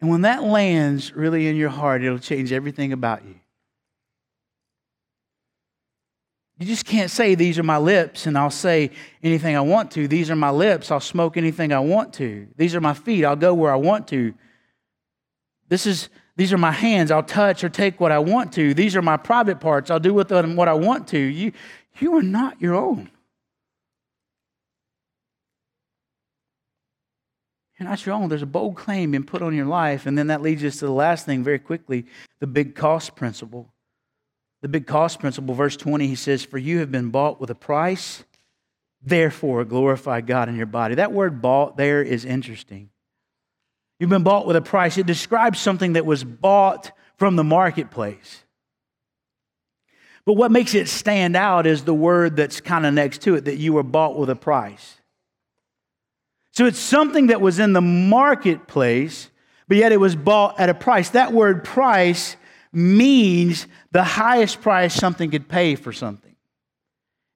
And 0.00 0.10
when 0.10 0.22
that 0.22 0.44
lands 0.44 1.12
really 1.14 1.48
in 1.48 1.56
your 1.56 1.70
heart, 1.70 2.04
it'll 2.04 2.18
change 2.18 2.52
everything 2.52 2.92
about 2.92 3.24
you. 3.24 3.34
You 6.58 6.66
just 6.66 6.86
can't 6.86 7.10
say, 7.10 7.34
These 7.34 7.58
are 7.58 7.64
my 7.64 7.78
lips, 7.78 8.26
and 8.26 8.36
I'll 8.36 8.50
say 8.50 8.90
anything 9.22 9.56
I 9.56 9.60
want 9.60 9.92
to. 9.92 10.08
These 10.08 10.30
are 10.30 10.36
my 10.36 10.50
lips, 10.50 10.90
I'll 10.90 11.00
smoke 11.00 11.36
anything 11.36 11.72
I 11.72 11.78
want 11.78 12.14
to. 12.14 12.48
These 12.56 12.74
are 12.74 12.80
my 12.80 12.94
feet, 12.94 13.24
I'll 13.24 13.36
go 13.36 13.54
where 13.54 13.72
I 13.72 13.76
want 13.76 14.08
to. 14.08 14.34
This 15.68 15.86
is, 15.86 16.08
these 16.36 16.52
are 16.52 16.58
my 16.58 16.72
hands, 16.72 17.10
I'll 17.10 17.22
touch 17.22 17.62
or 17.62 17.68
take 17.68 18.00
what 18.00 18.10
I 18.10 18.18
want 18.18 18.52
to. 18.54 18.74
These 18.74 18.96
are 18.96 19.02
my 19.02 19.16
private 19.16 19.60
parts, 19.60 19.90
I'll 19.90 20.00
do 20.00 20.14
with 20.14 20.28
them 20.28 20.56
what 20.56 20.68
I 20.68 20.74
want 20.74 21.08
to. 21.08 21.18
You, 21.18 21.52
you 22.00 22.16
are 22.16 22.22
not 22.22 22.60
your 22.60 22.74
own. 22.74 23.10
Not 27.80 28.04
your 28.04 28.14
own. 28.14 28.28
There's 28.28 28.42
a 28.42 28.46
bold 28.46 28.76
claim 28.76 29.12
being 29.12 29.22
put 29.22 29.40
on 29.40 29.54
your 29.54 29.66
life. 29.66 30.06
And 30.06 30.18
then 30.18 30.26
that 30.28 30.42
leads 30.42 30.64
us 30.64 30.78
to 30.78 30.86
the 30.86 30.92
last 30.92 31.24
thing 31.26 31.44
very 31.44 31.58
quickly 31.58 32.06
the 32.40 32.46
big 32.46 32.74
cost 32.74 33.14
principle. 33.14 33.72
The 34.60 34.68
big 34.68 34.86
cost 34.86 35.20
principle, 35.20 35.54
verse 35.54 35.76
20, 35.76 36.08
he 36.08 36.16
says, 36.16 36.44
For 36.44 36.58
you 36.58 36.80
have 36.80 36.90
been 36.90 37.10
bought 37.10 37.40
with 37.40 37.50
a 37.50 37.54
price, 37.54 38.24
therefore 39.00 39.64
glorify 39.64 40.20
God 40.20 40.48
in 40.48 40.56
your 40.56 40.66
body. 40.66 40.96
That 40.96 41.12
word 41.12 41.40
bought 41.40 41.76
there 41.76 42.02
is 42.02 42.24
interesting. 42.24 42.90
You've 44.00 44.10
been 44.10 44.24
bought 44.24 44.46
with 44.46 44.56
a 44.56 44.62
price. 44.62 44.98
It 44.98 45.06
describes 45.06 45.60
something 45.60 45.92
that 45.92 46.06
was 46.06 46.24
bought 46.24 46.90
from 47.16 47.36
the 47.36 47.44
marketplace. 47.44 48.44
But 50.24 50.34
what 50.34 50.50
makes 50.50 50.74
it 50.74 50.88
stand 50.88 51.36
out 51.36 51.66
is 51.66 51.84
the 51.84 51.94
word 51.94 52.36
that's 52.36 52.60
kind 52.60 52.84
of 52.84 52.94
next 52.94 53.22
to 53.22 53.36
it 53.36 53.46
that 53.46 53.56
you 53.56 53.72
were 53.72 53.82
bought 53.82 54.18
with 54.18 54.28
a 54.28 54.36
price. 54.36 54.97
So 56.58 56.66
it's 56.66 56.80
something 56.80 57.28
that 57.28 57.40
was 57.40 57.60
in 57.60 57.72
the 57.72 57.80
marketplace, 57.80 59.30
but 59.68 59.76
yet 59.76 59.92
it 59.92 59.98
was 59.98 60.16
bought 60.16 60.58
at 60.58 60.68
a 60.68 60.74
price. 60.74 61.10
That 61.10 61.32
word 61.32 61.62
price 61.62 62.34
means 62.72 63.68
the 63.92 64.02
highest 64.02 64.60
price 64.60 64.92
something 64.92 65.30
could 65.30 65.46
pay 65.46 65.76
for 65.76 65.92
something. 65.92 66.34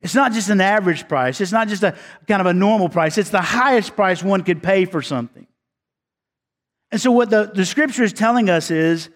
It's 0.00 0.16
not 0.16 0.32
just 0.32 0.50
an 0.50 0.60
average 0.60 1.06
price, 1.06 1.40
it's 1.40 1.52
not 1.52 1.68
just 1.68 1.84
a 1.84 1.96
kind 2.26 2.40
of 2.40 2.46
a 2.46 2.52
normal 2.52 2.88
price, 2.88 3.16
it's 3.16 3.30
the 3.30 3.40
highest 3.40 3.94
price 3.94 4.24
one 4.24 4.42
could 4.42 4.60
pay 4.60 4.86
for 4.86 5.02
something. 5.02 5.46
And 6.90 7.00
so, 7.00 7.12
what 7.12 7.30
the, 7.30 7.44
the 7.54 7.64
scripture 7.64 8.02
is 8.02 8.12
telling 8.12 8.50
us 8.50 8.72
is, 8.72 9.08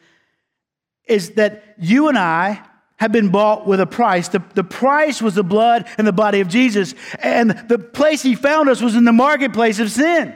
is 1.09 1.31
that 1.31 1.75
you 1.79 2.07
and 2.07 2.17
I 2.17 2.63
have 2.99 3.13
been 3.13 3.29
bought 3.29 3.67
with 3.67 3.81
a 3.81 3.87
price. 3.87 4.29
The, 4.29 4.43
the 4.55 4.65
price 4.65 5.21
was 5.21 5.35
the 5.35 5.43
blood 5.43 5.87
and 5.99 6.07
the 6.07 6.13
body 6.13 6.41
of 6.41 6.49
Jesus. 6.49 6.95
And 7.19 7.51
the 7.69 7.79
place 7.79 8.23
he 8.23 8.35
found 8.35 8.69
us 8.69 8.81
was 8.81 8.97
in 8.97 9.05
the 9.05 9.13
marketplace 9.13 9.79
of 9.79 9.91
sin. 9.91 10.35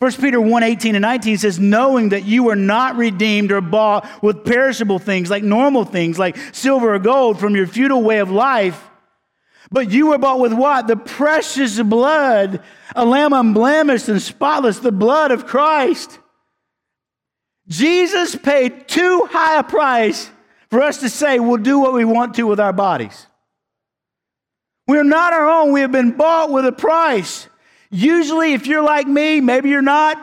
1 0.00 0.12
Peter 0.12 0.40
1 0.40 0.62
18 0.62 0.94
and 0.94 1.02
19 1.02 1.38
says, 1.38 1.58
knowing 1.58 2.10
that 2.10 2.24
you 2.24 2.44
were 2.44 2.56
not 2.56 2.96
redeemed 2.96 3.50
or 3.50 3.60
bought 3.60 4.08
with 4.22 4.44
perishable 4.44 5.00
things 5.00 5.28
like 5.28 5.42
normal 5.42 5.84
things 5.84 6.18
like 6.18 6.36
silver 6.52 6.94
or 6.94 6.98
gold 7.00 7.40
from 7.40 7.56
your 7.56 7.66
futile 7.66 8.02
way 8.02 8.18
of 8.18 8.30
life, 8.30 8.88
but 9.72 9.90
you 9.90 10.08
were 10.08 10.18
bought 10.18 10.38
with 10.38 10.52
what? 10.52 10.86
The 10.86 10.96
precious 10.96 11.80
blood, 11.82 12.62
a 12.94 13.04
lamb 13.04 13.32
unblemished 13.32 14.08
and 14.08 14.22
spotless, 14.22 14.78
the 14.78 14.92
blood 14.92 15.32
of 15.32 15.46
Christ. 15.46 16.18
Jesus 17.66 18.36
paid 18.36 18.88
too 18.88 19.28
high 19.30 19.58
a 19.58 19.64
price 19.64 20.30
for 20.70 20.82
us 20.82 20.98
to 20.98 21.08
say 21.08 21.38
we'll 21.38 21.56
do 21.58 21.78
what 21.78 21.94
we 21.94 22.04
want 22.04 22.34
to 22.34 22.44
with 22.44 22.60
our 22.60 22.72
bodies. 22.72 23.26
We're 24.86 25.04
not 25.04 25.32
our 25.32 25.46
own. 25.46 25.72
We 25.72 25.82
have 25.82 25.92
been 25.92 26.12
bought 26.12 26.50
with 26.50 26.66
a 26.66 26.72
price. 26.72 27.48
Usually, 27.90 28.54
if 28.54 28.66
you're 28.66 28.82
like 28.82 29.06
me, 29.06 29.40
maybe 29.40 29.70
you're 29.70 29.82
not, 29.82 30.16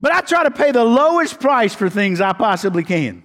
but 0.00 0.12
I 0.12 0.20
try 0.20 0.44
to 0.44 0.50
pay 0.50 0.72
the 0.72 0.84
lowest 0.84 1.40
price 1.40 1.74
for 1.74 1.88
things 1.88 2.20
I 2.20 2.32
possibly 2.32 2.84
can. 2.84 3.24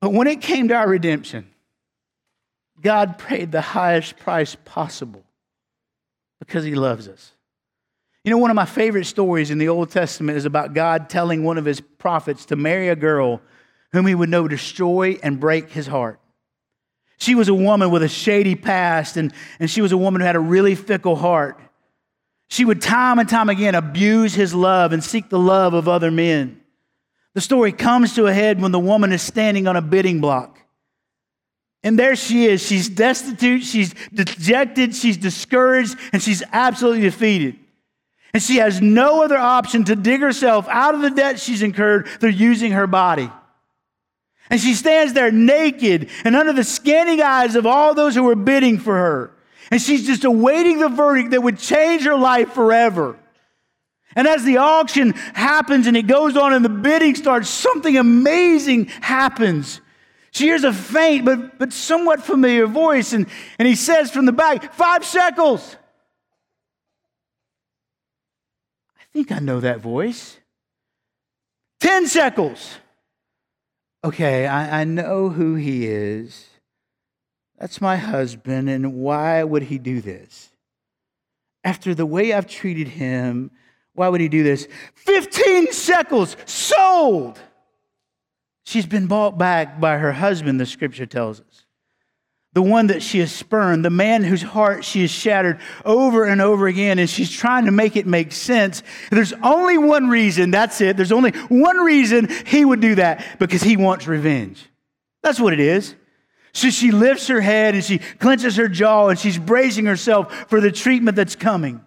But 0.00 0.12
when 0.12 0.26
it 0.26 0.40
came 0.40 0.68
to 0.68 0.74
our 0.74 0.88
redemption, 0.88 1.50
God 2.80 3.18
paid 3.18 3.52
the 3.52 3.60
highest 3.60 4.16
price 4.16 4.56
possible 4.64 5.24
because 6.38 6.64
he 6.64 6.74
loves 6.74 7.08
us. 7.08 7.32
You 8.24 8.30
know, 8.30 8.38
one 8.38 8.50
of 8.50 8.54
my 8.54 8.66
favorite 8.66 9.06
stories 9.06 9.50
in 9.50 9.58
the 9.58 9.68
Old 9.68 9.90
Testament 9.90 10.36
is 10.36 10.44
about 10.44 10.74
God 10.74 11.08
telling 11.08 11.42
one 11.42 11.56
of 11.56 11.64
his 11.64 11.80
prophets 11.80 12.46
to 12.46 12.56
marry 12.56 12.88
a 12.88 12.96
girl 12.96 13.40
whom 13.92 14.06
he 14.06 14.14
would 14.14 14.28
know 14.28 14.46
destroy 14.46 15.18
and 15.22 15.40
break 15.40 15.70
his 15.70 15.86
heart. 15.86 16.20
She 17.18 17.34
was 17.34 17.48
a 17.48 17.54
woman 17.54 17.90
with 17.90 18.02
a 18.02 18.08
shady 18.08 18.54
past, 18.54 19.16
and, 19.16 19.32
and 19.58 19.70
she 19.70 19.82
was 19.82 19.92
a 19.92 19.96
woman 19.96 20.20
who 20.20 20.26
had 20.26 20.36
a 20.36 20.40
really 20.40 20.74
fickle 20.74 21.16
heart. 21.16 21.60
She 22.48 22.64
would 22.64 22.82
time 22.82 23.18
and 23.18 23.28
time 23.28 23.48
again 23.48 23.74
abuse 23.74 24.34
his 24.34 24.54
love 24.54 24.92
and 24.92 25.04
seek 25.04 25.28
the 25.28 25.38
love 25.38 25.72
of 25.72 25.88
other 25.88 26.10
men. 26.10 26.60
The 27.34 27.40
story 27.40 27.72
comes 27.72 28.14
to 28.16 28.26
a 28.26 28.32
head 28.32 28.60
when 28.60 28.72
the 28.72 28.78
woman 28.78 29.12
is 29.12 29.22
standing 29.22 29.66
on 29.66 29.76
a 29.76 29.82
bidding 29.82 30.20
block. 30.20 30.58
And 31.82 31.98
there 31.98 32.16
she 32.16 32.46
is. 32.46 32.66
She's 32.66 32.88
destitute, 32.88 33.62
she's 33.62 33.94
dejected, 34.12 34.94
she's 34.94 35.16
discouraged, 35.16 35.96
and 36.12 36.22
she's 36.22 36.42
absolutely 36.52 37.02
defeated. 37.02 37.59
And 38.32 38.42
she 38.42 38.56
has 38.56 38.80
no 38.80 39.24
other 39.24 39.36
option 39.36 39.84
to 39.84 39.96
dig 39.96 40.20
herself 40.20 40.68
out 40.68 40.94
of 40.94 41.02
the 41.02 41.10
debt 41.10 41.40
she's 41.40 41.62
incurred 41.62 42.06
through 42.06 42.30
using 42.30 42.72
her 42.72 42.86
body. 42.86 43.30
And 44.50 44.60
she 44.60 44.74
stands 44.74 45.12
there 45.12 45.30
naked 45.30 46.10
and 46.24 46.36
under 46.36 46.52
the 46.52 46.64
scanning 46.64 47.20
eyes 47.22 47.54
of 47.54 47.66
all 47.66 47.94
those 47.94 48.14
who 48.14 48.24
were 48.24 48.36
bidding 48.36 48.78
for 48.78 48.94
her. 48.94 49.32
And 49.70 49.80
she's 49.80 50.06
just 50.06 50.24
awaiting 50.24 50.78
the 50.78 50.88
verdict 50.88 51.30
that 51.30 51.42
would 51.42 51.58
change 51.58 52.04
her 52.04 52.16
life 52.16 52.52
forever. 52.52 53.16
And 54.16 54.26
as 54.26 54.42
the 54.42 54.56
auction 54.56 55.12
happens 55.12 55.86
and 55.86 55.96
it 55.96 56.08
goes 56.08 56.36
on 56.36 56.52
and 56.52 56.64
the 56.64 56.68
bidding 56.68 57.14
starts, 57.14 57.48
something 57.48 57.96
amazing 57.96 58.86
happens. 58.86 59.80
She 60.32 60.44
hears 60.44 60.64
a 60.64 60.72
faint 60.72 61.24
but, 61.24 61.58
but 61.58 61.72
somewhat 61.72 62.22
familiar 62.22 62.66
voice, 62.66 63.12
and, 63.12 63.26
and 63.58 63.66
he 63.68 63.74
says 63.74 64.10
from 64.10 64.26
the 64.26 64.32
back, 64.32 64.74
Five 64.74 65.04
shekels. 65.04 65.76
I 68.98 68.99
think 69.12 69.32
I 69.32 69.38
know 69.38 69.60
that 69.60 69.80
voice. 69.80 70.38
Ten 71.80 72.06
shekels. 72.06 72.78
Okay, 74.04 74.46
I, 74.46 74.80
I 74.80 74.84
know 74.84 75.28
who 75.28 75.54
he 75.54 75.86
is. 75.86 76.48
That's 77.58 77.80
my 77.80 77.96
husband, 77.96 78.70
and 78.70 78.94
why 78.94 79.44
would 79.44 79.64
he 79.64 79.78
do 79.78 80.00
this? 80.00 80.50
After 81.62 81.94
the 81.94 82.06
way 82.06 82.32
I've 82.32 82.46
treated 82.46 82.88
him, 82.88 83.50
why 83.94 84.08
would 84.08 84.22
he 84.22 84.28
do 84.28 84.42
this? 84.42 84.66
15 84.94 85.72
shekels 85.72 86.36
sold. 86.46 87.38
She's 88.64 88.86
been 88.86 89.06
bought 89.06 89.36
back 89.36 89.78
by 89.78 89.98
her 89.98 90.12
husband, 90.12 90.58
the 90.58 90.64
scripture 90.64 91.04
tells 91.04 91.40
us. 91.40 91.66
The 92.52 92.62
one 92.62 92.88
that 92.88 93.02
she 93.02 93.20
has 93.20 93.30
spurned, 93.30 93.84
the 93.84 93.90
man 93.90 94.24
whose 94.24 94.42
heart 94.42 94.84
she 94.84 95.02
has 95.02 95.10
shattered 95.10 95.60
over 95.84 96.24
and 96.24 96.40
over 96.40 96.66
again, 96.66 96.98
and 96.98 97.08
she's 97.08 97.30
trying 97.30 97.66
to 97.66 97.70
make 97.70 97.96
it 97.96 98.06
make 98.06 98.32
sense. 98.32 98.82
There's 99.10 99.32
only 99.42 99.78
one 99.78 100.08
reason, 100.08 100.50
that's 100.50 100.80
it. 100.80 100.96
There's 100.96 101.12
only 101.12 101.30
one 101.48 101.78
reason 101.78 102.28
he 102.46 102.64
would 102.64 102.80
do 102.80 102.96
that 102.96 103.24
because 103.38 103.62
he 103.62 103.76
wants 103.76 104.08
revenge. 104.08 104.64
That's 105.22 105.38
what 105.38 105.52
it 105.52 105.60
is. 105.60 105.94
So 106.52 106.70
she 106.70 106.90
lifts 106.90 107.28
her 107.28 107.40
head 107.40 107.74
and 107.74 107.84
she 107.84 107.98
clenches 107.98 108.56
her 108.56 108.68
jaw 108.68 109.08
and 109.08 109.18
she's 109.18 109.38
bracing 109.38 109.86
herself 109.86 110.48
for 110.48 110.60
the 110.60 110.72
treatment 110.72 111.16
that's 111.16 111.36
coming. 111.36 111.80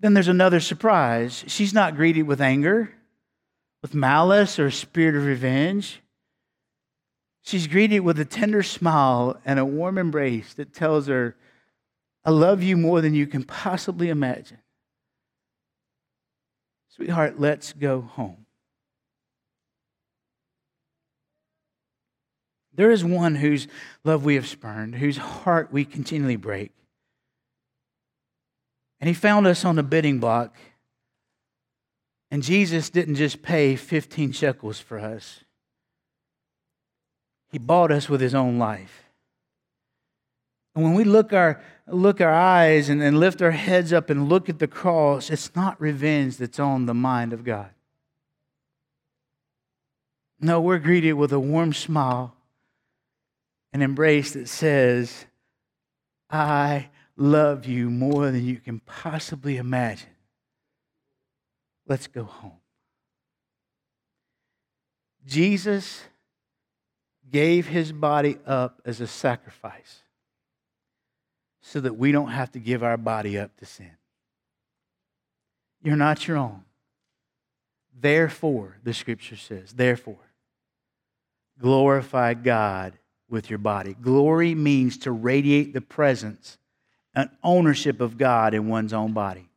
Then 0.00 0.14
there's 0.14 0.28
another 0.28 0.58
surprise. 0.58 1.44
She's 1.46 1.72
not 1.72 1.94
greeted 1.94 2.22
with 2.22 2.40
anger 2.40 2.90
with 3.82 3.94
malice 3.94 4.58
or 4.58 4.66
a 4.66 4.72
spirit 4.72 5.16
of 5.16 5.24
revenge. 5.24 6.00
She's 7.50 7.66
greeted 7.66 8.00
with 8.00 8.20
a 8.20 8.24
tender 8.24 8.62
smile 8.62 9.36
and 9.44 9.58
a 9.58 9.64
warm 9.64 9.98
embrace 9.98 10.54
that 10.54 10.72
tells 10.72 11.08
her, 11.08 11.34
I 12.24 12.30
love 12.30 12.62
you 12.62 12.76
more 12.76 13.00
than 13.00 13.12
you 13.12 13.26
can 13.26 13.42
possibly 13.42 14.08
imagine. 14.08 14.58
Sweetheart, 16.94 17.40
let's 17.40 17.72
go 17.72 18.02
home. 18.02 18.46
There 22.72 22.92
is 22.92 23.04
one 23.04 23.34
whose 23.34 23.66
love 24.04 24.24
we 24.24 24.36
have 24.36 24.46
spurned, 24.46 24.94
whose 24.94 25.16
heart 25.16 25.72
we 25.72 25.84
continually 25.84 26.36
break. 26.36 26.70
And 29.00 29.08
he 29.08 29.14
found 29.14 29.48
us 29.48 29.64
on 29.64 29.74
the 29.74 29.82
bidding 29.82 30.20
block 30.20 30.54
and 32.30 32.44
Jesus 32.44 32.90
didn't 32.90 33.16
just 33.16 33.42
pay 33.42 33.74
15 33.74 34.30
shekels 34.30 34.78
for 34.78 35.00
us, 35.00 35.40
He 37.50 37.58
bought 37.58 37.90
us 37.90 38.08
with 38.08 38.20
His 38.20 38.34
own 38.34 38.58
life. 38.58 39.04
And 40.74 40.84
when 40.84 40.94
we 40.94 41.04
look 41.04 41.32
our, 41.32 41.60
look 41.88 42.20
our 42.20 42.32
eyes 42.32 42.88
and, 42.88 43.02
and 43.02 43.18
lift 43.18 43.42
our 43.42 43.50
heads 43.50 43.92
up 43.92 44.08
and 44.08 44.28
look 44.28 44.48
at 44.48 44.60
the 44.60 44.68
cross, 44.68 45.30
it's 45.30 45.54
not 45.56 45.80
revenge 45.80 46.36
that's 46.36 46.60
on 46.60 46.86
the 46.86 46.94
mind 46.94 47.32
of 47.32 47.44
God. 47.44 47.70
No, 50.40 50.60
we're 50.60 50.78
greeted 50.78 51.14
with 51.14 51.32
a 51.32 51.40
warm 51.40 51.72
smile, 51.72 52.34
an 53.72 53.82
embrace 53.82 54.32
that 54.32 54.48
says, 54.48 55.26
I 56.30 56.88
love 57.16 57.66
you 57.66 57.90
more 57.90 58.30
than 58.30 58.46
you 58.46 58.56
can 58.56 58.80
possibly 58.80 59.58
imagine. 59.58 60.08
Let's 61.86 62.06
go 62.06 62.24
home. 62.24 62.52
Jesus 65.26 66.02
gave 67.30 67.66
his 67.66 67.92
body 67.92 68.38
up 68.46 68.80
as 68.84 69.00
a 69.00 69.06
sacrifice 69.06 70.02
so 71.62 71.80
that 71.80 71.96
we 71.96 72.12
don't 72.12 72.30
have 72.30 72.50
to 72.52 72.58
give 72.58 72.82
our 72.82 72.96
body 72.96 73.38
up 73.38 73.56
to 73.58 73.66
sin. 73.66 73.92
You're 75.82 75.96
not 75.96 76.26
your 76.26 76.36
own. 76.36 76.62
Therefore, 77.98 78.76
the 78.82 78.94
scripture 78.94 79.36
says, 79.36 79.72
therefore, 79.72 80.30
glorify 81.60 82.34
God 82.34 82.94
with 83.28 83.50
your 83.50 83.58
body. 83.58 83.94
Glory 83.94 84.54
means 84.54 84.98
to 84.98 85.12
radiate 85.12 85.72
the 85.72 85.80
presence 85.80 86.58
and 87.14 87.30
ownership 87.42 88.00
of 88.00 88.16
God 88.18 88.54
in 88.54 88.68
one's 88.68 88.92
own 88.92 89.12
body. 89.12 89.48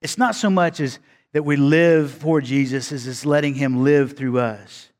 It's 0.00 0.18
not 0.18 0.34
so 0.34 0.50
much 0.50 0.80
as 0.80 0.98
that 1.32 1.44
we 1.44 1.56
live 1.56 2.10
for 2.10 2.40
Jesus 2.40 2.92
as 2.92 3.06
it's 3.06 3.24
letting 3.24 3.54
him 3.54 3.82
live 3.82 4.16
through 4.16 4.38
us. 4.38 4.90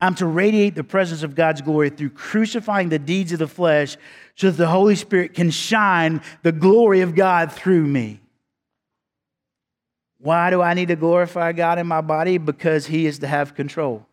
I'm 0.00 0.14
to 0.16 0.26
radiate 0.26 0.74
the 0.74 0.84
presence 0.84 1.22
of 1.22 1.34
God's 1.34 1.62
glory 1.62 1.90
through 1.90 2.10
crucifying 2.10 2.88
the 2.88 2.98
deeds 2.98 3.32
of 3.32 3.38
the 3.38 3.48
flesh 3.48 3.96
so 4.34 4.50
that 4.50 4.56
the 4.56 4.68
Holy 4.68 4.96
Spirit 4.96 5.34
can 5.34 5.50
shine 5.50 6.20
the 6.42 6.52
glory 6.52 7.00
of 7.00 7.14
God 7.14 7.52
through 7.52 7.86
me. 7.86 8.20
Why 10.18 10.50
do 10.50 10.62
I 10.62 10.74
need 10.74 10.88
to 10.88 10.96
glorify 10.96 11.52
God 11.52 11.78
in 11.78 11.86
my 11.86 12.00
body? 12.00 12.38
Because 12.38 12.86
He 12.86 13.06
is 13.06 13.18
to 13.20 13.26
have 13.26 13.54
control. 13.54 14.06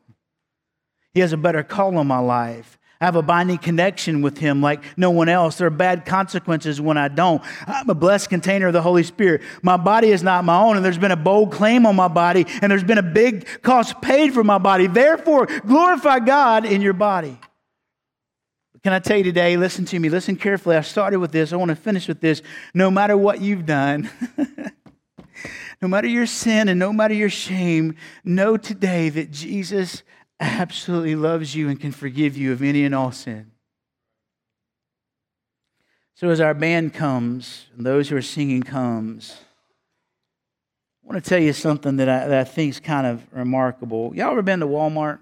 He 1.14 1.20
has 1.22 1.34
a 1.34 1.38
better 1.38 1.64
call 1.64 1.98
on 1.98 2.08
my 2.08 2.20
life. 2.20 2.78
Have 3.02 3.16
a 3.16 3.24
binding 3.24 3.58
connection 3.58 4.22
with 4.22 4.38
Him 4.38 4.62
like 4.62 4.84
no 4.96 5.10
one 5.10 5.28
else. 5.28 5.58
There 5.58 5.66
are 5.66 5.72
bad 5.72 6.06
consequences 6.06 6.80
when 6.80 6.98
I 6.98 7.08
don't. 7.08 7.42
I'm 7.66 7.90
a 7.90 7.96
blessed 7.96 8.30
container 8.30 8.68
of 8.68 8.74
the 8.74 8.82
Holy 8.84 9.02
Spirit. 9.02 9.42
My 9.64 9.76
body 9.76 10.12
is 10.12 10.22
not 10.22 10.46
my 10.46 10.62
own, 10.62 10.76
and 10.76 10.86
there's 10.86 11.00
been 11.00 11.12
a 11.12 11.16
bold 11.16 11.52
claim 11.52 11.88
on 11.88 11.96
my 11.96 12.08
body, 12.08 12.46
and 12.62 12.72
there's 12.72 12.84
been 12.84 13.00
a 13.00 13.04
big 13.04 13.48
cost 13.64 14.00
paid 14.04 14.36
for 14.36 14.44
my 14.44 14.60
body. 14.60 14.86
Therefore, 14.86 15.48
glorify 15.66 16.20
God 16.20 16.64
in 16.64 16.84
your 16.84 16.94
body. 16.94 17.40
Can 18.84 18.94
I 18.94 19.00
tell 19.00 19.18
you 19.18 19.24
today, 19.24 19.58
listen 19.58 19.86
to 19.86 20.00
me, 20.00 20.10
listen 20.10 20.36
carefully. 20.36 20.76
I 20.76 20.82
started 20.82 21.18
with 21.18 21.32
this, 21.32 21.52
I 21.54 21.56
want 21.56 21.70
to 21.70 21.76
finish 21.76 22.08
with 22.08 22.22
this. 22.22 22.44
No 22.76 22.92
matter 22.92 23.18
what 23.18 23.42
you've 23.42 23.66
done, 23.66 24.12
no 25.82 25.88
matter 25.88 26.08
your 26.08 26.28
sin 26.28 26.70
and 26.70 26.80
no 26.80 26.94
matter 26.94 27.16
your 27.16 27.32
shame, 27.32 27.96
know 28.24 28.58
today 28.58 29.10
that 29.10 29.32
Jesus 29.32 30.04
absolutely 30.42 31.16
loves 31.16 31.56
you 31.56 31.70
and 31.70 31.80
can 31.80 31.92
forgive 31.92 32.36
you 32.36 32.52
of 32.52 32.62
any 32.62 32.84
and 32.84 32.94
all 32.96 33.12
sin. 33.12 33.52
So, 36.16 36.30
as 36.30 36.42
our 36.42 36.54
band 36.54 36.94
comes 36.94 37.68
and 37.76 37.86
those 37.86 38.10
who 38.10 38.18
are 38.18 38.22
singing 38.22 38.62
comes, 38.62 39.38
I 41.04 41.08
want 41.08 41.24
to 41.24 41.30
tell 41.30 41.40
you 41.40 41.54
something 41.54 41.98
that 41.98 42.10
I, 42.10 42.28
that 42.28 42.40
I 42.40 42.44
think 42.44 42.72
is 42.72 42.80
kind 42.80 43.08
of 43.08 43.26
remarkable. 43.32 44.12
Y'all 44.16 44.32
ever 44.32 44.42
been 44.42 44.60
to 44.60 44.68
Walmart? 44.68 45.20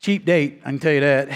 Cheap 0.00 0.24
date, 0.24 0.60
I 0.64 0.70
can 0.70 0.78
tell 0.78 0.92
you 0.92 1.00
that. 1.00 1.28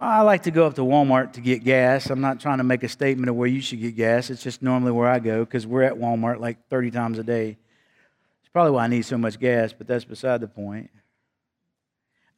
I 0.00 0.22
like 0.22 0.44
to 0.44 0.50
go 0.50 0.66
up 0.66 0.74
to 0.74 0.80
Walmart 0.80 1.34
to 1.34 1.42
get 1.42 1.62
gas. 1.62 2.08
I'm 2.08 2.22
not 2.22 2.40
trying 2.40 2.56
to 2.56 2.64
make 2.64 2.82
a 2.82 2.88
statement 2.88 3.28
of 3.28 3.36
where 3.36 3.48
you 3.48 3.60
should 3.60 3.80
get 3.80 3.96
gas. 3.96 4.30
It's 4.30 4.42
just 4.42 4.62
normally 4.62 4.92
where 4.92 5.08
I 5.08 5.18
go 5.18 5.44
because 5.44 5.66
we're 5.66 5.82
at 5.82 5.92
Walmart 5.92 6.40
like 6.40 6.56
30 6.68 6.90
times 6.90 7.18
a 7.18 7.22
day. 7.22 7.58
It's 8.40 8.48
probably 8.50 8.72
why 8.72 8.84
I 8.84 8.86
need 8.86 9.04
so 9.04 9.18
much 9.18 9.38
gas, 9.38 9.74
but 9.74 9.86
that's 9.86 10.06
beside 10.06 10.40
the 10.40 10.48
point. 10.48 10.90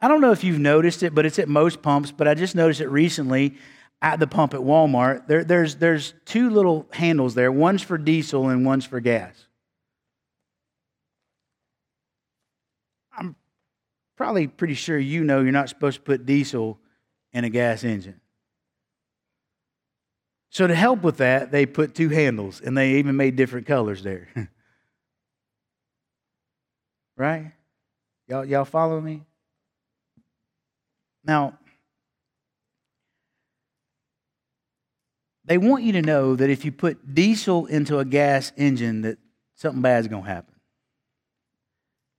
I 0.01 0.09
don't 0.09 0.21
know 0.21 0.33
if 0.33 0.43
you've 0.43 0.59
noticed 0.59 1.05
it, 1.05 1.15
but 1.15 1.25
it's 1.25 1.39
at 1.39 1.49
most 1.49 1.83
pumps, 1.83 2.11
but 2.11 2.27
I 2.27 2.35
just 2.35 2.57
noticed 2.57 2.81
it 2.81 2.89
recently 2.89 3.55
at 4.03 4.19
the 4.19 4.27
pump 4.27 4.55
at 4.55 4.61
Walmart. 4.61 5.29
There, 5.29 5.45
there's, 5.45 5.77
there's 5.77 6.15
two 6.25 6.51
little 6.51 6.89
handles 6.93 7.35
there 7.37 7.53
one's 7.53 7.83
for 7.83 7.97
diesel 7.97 8.49
and 8.49 8.67
one's 8.67 8.85
for 8.85 8.99
gas. 8.99 9.37
I'm 13.17 13.37
probably 14.17 14.49
pretty 14.49 14.75
sure 14.75 14.99
you 14.99 15.23
know 15.23 15.43
you're 15.43 15.53
not 15.53 15.69
supposed 15.69 15.99
to 15.99 16.03
put 16.03 16.27
diesel 16.27 16.81
in 17.33 17.45
a 17.45 17.51
gas 17.51 17.85
engine. 17.85 18.21
So, 20.51 20.67
to 20.67 20.75
help 20.75 21.03
with 21.03 21.17
that, 21.17 21.51
they 21.51 21.65
put 21.65 21.95
two 21.95 22.11
handles 22.11 22.61
and 22.61 22.77
they 22.77 22.97
even 22.97 23.17
made 23.17 23.37
different 23.37 23.67
colors 23.67 24.03
there. 24.03 24.29
right? 27.17 27.53
Y'all, 28.29 28.45
y'all 28.45 28.65
follow 28.65 29.01
me? 29.01 29.23
Now, 31.25 31.59
they 35.45 35.59
want 35.59 35.85
you 35.85 35.93
to 35.93 36.03
know 36.03 36.37
that 36.37 36.51
if 36.51 36.65
you 36.65 36.73
put 36.73 37.15
diesel 37.15 37.67
into 37.67 37.99
a 37.99 38.05
gas 38.05 38.53
engine, 38.57 39.03
that 39.03 39.19
something 39.55 39.83
bad 39.83 40.01
is 40.01 40.09
going 40.09 40.25
to 40.25 40.29
happen. 40.29 40.55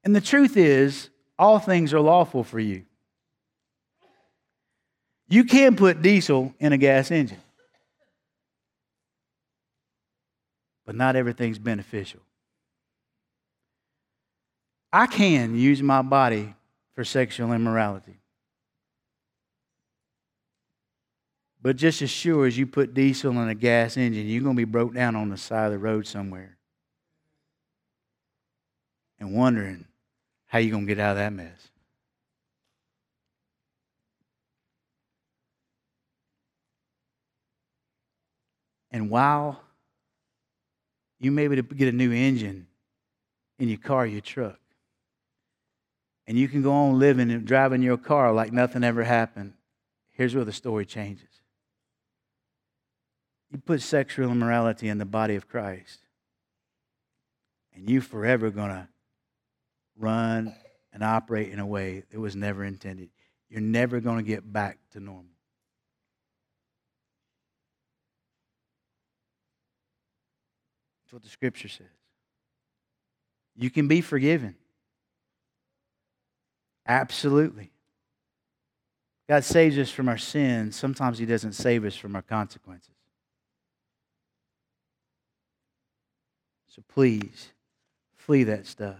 And 0.04 0.16
the 0.16 0.22
truth 0.22 0.58
is, 0.58 1.10
all 1.40 1.60
things 1.60 1.94
are 1.94 2.00
lawful 2.00 2.44
for 2.44 2.60
you. 2.60 2.84
You 5.34 5.46
can 5.46 5.76
put 5.76 6.04
diesel 6.04 6.54
in 6.60 6.74
a 6.74 6.78
gas 6.78 7.10
engine, 7.10 7.42
but 10.86 10.94
not 10.94 11.16
everything's 11.16 11.58
beneficial. 11.58 12.20
I 14.92 15.08
can 15.08 15.56
use 15.56 15.82
my 15.82 16.04
body 16.04 16.54
for 16.94 17.04
sexual 17.04 17.52
immorality. 17.52 18.20
But 21.60 21.78
just 21.78 22.04
as 22.04 22.12
sure 22.12 22.46
as 22.46 22.56
you 22.56 22.68
put 22.68 22.94
diesel 22.94 23.32
in 23.32 23.50
a 23.50 23.56
gas 23.56 23.98
engine, 23.98 24.28
you're 24.28 24.44
going 24.44 24.56
to 24.56 24.62
be 24.62 24.72
broke 24.72 24.94
down 24.94 25.16
on 25.16 25.30
the 25.30 25.38
side 25.38 25.66
of 25.66 25.72
the 25.72 25.80
road 25.80 26.06
somewhere 26.06 26.60
and 29.20 29.36
wondering 29.36 29.86
how 30.46 30.60
you're 30.60 30.74
going 30.74 30.86
to 30.86 30.94
get 30.94 31.02
out 31.02 31.14
of 31.14 31.18
that 31.18 31.34
mess. 31.34 31.70
And 38.94 39.10
while 39.10 39.60
you 41.20 41.32
may 41.32 41.48
be 41.48 41.56
to 41.56 41.64
get 41.64 41.88
a 41.88 41.92
new 41.92 42.12
engine 42.14 42.68
in 43.58 43.68
your 43.68 43.80
car, 43.80 44.06
your 44.06 44.22
truck, 44.22 44.60
and 46.28 46.38
you 46.38 46.48
can 46.48 46.62
go 46.62 46.72
on 46.72 47.00
living 47.00 47.32
and 47.32 47.46
driving 47.46 47.82
your 47.82 47.98
car 47.98 48.32
like 48.32 48.54
nothing 48.54 48.84
ever 48.84 49.04
happened, 49.04 49.54
here's 50.12 50.36
where 50.36 50.46
the 50.46 50.54
story 50.54 50.86
changes. 50.86 51.28
You 53.52 53.58
put 53.58 53.82
sexual 53.82 54.32
immorality 54.32 54.88
in 54.88 55.00
the 55.00 55.06
body 55.06 55.36
of 55.36 55.50
Christ, 55.50 56.00
and 57.76 57.90
you 57.90 58.00
forever 58.00 58.52
to 58.70 58.88
run 59.98 60.56
and 60.94 61.04
operate 61.04 61.50
in 61.50 61.60
a 61.60 61.66
way 61.66 62.04
that 62.12 62.20
was 62.20 62.36
never 62.36 62.64
intended. 62.64 63.10
You're 63.50 63.62
never 63.62 64.00
to 64.18 64.24
get 64.24 64.52
back 64.52 64.78
to 64.92 65.00
normal. 65.00 65.33
That's 71.14 71.22
what 71.22 71.30
the 71.30 71.32
scripture 71.32 71.68
says. 71.68 71.86
You 73.56 73.70
can 73.70 73.88
be 73.88 74.02
forgiven. 74.02 74.56
Absolutely. 76.88 77.70
God 79.30 79.44
saves 79.44 79.78
us 79.78 79.92
from 79.92 80.10
our 80.10 80.18
sins. 80.18 80.76
Sometimes 80.76 81.20
He 81.20 81.28
doesn't 81.28 81.54
save 81.54 81.86
us 81.86 81.96
from 81.96 82.16
our 82.16 82.24
consequences. 82.24 82.96
So 86.70 86.82
please, 86.92 87.50
flee 88.16 88.46
that 88.46 88.66
stuff. 88.66 88.98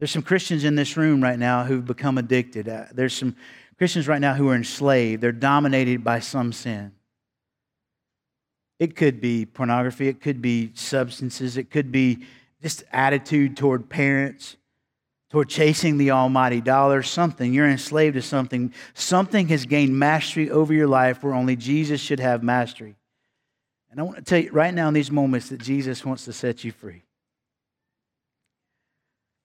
There's 0.00 0.10
some 0.10 0.22
Christians 0.22 0.64
in 0.64 0.74
this 0.74 0.96
room 0.96 1.22
right 1.22 1.38
now 1.38 1.62
who've 1.62 1.86
become 1.86 2.18
addicted. 2.18 2.68
Uh, 2.68 2.86
there's 2.92 3.14
some 3.14 3.36
Christians 3.78 4.08
right 4.08 4.20
now 4.20 4.34
who 4.34 4.48
are 4.48 4.56
enslaved. 4.56 5.22
They're 5.22 5.30
dominated 5.30 6.02
by 6.02 6.18
some 6.18 6.52
sin. 6.52 6.90
It 8.78 8.96
could 8.96 9.20
be 9.20 9.46
pornography, 9.46 10.08
it 10.08 10.20
could 10.20 10.42
be 10.42 10.72
substances, 10.74 11.56
it 11.56 11.70
could 11.70 11.92
be 11.92 12.26
just 12.60 12.82
attitude 12.92 13.56
toward 13.56 13.88
parents, 13.88 14.56
toward 15.30 15.48
chasing 15.48 15.96
the 15.98 16.10
almighty 16.10 16.60
dollar, 16.60 17.02
something. 17.02 17.52
You're 17.52 17.68
enslaved 17.68 18.14
to 18.14 18.22
something. 18.22 18.72
Something 18.94 19.48
has 19.48 19.66
gained 19.66 19.96
mastery 19.96 20.50
over 20.50 20.72
your 20.72 20.88
life 20.88 21.22
where 21.22 21.34
only 21.34 21.56
Jesus 21.56 22.00
should 22.00 22.20
have 22.20 22.42
mastery. 22.42 22.96
And 23.90 24.00
I 24.00 24.02
want 24.02 24.16
to 24.16 24.22
tell 24.22 24.40
you 24.40 24.50
right 24.50 24.74
now 24.74 24.88
in 24.88 24.94
these 24.94 25.12
moments 25.12 25.50
that 25.50 25.60
Jesus 25.60 26.04
wants 26.04 26.24
to 26.24 26.32
set 26.32 26.64
you 26.64 26.72
free. 26.72 27.03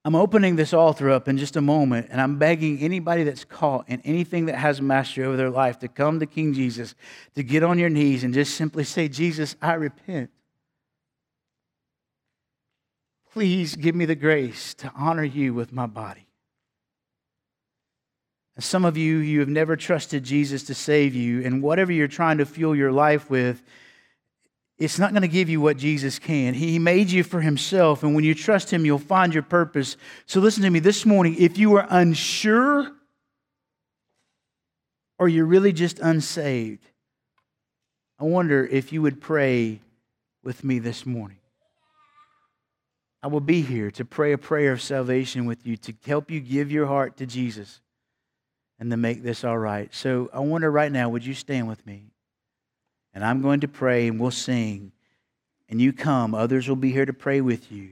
I'm 0.06 0.16
opening 0.16 0.56
this 0.56 0.74
altar 0.74 1.10
up 1.10 1.28
in 1.28 1.38
just 1.38 1.58
a 1.58 1.62
moment, 1.62 2.08
and 2.10 2.22
I'm 2.22 2.40
begging 2.40 2.80
anybody 2.80 3.24
that's 3.24 3.44
caught 3.44 3.90
in 3.90 4.02
anything 4.02 4.46
that 4.46 4.56
has 4.56 4.82
mastery 4.82 5.26
over 5.26 5.36
their 5.36 5.50
life 5.50 5.80
to 5.80 5.90
come 5.90 6.20
to 6.22 6.26
King 6.26 6.54
Jesus, 6.54 6.96
to 7.36 7.44
get 7.44 7.64
on 7.64 7.78
your 7.78 7.90
knees 7.90 8.24
and 8.24 8.34
just 8.34 8.56
simply 8.56 8.86
say, 8.86 9.10
Jesus, 9.10 9.58
I 9.62 9.74
repent. 9.74 10.30
Please 13.34 13.76
give 13.76 13.94
me 13.94 14.06
the 14.06 14.16
grace 14.16 14.74
to 14.76 14.92
honor 14.96 15.24
you 15.24 15.54
with 15.54 15.74
my 15.74 15.86
body. 15.86 16.28
Some 18.58 18.84
of 18.84 18.98
you, 18.98 19.18
you 19.18 19.40
have 19.40 19.50
never 19.50 19.78
trusted 19.78 20.24
Jesus 20.24 20.64
to 20.64 20.74
save 20.74 21.14
you, 21.16 21.44
and 21.46 21.62
whatever 21.62 21.92
you're 21.92 22.08
trying 22.08 22.40
to 22.40 22.46
fuel 22.46 22.76
your 22.76 22.92
life 22.92 23.30
with, 23.30 23.64
it's 24.80 24.98
not 24.98 25.12
going 25.12 25.24
to 25.24 25.28
give 25.28 25.50
you 25.50 25.60
what 25.60 25.78
Jesus 25.78 26.20
can. 26.20 26.54
He 26.54 26.80
made 26.80 27.12
you 27.12 27.24
for 27.24 27.42
himself, 27.42 28.02
and 28.02 28.16
when 28.16 28.24
you 28.24 28.34
trust 28.34 28.72
him, 28.72 28.86
you'll 28.86 28.98
find 28.98 29.34
your 29.34 29.44
purpose. 29.44 29.98
So 30.26 30.40
listen 30.40 30.64
to 30.64 30.70
me 30.70 30.80
this 30.80 31.06
morning. 31.06 31.36
If 31.38 31.58
you 31.58 31.76
are 31.76 31.86
unsure 31.90 32.90
or 35.18 35.28
you're 35.28 35.46
really 35.46 35.74
just 35.74 36.00
unsaved, 36.00 36.86
I 38.18 38.24
wonder 38.24 38.66
if 38.66 38.94
you 38.94 39.02
would 39.02 39.20
pray 39.20 39.82
with 40.44 40.64
me 40.64 40.80
this 40.80 41.06
morning. 41.06 41.38
I 43.22 43.28
will 43.28 43.42
be 43.42 43.62
here 43.62 43.92
to 43.92 44.06
pray 44.06 44.32
a 44.32 44.38
prayer 44.38 44.72
of 44.72 44.82
salvation 44.82 45.46
with 45.46 45.68
you, 45.68 45.76
to 45.76 45.94
help 46.06 46.32
you 46.32 46.40
give 46.40 46.72
your 46.72 46.86
heart 46.86 47.18
to 47.18 47.26
Jesus 47.26 47.82
and 48.80 48.90
to 48.92 48.98
make 48.98 49.24
this 49.24 49.44
all 49.44 49.58
right. 49.58 49.94
So 49.94 50.30
I 50.34 50.40
wonder 50.40 50.72
right 50.72 50.92
now, 50.92 51.10
would 51.10 51.26
you 51.26 51.34
stand 51.34 51.68
with 51.68 51.86
me? 51.86 52.09
And 53.14 53.24
I'm 53.24 53.42
going 53.42 53.60
to 53.62 53.68
pray 53.68 54.08
and 54.08 54.20
we'll 54.20 54.32
sing. 54.32 54.92
And 55.68 55.82
you 55.82 55.94
come, 55.94 56.34
others 56.34 56.68
will 56.68 56.76
be 56.76 56.92
here 56.92 57.06
to 57.06 57.14
pray 57.14 57.42
with 57.42 57.72
you. 57.72 57.92